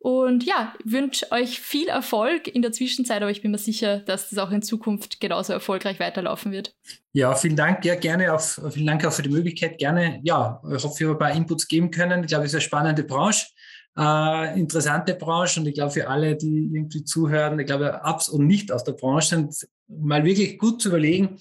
Und 0.05 0.43
ja, 0.43 0.71
wünsche 0.83 1.31
euch 1.31 1.59
viel 1.59 1.87
Erfolg 1.87 2.47
in 2.47 2.61
der 2.61 2.71
Zwischenzeit, 2.71 3.23
aber 3.23 3.31
ich 3.31 3.41
bin 3.41 3.49
mir 3.49 3.57
sicher, 3.57 4.01
dass 4.01 4.29
das 4.29 4.37
auch 4.37 4.51
in 4.51 4.61
Zukunft 4.61 5.19
genauso 5.19 5.51
erfolgreich 5.51 5.99
weiterlaufen 5.99 6.51
wird. 6.51 6.75
Ja, 7.13 7.33
vielen 7.33 7.55
Dank. 7.55 7.83
Ja, 7.85 7.95
gerne 7.95 8.31
auch, 8.31 8.39
vielen 8.39 8.85
Dank 8.85 9.03
auch 9.03 9.11
für 9.11 9.23
die 9.23 9.29
Möglichkeit. 9.29 9.79
Gerne, 9.79 10.19
ja, 10.21 10.61
ich 10.77 10.83
hoffe, 10.83 10.99
wir 10.99 11.09
ein 11.09 11.17
paar 11.17 11.31
Inputs 11.31 11.67
geben 11.67 11.89
können. 11.89 12.21
Ich 12.21 12.27
glaube, 12.27 12.45
es 12.45 12.51
ist 12.51 12.57
eine 12.57 12.61
spannende 12.61 13.03
Branche, 13.03 13.47
äh, 13.97 14.59
interessante 14.59 15.15
Branche 15.15 15.59
und 15.59 15.65
ich 15.65 15.73
glaube, 15.73 15.89
für 15.89 16.07
alle, 16.07 16.35
die 16.35 16.69
irgendwie 16.71 17.03
zuhören, 17.03 17.57
ich 17.57 17.65
glaube, 17.65 18.03
abs 18.03 18.29
und 18.29 18.45
nicht 18.45 18.71
aus 18.71 18.83
der 18.83 18.91
Branche 18.91 19.29
sind, 19.29 19.55
mal 19.87 20.23
wirklich 20.23 20.59
gut 20.59 20.83
zu 20.83 20.89
überlegen, 20.89 21.39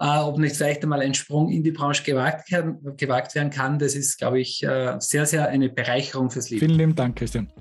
äh, 0.00 0.18
ob 0.18 0.38
nicht 0.38 0.56
vielleicht 0.56 0.82
einmal 0.82 1.02
ein 1.02 1.12
Sprung 1.12 1.50
in 1.50 1.62
die 1.62 1.72
Branche 1.72 2.04
gewagt, 2.04 2.48
gewagt 2.96 3.34
werden 3.34 3.50
kann. 3.50 3.78
Das 3.78 3.94
ist, 3.94 4.16
glaube 4.16 4.40
ich, 4.40 4.62
äh, 4.62 4.96
sehr, 4.98 5.26
sehr 5.26 5.48
eine 5.48 5.68
Bereicherung 5.68 6.30
fürs 6.30 6.48
Leben. 6.48 6.60
Vielen 6.60 6.78
lieben 6.78 6.94
Dank, 6.94 7.16
Christian. 7.16 7.52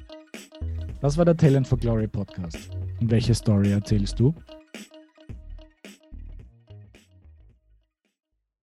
Das 1.01 1.17
war 1.17 1.25
der 1.25 1.37
Talent 1.37 1.67
for 1.67 1.77
Glory 1.77 2.07
Podcast. 2.07 2.71
Und 2.99 3.11
welche 3.11 3.35
Story 3.35 3.71
erzählst 3.71 4.19
du? 4.19 4.33